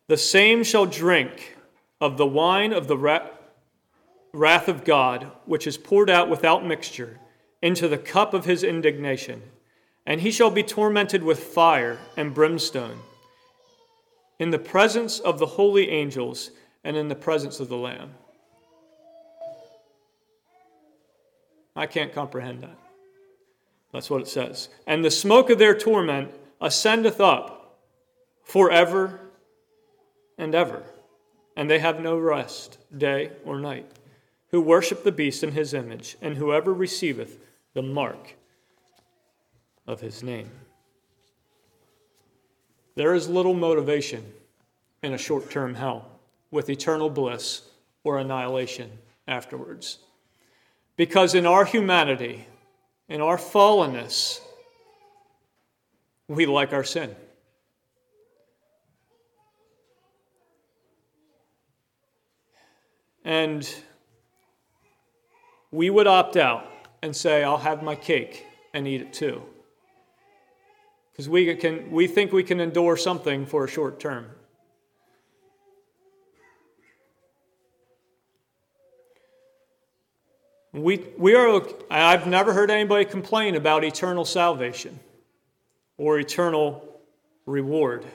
The 0.07 0.17
same 0.17 0.63
shall 0.63 0.85
drink 0.85 1.57
of 1.99 2.17
the 2.17 2.25
wine 2.25 2.71
of 2.71 2.87
the 2.87 2.97
wrath 4.33 4.67
of 4.67 4.83
God, 4.85 5.31
which 5.45 5.67
is 5.67 5.77
poured 5.77 6.09
out 6.09 6.29
without 6.29 6.65
mixture 6.65 7.19
into 7.61 7.87
the 7.87 7.97
cup 7.97 8.33
of 8.33 8.45
his 8.45 8.63
indignation, 8.63 9.41
and 10.05 10.21
he 10.21 10.31
shall 10.31 10.49
be 10.49 10.63
tormented 10.63 11.23
with 11.23 11.39
fire 11.43 11.99
and 12.17 12.33
brimstone 12.33 12.99
in 14.39 14.49
the 14.49 14.59
presence 14.59 15.19
of 15.19 15.37
the 15.37 15.45
holy 15.45 15.89
angels 15.89 16.51
and 16.83 16.97
in 16.97 17.07
the 17.07 17.15
presence 17.15 17.59
of 17.59 17.69
the 17.69 17.77
Lamb. 17.77 18.11
I 21.75 21.85
can't 21.85 22.13
comprehend 22.13 22.61
that. 22.63 22.77
That's 23.93 24.09
what 24.09 24.21
it 24.21 24.27
says. 24.27 24.69
And 24.87 25.05
the 25.05 25.11
smoke 25.11 25.49
of 25.49 25.59
their 25.59 25.77
torment 25.77 26.31
ascendeth 26.59 27.21
up 27.21 27.79
forever 28.43 29.19
and 30.37 30.55
ever, 30.55 30.83
and 31.55 31.69
they 31.69 31.79
have 31.79 31.99
no 31.99 32.17
rest, 32.17 32.77
day 32.97 33.31
or 33.45 33.59
night, 33.59 33.85
who 34.49 34.59
worship 34.59 35.03
the 35.03 35.11
beast 35.11 35.43
in 35.43 35.51
his 35.51 35.73
image, 35.73 36.17
and 36.21 36.37
whoever 36.37 36.73
receiveth 36.73 37.37
the 37.73 37.81
mark 37.81 38.35
of 39.87 40.01
his 40.01 40.23
name. 40.23 40.49
There 42.95 43.13
is 43.13 43.29
little 43.29 43.53
motivation 43.53 44.23
in 45.01 45.13
a 45.13 45.17
short 45.17 45.49
term 45.49 45.75
hell 45.75 46.07
with 46.51 46.69
eternal 46.69 47.09
bliss 47.09 47.61
or 48.03 48.19
annihilation 48.19 48.91
afterwards. 49.27 49.99
Because 50.97 51.33
in 51.33 51.45
our 51.45 51.65
humanity, 51.65 52.45
in 53.07 53.21
our 53.21 53.37
fallenness, 53.37 54.39
we 56.27 56.45
like 56.45 56.73
our 56.73 56.83
sin. 56.83 57.15
And 63.23 63.67
we 65.71 65.89
would 65.89 66.07
opt 66.07 66.35
out 66.37 66.67
and 67.01 67.15
say, 67.15 67.43
I'll 67.43 67.57
have 67.57 67.81
my 67.81 67.95
cake 67.95 68.45
and 68.73 68.87
eat 68.87 69.01
it 69.01 69.13
too 69.13 69.43
because 71.11 71.27
we, 71.27 71.53
can, 71.55 71.91
we 71.91 72.07
think 72.07 72.31
we 72.31 72.43
can 72.43 72.59
endure 72.59 72.97
something 72.97 73.45
for 73.45 73.65
a 73.65 73.67
short 73.67 73.99
term. 73.99 74.27
We, 80.73 81.05
we 81.17 81.35
are, 81.35 81.61
I've 81.89 82.27
never 82.27 82.53
heard 82.53 82.71
anybody 82.71 83.03
complain 83.03 83.55
about 83.55 83.83
eternal 83.83 84.23
salvation 84.23 84.99
or 85.97 86.17
eternal 86.17 87.01
reward. 87.45 88.05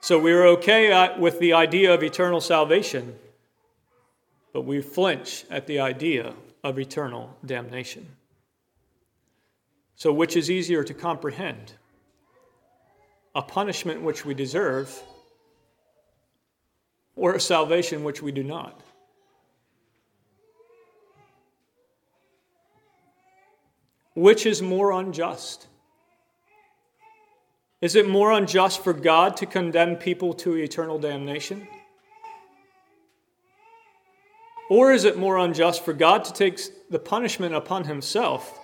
So 0.00 0.18
we 0.18 0.32
are 0.32 0.46
okay 0.46 0.90
uh, 0.90 1.18
with 1.18 1.38
the 1.38 1.52
idea 1.52 1.94
of 1.94 2.02
eternal 2.02 2.40
salvation, 2.40 3.16
but 4.52 4.62
we 4.62 4.80
flinch 4.80 5.44
at 5.48 5.66
the 5.68 5.78
idea 5.78 6.34
of 6.64 6.78
eternal 6.78 7.36
damnation. 7.46 8.17
So, 9.98 10.12
which 10.12 10.36
is 10.36 10.48
easier 10.48 10.84
to 10.84 10.94
comprehend? 10.94 11.72
A 13.34 13.42
punishment 13.42 14.00
which 14.00 14.24
we 14.24 14.32
deserve, 14.32 15.02
or 17.16 17.34
a 17.34 17.40
salvation 17.40 18.04
which 18.04 18.22
we 18.22 18.30
do 18.30 18.44
not? 18.44 18.80
Which 24.14 24.46
is 24.46 24.62
more 24.62 24.92
unjust? 24.92 25.66
Is 27.80 27.96
it 27.96 28.08
more 28.08 28.30
unjust 28.30 28.84
for 28.84 28.92
God 28.92 29.36
to 29.38 29.46
condemn 29.46 29.96
people 29.96 30.32
to 30.34 30.54
eternal 30.54 31.00
damnation? 31.00 31.66
Or 34.70 34.92
is 34.92 35.04
it 35.04 35.18
more 35.18 35.38
unjust 35.38 35.84
for 35.84 35.92
God 35.92 36.24
to 36.26 36.32
take 36.32 36.60
the 36.88 37.00
punishment 37.00 37.52
upon 37.52 37.84
himself 37.84 38.56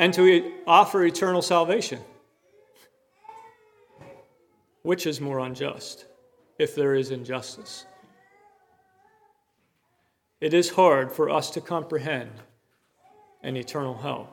and 0.00 0.14
to 0.14 0.50
offer 0.66 1.04
eternal 1.04 1.42
salvation? 1.42 2.00
Which 4.80 5.06
is 5.06 5.20
more 5.20 5.40
unjust 5.40 6.06
if 6.58 6.74
there 6.74 6.94
is 6.94 7.10
injustice? 7.10 7.84
It 10.40 10.54
is 10.54 10.70
hard 10.70 11.12
for 11.12 11.28
us 11.28 11.50
to 11.50 11.60
comprehend 11.60 12.30
an 13.42 13.58
eternal 13.58 13.98
hell. 13.98 14.30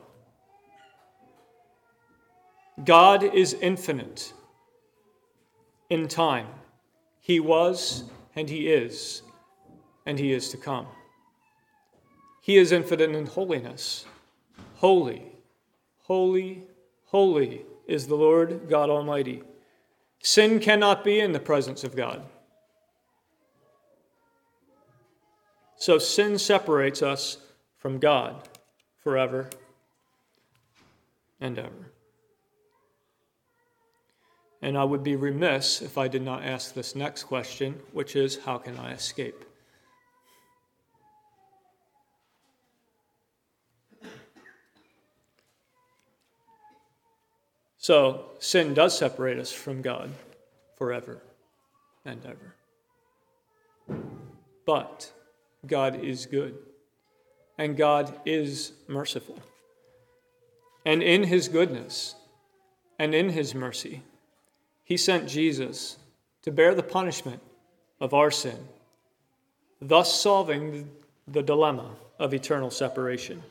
God 2.82 3.22
is 3.22 3.52
infinite 3.52 4.32
in 5.90 6.08
time. 6.08 6.46
He 7.20 7.40
was, 7.40 8.04
and 8.34 8.48
He 8.48 8.72
is, 8.72 9.20
and 10.06 10.18
He 10.18 10.32
is 10.32 10.48
to 10.48 10.56
come. 10.56 10.86
He 12.40 12.56
is 12.56 12.72
infinite 12.72 13.10
in 13.10 13.26
holiness. 13.26 14.06
Holy, 14.76 15.37
holy, 16.08 16.64
holy 17.04 17.64
is 17.86 18.06
the 18.06 18.16
Lord 18.16 18.68
God 18.68 18.90
Almighty. 18.90 19.42
Sin 20.20 20.58
cannot 20.58 21.04
be 21.04 21.20
in 21.20 21.32
the 21.32 21.38
presence 21.38 21.84
of 21.84 21.94
God. 21.94 22.24
So 25.76 25.98
sin 25.98 26.38
separates 26.38 27.02
us 27.02 27.38
from 27.78 27.98
God 27.98 28.48
forever 28.96 29.48
and 31.40 31.56
ever. 31.58 31.92
And 34.60 34.76
I 34.76 34.82
would 34.82 35.04
be 35.04 35.14
remiss 35.14 35.80
if 35.80 35.96
I 35.96 36.08
did 36.08 36.22
not 36.22 36.42
ask 36.42 36.74
this 36.74 36.96
next 36.96 37.24
question, 37.24 37.78
which 37.92 38.16
is 38.16 38.38
how 38.44 38.58
can 38.58 38.76
I 38.76 38.92
escape? 38.92 39.44
So, 47.88 48.26
sin 48.38 48.74
does 48.74 48.98
separate 48.98 49.38
us 49.38 49.50
from 49.50 49.80
God 49.80 50.10
forever 50.76 51.22
and 52.04 52.20
ever. 52.26 52.54
But 54.66 55.10
God 55.66 56.04
is 56.04 56.26
good, 56.26 56.58
and 57.56 57.78
God 57.78 58.12
is 58.26 58.72
merciful. 58.88 59.38
And 60.84 61.02
in 61.02 61.22
his 61.22 61.48
goodness 61.48 62.14
and 62.98 63.14
in 63.14 63.30
his 63.30 63.54
mercy, 63.54 64.02
he 64.84 64.98
sent 64.98 65.26
Jesus 65.26 65.96
to 66.42 66.52
bear 66.52 66.74
the 66.74 66.82
punishment 66.82 67.40
of 68.02 68.12
our 68.12 68.30
sin, 68.30 68.68
thus 69.80 70.20
solving 70.20 70.90
the 71.26 71.42
dilemma 71.42 71.92
of 72.18 72.34
eternal 72.34 72.70
separation. 72.70 73.42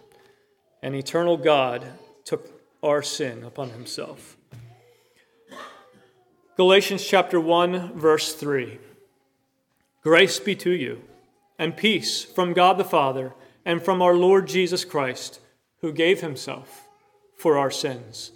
And 0.83 0.93
eternal 0.93 1.37
God 1.37 1.87
took 2.23 2.56
our 2.83 3.01
sin 3.01 3.43
upon 3.43 3.71
himself. 3.71 4.37
Galatians 6.55 7.05
chapter 7.05 7.39
1 7.39 7.93
verse 7.93 8.33
3. 8.33 8.79
Grace 10.03 10.39
be 10.39 10.55
to 10.55 10.71
you 10.71 11.01
and 11.59 11.77
peace 11.77 12.23
from 12.23 12.53
God 12.53 12.77
the 12.77 12.85
Father 12.85 13.33
and 13.65 13.81
from 13.81 14.01
our 14.01 14.13
Lord 14.13 14.47
Jesus 14.47 14.85
Christ, 14.85 15.39
who 15.81 15.91
gave 15.91 16.21
himself 16.21 16.87
for 17.35 17.57
our 17.57 17.71
sins 17.71 18.31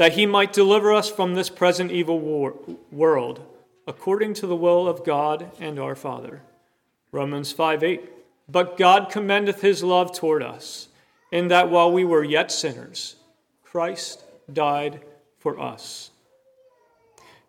that 0.00 0.14
he 0.14 0.24
might 0.24 0.50
deliver 0.50 0.94
us 0.94 1.10
from 1.10 1.34
this 1.34 1.50
present 1.50 1.92
evil 1.92 2.18
war- 2.18 2.54
world, 2.90 3.46
according 3.86 4.32
to 4.32 4.46
the 4.46 4.56
will 4.56 4.88
of 4.88 5.04
God 5.04 5.50
and 5.60 5.78
our 5.78 5.94
Father. 5.94 6.40
Romans 7.12 7.52
5 7.52 7.84
8. 7.84 8.10
But 8.48 8.78
God 8.78 9.10
commendeth 9.10 9.60
his 9.60 9.84
love 9.84 10.16
toward 10.16 10.42
us, 10.42 10.88
in 11.30 11.48
that 11.48 11.68
while 11.68 11.92
we 11.92 12.02
were 12.02 12.24
yet 12.24 12.50
sinners, 12.50 13.16
Christ 13.70 14.24
died 14.52 15.00
for 15.38 15.60
us. 15.60 16.10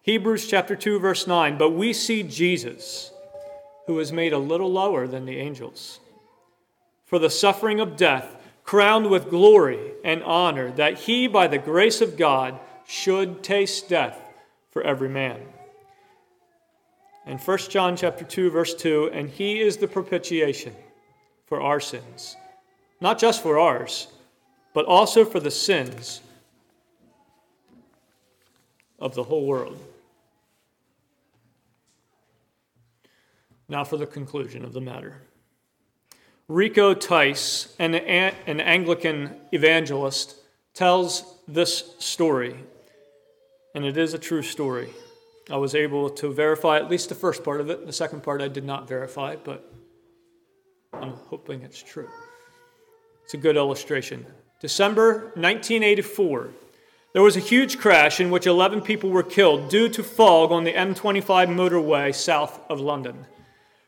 Hebrews 0.04 0.48
chapter 0.48 0.76
2, 0.76 1.00
verse 1.00 1.26
9. 1.26 1.58
But 1.58 1.72
we 1.72 1.94
see 1.94 2.24
Jesus, 2.24 3.12
who 3.88 3.96
was 3.96 4.12
made 4.12 4.34
a 4.34 4.38
little 4.38 4.72
lower 4.72 5.08
than 5.08 5.26
the 5.26 5.38
angels, 5.38 6.00
for 7.06 7.18
the 7.18 7.30
suffering 7.30 7.80
of 7.80 7.98
death 7.98 8.36
crowned 8.64 9.10
with 9.10 9.30
glory 9.30 9.94
and 10.04 10.24
honor, 10.24 10.72
that 10.72 11.00
he, 11.00 11.28
by 11.28 11.48
the 11.48 11.58
grace 11.58 12.02
of 12.02 12.18
God, 12.18 12.60
should 12.86 13.44
taste 13.44 13.90
death 13.90 14.20
for 14.70 14.82
every 14.84 15.10
man. 15.10 15.42
And 17.26 17.40
1 17.40 17.58
John 17.70 17.96
chapter 17.96 18.26
2 18.26 18.50
verse 18.50 18.74
2 18.74 19.12
and 19.14 19.30
he 19.30 19.60
is 19.60 19.78
the 19.78 19.88
propitiation 19.88 20.74
for 21.46 21.62
our 21.62 21.80
sins 21.80 22.36
not 23.00 23.20
just 23.20 23.44
for 23.44 23.60
ours 23.60 24.08
but 24.74 24.86
also 24.86 25.26
for 25.26 25.40
the 25.40 25.52
sins 25.52 26.22
of 29.00 29.16
the 29.16 29.24
whole 29.24 29.46
world 29.46 29.80
now 33.68 33.84
for 33.84 33.98
the 33.98 34.06
conclusion 34.06 34.64
of 34.64 34.74
the 34.74 34.82
matter 34.82 35.22
Rico 36.52 36.94
Tice, 36.94 37.74
an, 37.80 37.96
an 37.96 38.60
Anglican 38.60 39.38
evangelist, 39.54 40.36
tells 40.74 41.40
this 41.48 41.96
story, 42.00 42.58
and 43.74 43.86
it 43.86 43.96
is 43.96 44.14
a 44.14 44.20
true 44.20 44.42
story. 44.42 44.90
I 45.50 45.56
was 45.56 45.76
able 45.76 46.10
to 46.10 46.34
verify 46.34 46.76
at 46.76 46.90
least 46.90 47.08
the 47.08 47.16
first 47.16 47.46
part 47.46 47.62
of 47.62 47.70
it. 47.70 47.86
The 47.86 47.94
second 47.94 48.22
part 48.22 48.42
I 48.42 48.50
did 48.50 48.66
not 48.66 48.86
verify, 48.86 49.38
but 49.38 49.72
I'm 50.92 51.12
hoping 51.12 51.62
it's 51.62 51.82
true. 51.82 52.10
It's 53.24 53.34
a 53.34 53.38
good 53.38 53.56
illustration. 53.56 54.26
December 54.62 55.32
1984, 55.34 56.50
there 57.14 57.24
was 57.24 57.36
a 57.36 57.40
huge 57.40 57.80
crash 57.80 58.20
in 58.20 58.30
which 58.30 58.46
11 58.46 58.82
people 58.82 59.10
were 59.10 59.24
killed 59.24 59.70
due 59.70 59.90
to 59.90 60.04
fog 60.04 60.52
on 60.52 60.66
the 60.66 60.74
M25 60.74 61.48
motorway 61.48 62.14
south 62.14 62.60
of 62.70 62.80
London. 62.80 63.26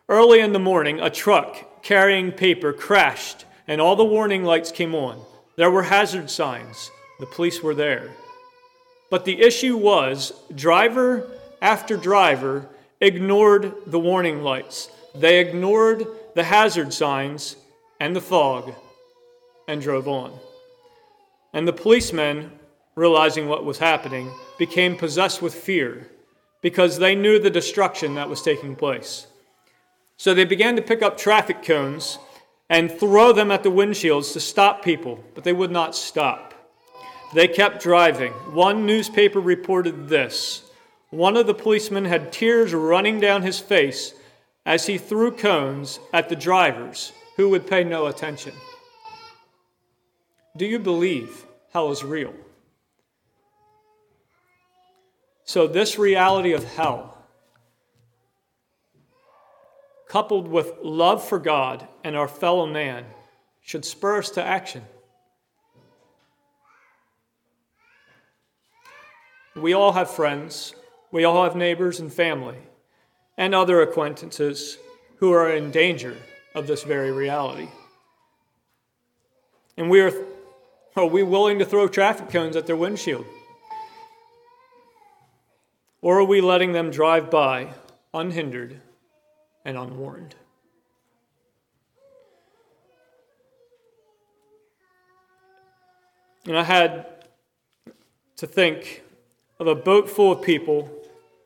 Early 0.09 0.39
in 0.39 0.51
the 0.51 0.57
morning, 0.57 0.99
a 0.99 1.11
truck 1.11 1.83
carrying 1.83 2.31
paper 2.31 2.73
crashed 2.73 3.45
and 3.67 3.79
all 3.79 3.95
the 3.95 4.03
warning 4.03 4.43
lights 4.43 4.71
came 4.71 4.95
on. 4.95 5.23
There 5.57 5.69
were 5.69 5.83
hazard 5.83 6.31
signs. 6.31 6.89
The 7.19 7.27
police 7.27 7.61
were 7.61 7.75
there. 7.75 8.09
But 9.11 9.25
the 9.25 9.41
issue 9.41 9.77
was 9.77 10.33
driver 10.55 11.29
after 11.61 11.95
driver 11.95 12.67
ignored 12.99 13.73
the 13.85 13.99
warning 13.99 14.41
lights. 14.41 14.89
They 15.13 15.39
ignored 15.39 16.07
the 16.33 16.45
hazard 16.45 16.93
signs 16.93 17.57
and 17.99 18.15
the 18.15 18.21
fog 18.21 18.73
and 19.67 19.79
drove 19.79 20.07
on. 20.07 20.33
And 21.53 21.67
the 21.67 21.73
policemen, 21.73 22.51
realizing 22.95 23.47
what 23.47 23.63
was 23.63 23.77
happening, 23.77 24.31
became 24.57 24.97
possessed 24.97 25.41
with 25.41 25.53
fear 25.53 26.09
because 26.61 26.97
they 26.97 27.15
knew 27.15 27.39
the 27.39 27.49
destruction 27.49 28.15
that 28.15 28.29
was 28.29 28.41
taking 28.41 28.75
place. 28.75 29.27
So 30.17 30.33
they 30.33 30.45
began 30.45 30.75
to 30.75 30.81
pick 30.81 31.01
up 31.01 31.17
traffic 31.17 31.63
cones 31.63 32.17
and 32.69 32.91
throw 32.91 33.33
them 33.33 33.51
at 33.51 33.63
the 33.63 33.71
windshields 33.71 34.33
to 34.33 34.39
stop 34.39 34.83
people, 34.83 35.23
but 35.35 35.43
they 35.43 35.53
would 35.53 35.71
not 35.71 35.95
stop. 35.95 36.53
They 37.33 37.47
kept 37.47 37.83
driving. 37.83 38.31
One 38.31 38.85
newspaper 38.85 39.39
reported 39.39 40.07
this 40.07 40.63
one 41.09 41.37
of 41.37 41.45
the 41.45 41.53
policemen 41.53 42.05
had 42.05 42.31
tears 42.31 42.73
running 42.73 43.19
down 43.19 43.43
his 43.43 43.59
face 43.59 44.15
as 44.65 44.87
he 44.87 44.97
threw 44.97 45.29
cones 45.29 45.99
at 46.11 46.27
the 46.27 46.35
drivers 46.35 47.11
who 47.37 47.49
would 47.49 47.67
pay 47.67 47.83
no 47.83 48.07
attention. 48.07 48.53
Do 50.55 50.65
you 50.65 50.79
believe 50.79 51.45
hell 51.71 51.91
is 51.91 52.03
real? 52.03 52.33
So, 55.45 55.67
this 55.67 55.97
reality 55.97 56.53
of 56.53 56.63
hell 56.63 57.13
coupled 60.13 60.47
with 60.47 60.71
love 60.83 61.27
for 61.27 61.39
God 61.39 61.87
and 62.03 62.15
our 62.15 62.27
fellow 62.27 62.67
man, 62.67 63.03
should 63.63 63.83
spur 63.83 64.19
us 64.19 64.29
to 64.29 64.43
action. 64.43 64.83
We 69.55 69.73
all 69.73 69.93
have 69.93 70.11
friends, 70.11 70.75
we 71.11 71.23
all 71.23 71.43
have 71.43 71.55
neighbors 71.55 71.99
and 71.99 72.13
family, 72.13 72.59
and 73.39 73.55
other 73.55 73.81
acquaintances 73.81 74.77
who 75.15 75.31
are 75.31 75.49
in 75.49 75.71
danger 75.71 76.15
of 76.53 76.67
this 76.67 76.83
very 76.83 77.11
reality. 77.11 77.69
And 79.77 79.89
we 79.89 79.99
are, 79.99 80.13
are 80.95 81.05
we 81.05 81.23
willing 81.23 81.59
to 81.59 81.65
throw 81.65 81.87
traffic 81.87 82.29
cones 82.29 82.55
at 82.55 82.67
their 82.67 82.75
windshield? 82.75 83.25
Or 86.01 86.19
are 86.19 86.23
we 86.23 86.41
letting 86.41 86.73
them 86.73 86.91
drive 86.91 87.31
by 87.31 87.73
unhindered 88.13 88.81
and 89.65 89.77
unwarned? 89.77 90.35
And 96.45 96.57
I 96.57 96.63
had 96.63 97.25
to 98.35 98.45
think 98.45 99.03
of 99.59 99.67
a 99.67 99.75
boat 99.75 100.09
full 100.09 100.33
of 100.33 100.41
people 100.41 100.89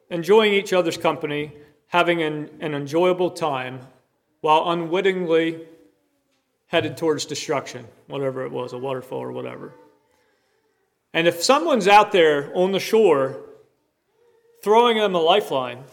enjoying 0.09 0.53
each 0.53 0.73
other's 0.73 0.97
company, 0.97 1.51
having 1.87 2.23
an, 2.23 2.49
an 2.59 2.73
enjoyable 2.73 3.29
time, 3.29 3.81
while 4.41 4.71
unwittingly 4.71 5.67
headed 6.67 6.97
towards 6.97 7.25
destruction, 7.25 7.87
whatever 8.07 8.45
it 8.45 8.51
was, 8.51 8.73
a 8.73 8.77
waterfall 8.77 9.19
or 9.19 9.31
whatever. 9.31 9.73
And 11.13 11.27
if 11.27 11.41
someone's 11.41 11.87
out 11.87 12.11
there 12.11 12.51
on 12.55 12.71
the 12.71 12.79
shore 12.79 13.41
throwing 14.63 14.97
them 14.97 15.15
a 15.15 15.19
lifeline, 15.19 15.83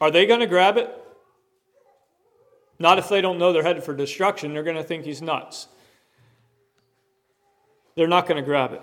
are 0.00 0.10
they 0.10 0.26
going 0.26 0.40
to 0.40 0.46
grab 0.46 0.76
it? 0.76 0.96
Not 2.78 2.98
if 2.98 3.08
they 3.08 3.20
don't 3.20 3.38
know 3.38 3.52
they're 3.52 3.62
headed 3.62 3.84
for 3.84 3.94
destruction. 3.94 4.54
They're 4.54 4.62
going 4.62 4.76
to 4.76 4.82
think 4.82 5.04
he's 5.04 5.20
nuts. 5.20 5.68
They're 7.96 8.08
not 8.08 8.26
going 8.26 8.42
to 8.42 8.46
grab 8.46 8.72
it. 8.72 8.82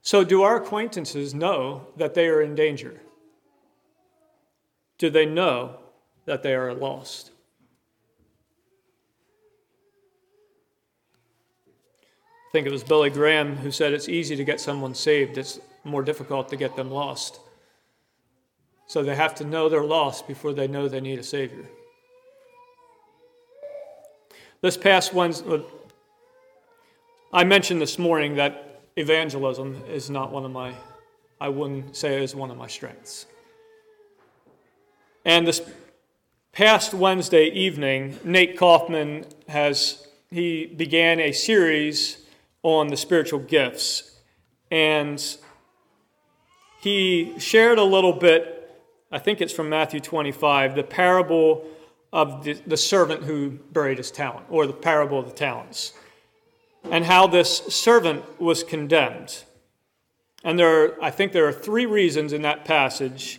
So, 0.00 0.24
do 0.24 0.42
our 0.42 0.56
acquaintances 0.56 1.32
know 1.32 1.86
that 1.96 2.14
they 2.14 2.26
are 2.26 2.42
in 2.42 2.56
danger? 2.56 3.00
Do 4.98 5.10
they 5.10 5.26
know 5.26 5.78
that 6.24 6.42
they 6.42 6.54
are 6.54 6.74
lost? 6.74 7.31
Think 12.52 12.66
it 12.66 12.72
was 12.72 12.84
Billy 12.84 13.08
Graham 13.08 13.56
who 13.56 13.70
said 13.70 13.94
it's 13.94 14.10
easy 14.10 14.36
to 14.36 14.44
get 14.44 14.60
someone 14.60 14.94
saved, 14.94 15.38
it's 15.38 15.58
more 15.84 16.02
difficult 16.02 16.50
to 16.50 16.56
get 16.56 16.76
them 16.76 16.90
lost. 16.90 17.40
So 18.86 19.02
they 19.02 19.16
have 19.16 19.34
to 19.36 19.44
know 19.44 19.70
they're 19.70 19.82
lost 19.82 20.28
before 20.28 20.52
they 20.52 20.68
know 20.68 20.86
they 20.86 21.00
need 21.00 21.18
a 21.18 21.22
Savior. 21.22 21.64
This 24.60 24.76
past 24.76 25.14
Wednesday, 25.14 25.48
uh, 25.48 25.60
I 27.32 27.44
mentioned 27.44 27.80
this 27.80 27.98
morning 27.98 28.36
that 28.36 28.82
evangelism 28.96 29.82
is 29.88 30.10
not 30.10 30.30
one 30.30 30.44
of 30.44 30.50
my, 30.50 30.74
I 31.40 31.48
wouldn't 31.48 31.96
say 31.96 32.16
it 32.16 32.22
is 32.22 32.36
one 32.36 32.50
of 32.50 32.58
my 32.58 32.66
strengths. 32.66 33.24
And 35.24 35.46
this 35.48 35.62
past 36.52 36.92
Wednesday 36.92 37.46
evening, 37.46 38.18
Nate 38.24 38.58
Kaufman 38.58 39.24
has, 39.48 40.06
he 40.30 40.66
began 40.66 41.18
a 41.18 41.32
series 41.32 42.21
on 42.62 42.88
the 42.88 42.96
spiritual 42.96 43.40
gifts. 43.40 44.20
And 44.70 45.22
he 46.80 47.34
shared 47.38 47.78
a 47.78 47.84
little 47.84 48.12
bit 48.12 48.62
I 49.12 49.18
think 49.18 49.42
it's 49.42 49.52
from 49.52 49.68
Matthew 49.68 50.00
25, 50.00 50.74
the 50.74 50.82
parable 50.82 51.66
of 52.14 52.44
the, 52.44 52.54
the 52.66 52.78
servant 52.78 53.24
who 53.24 53.50
buried 53.50 53.98
his 53.98 54.10
talent, 54.10 54.46
or 54.48 54.66
the 54.66 54.72
parable 54.72 55.18
of 55.18 55.26
the 55.26 55.34
talents, 55.34 55.92
and 56.90 57.04
how 57.04 57.26
this 57.26 57.58
servant 57.58 58.40
was 58.40 58.64
condemned. 58.64 59.44
And 60.42 60.58
there 60.58 60.84
are, 60.84 61.04
I 61.04 61.10
think 61.10 61.32
there 61.32 61.46
are 61.46 61.52
three 61.52 61.84
reasons 61.84 62.32
in 62.32 62.40
that 62.42 62.64
passage 62.64 63.38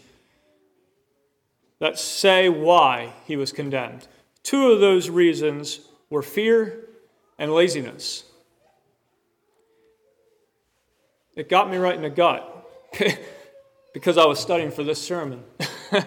that 1.80 1.98
say 1.98 2.50
why 2.50 3.14
he 3.26 3.36
was 3.36 3.52
condemned. 3.52 4.08
Two 4.44 4.72
of 4.72 4.80
those 4.80 5.10
reasons 5.10 5.80
were 6.12 6.22
fear 6.22 6.86
and 7.40 7.52
laziness. 7.52 8.26
It 11.36 11.50
got 11.50 11.70
me 11.70 11.78
right 11.78 11.96
in 11.96 12.02
the 12.02 12.10
gut. 12.10 12.50
because 13.94 14.18
I 14.18 14.26
was 14.26 14.40
studying 14.40 14.72
for 14.72 14.84
this 14.84 15.02
sermon. 15.02 15.44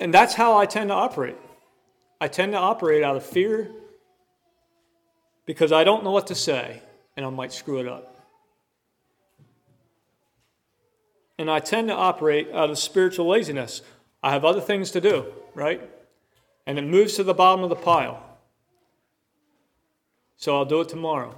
and 0.00 0.14
that's 0.14 0.34
how 0.34 0.56
I 0.56 0.66
tend 0.66 0.90
to 0.90 0.94
operate. 0.94 1.36
I 2.20 2.28
tend 2.28 2.52
to 2.52 2.58
operate 2.58 3.02
out 3.02 3.16
of 3.16 3.24
fear 3.24 3.70
because 5.46 5.72
I 5.72 5.84
don't 5.84 6.04
know 6.04 6.12
what 6.12 6.28
to 6.28 6.34
say 6.34 6.82
and 7.16 7.26
I 7.26 7.30
might 7.30 7.52
screw 7.52 7.80
it 7.80 7.88
up. 7.88 8.14
And 11.38 11.50
I 11.50 11.60
tend 11.60 11.88
to 11.88 11.94
operate 11.94 12.50
out 12.52 12.70
of 12.70 12.78
spiritual 12.78 13.28
laziness. 13.28 13.82
I 14.22 14.32
have 14.32 14.44
other 14.44 14.60
things 14.60 14.90
to 14.92 15.00
do, 15.00 15.26
right? 15.54 15.80
And 16.66 16.78
it 16.78 16.82
moves 16.82 17.14
to 17.14 17.22
the 17.22 17.34
bottom 17.34 17.62
of 17.62 17.70
the 17.70 17.76
pile. 17.76 18.22
So 20.36 20.56
I'll 20.56 20.64
do 20.64 20.80
it 20.80 20.88
tomorrow. 20.88 21.36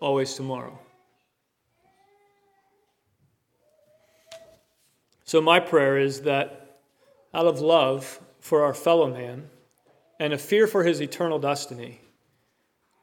Always 0.00 0.34
tomorrow. 0.34 0.78
So, 5.24 5.40
my 5.40 5.60
prayer 5.60 5.98
is 5.98 6.22
that 6.22 6.78
out 7.34 7.46
of 7.46 7.60
love 7.60 8.20
for 8.40 8.64
our 8.64 8.72
fellow 8.72 9.12
man 9.12 9.50
and 10.18 10.32
a 10.32 10.38
fear 10.38 10.66
for 10.66 10.84
his 10.84 11.02
eternal 11.02 11.38
destiny, 11.38 12.00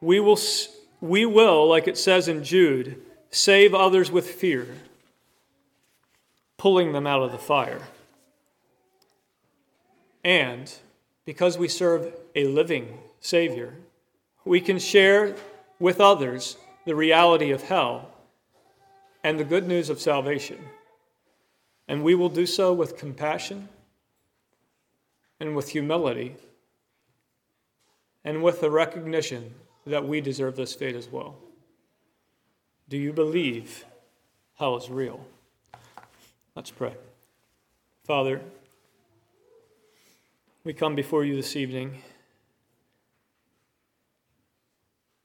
we 0.00 0.20
will, 0.20 0.38
we 1.00 1.24
will, 1.24 1.68
like 1.68 1.86
it 1.86 1.96
says 1.96 2.28
in 2.28 2.42
Jude, 2.42 3.00
save 3.30 3.74
others 3.74 4.10
with 4.10 4.28
fear, 4.28 4.66
pulling 6.58 6.92
them 6.92 7.06
out 7.06 7.22
of 7.22 7.32
the 7.32 7.38
fire. 7.38 7.82
And 10.24 10.72
because 11.24 11.56
we 11.56 11.68
serve 11.68 12.12
a 12.34 12.44
living 12.44 12.98
Savior, 13.20 13.74
we 14.44 14.60
can 14.60 14.78
share 14.78 15.36
with 15.78 16.00
others 16.00 16.56
the 16.86 16.94
reality 16.94 17.50
of 17.50 17.62
hell 17.62 18.08
and 19.22 19.38
the 19.38 19.44
good 19.44 19.68
news 19.68 19.90
of 19.90 20.00
salvation. 20.00 20.58
And 21.88 22.02
we 22.02 22.14
will 22.14 22.28
do 22.30 22.46
so 22.46 22.72
with 22.72 22.96
compassion 22.96 23.68
and 25.38 25.54
with 25.54 25.68
humility 25.68 26.36
and 28.24 28.42
with 28.42 28.60
the 28.60 28.70
recognition 28.70 29.52
that 29.84 30.06
we 30.06 30.20
deserve 30.20 30.56
this 30.56 30.74
fate 30.74 30.96
as 30.96 31.08
well. 31.08 31.36
Do 32.88 32.96
you 32.96 33.12
believe 33.12 33.84
hell 34.58 34.76
is 34.76 34.88
real? 34.88 35.20
Let's 36.54 36.70
pray. 36.70 36.94
Father, 38.04 38.40
we 40.62 40.72
come 40.72 40.94
before 40.94 41.24
you 41.24 41.34
this 41.34 41.56
evening. 41.56 42.00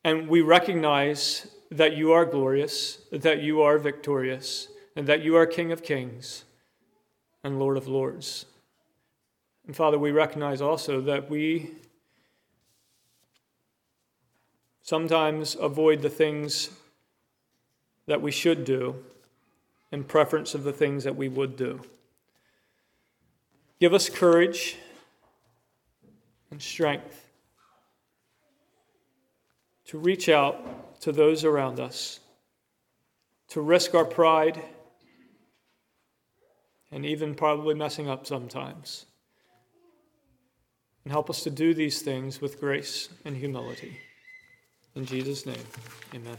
And 0.03 0.27
we 0.27 0.41
recognize 0.41 1.47
that 1.69 1.95
you 1.95 2.11
are 2.11 2.25
glorious, 2.25 2.99
that 3.11 3.41
you 3.41 3.61
are 3.61 3.77
victorious, 3.77 4.67
and 4.95 5.07
that 5.07 5.21
you 5.21 5.35
are 5.35 5.45
King 5.45 5.71
of 5.71 5.83
kings 5.83 6.43
and 7.43 7.59
Lord 7.59 7.77
of 7.77 7.87
lords. 7.87 8.45
And 9.65 9.75
Father, 9.75 9.97
we 9.97 10.11
recognize 10.11 10.61
also 10.61 11.01
that 11.01 11.29
we 11.29 11.71
sometimes 14.81 15.55
avoid 15.55 16.01
the 16.01 16.09
things 16.09 16.71
that 18.07 18.21
we 18.21 18.31
should 18.31 18.65
do 18.65 18.95
in 19.91 20.03
preference 20.03 20.55
of 20.55 20.63
the 20.63 20.73
things 20.73 21.03
that 21.03 21.15
we 21.15 21.29
would 21.29 21.55
do. 21.55 21.79
Give 23.79 23.93
us 23.93 24.09
courage 24.09 24.77
and 26.49 26.61
strength 26.61 27.20
to 29.91 29.97
reach 29.97 30.29
out 30.29 31.01
to 31.01 31.11
those 31.11 31.43
around 31.43 31.77
us, 31.77 32.21
to 33.49 33.59
risk 33.59 33.93
our 33.93 34.05
pride, 34.05 34.63
and 36.89 37.05
even 37.05 37.35
probably 37.35 37.75
messing 37.75 38.07
up 38.07 38.25
sometimes. 38.25 39.05
And 41.03 41.11
help 41.11 41.29
us 41.29 41.43
to 41.43 41.49
do 41.49 41.73
these 41.73 42.01
things 42.01 42.39
with 42.39 42.61
grace 42.61 43.09
and 43.25 43.35
humility. 43.35 43.97
In 44.95 45.05
Jesus' 45.05 45.45
name, 45.45 45.65
amen. 46.15 46.37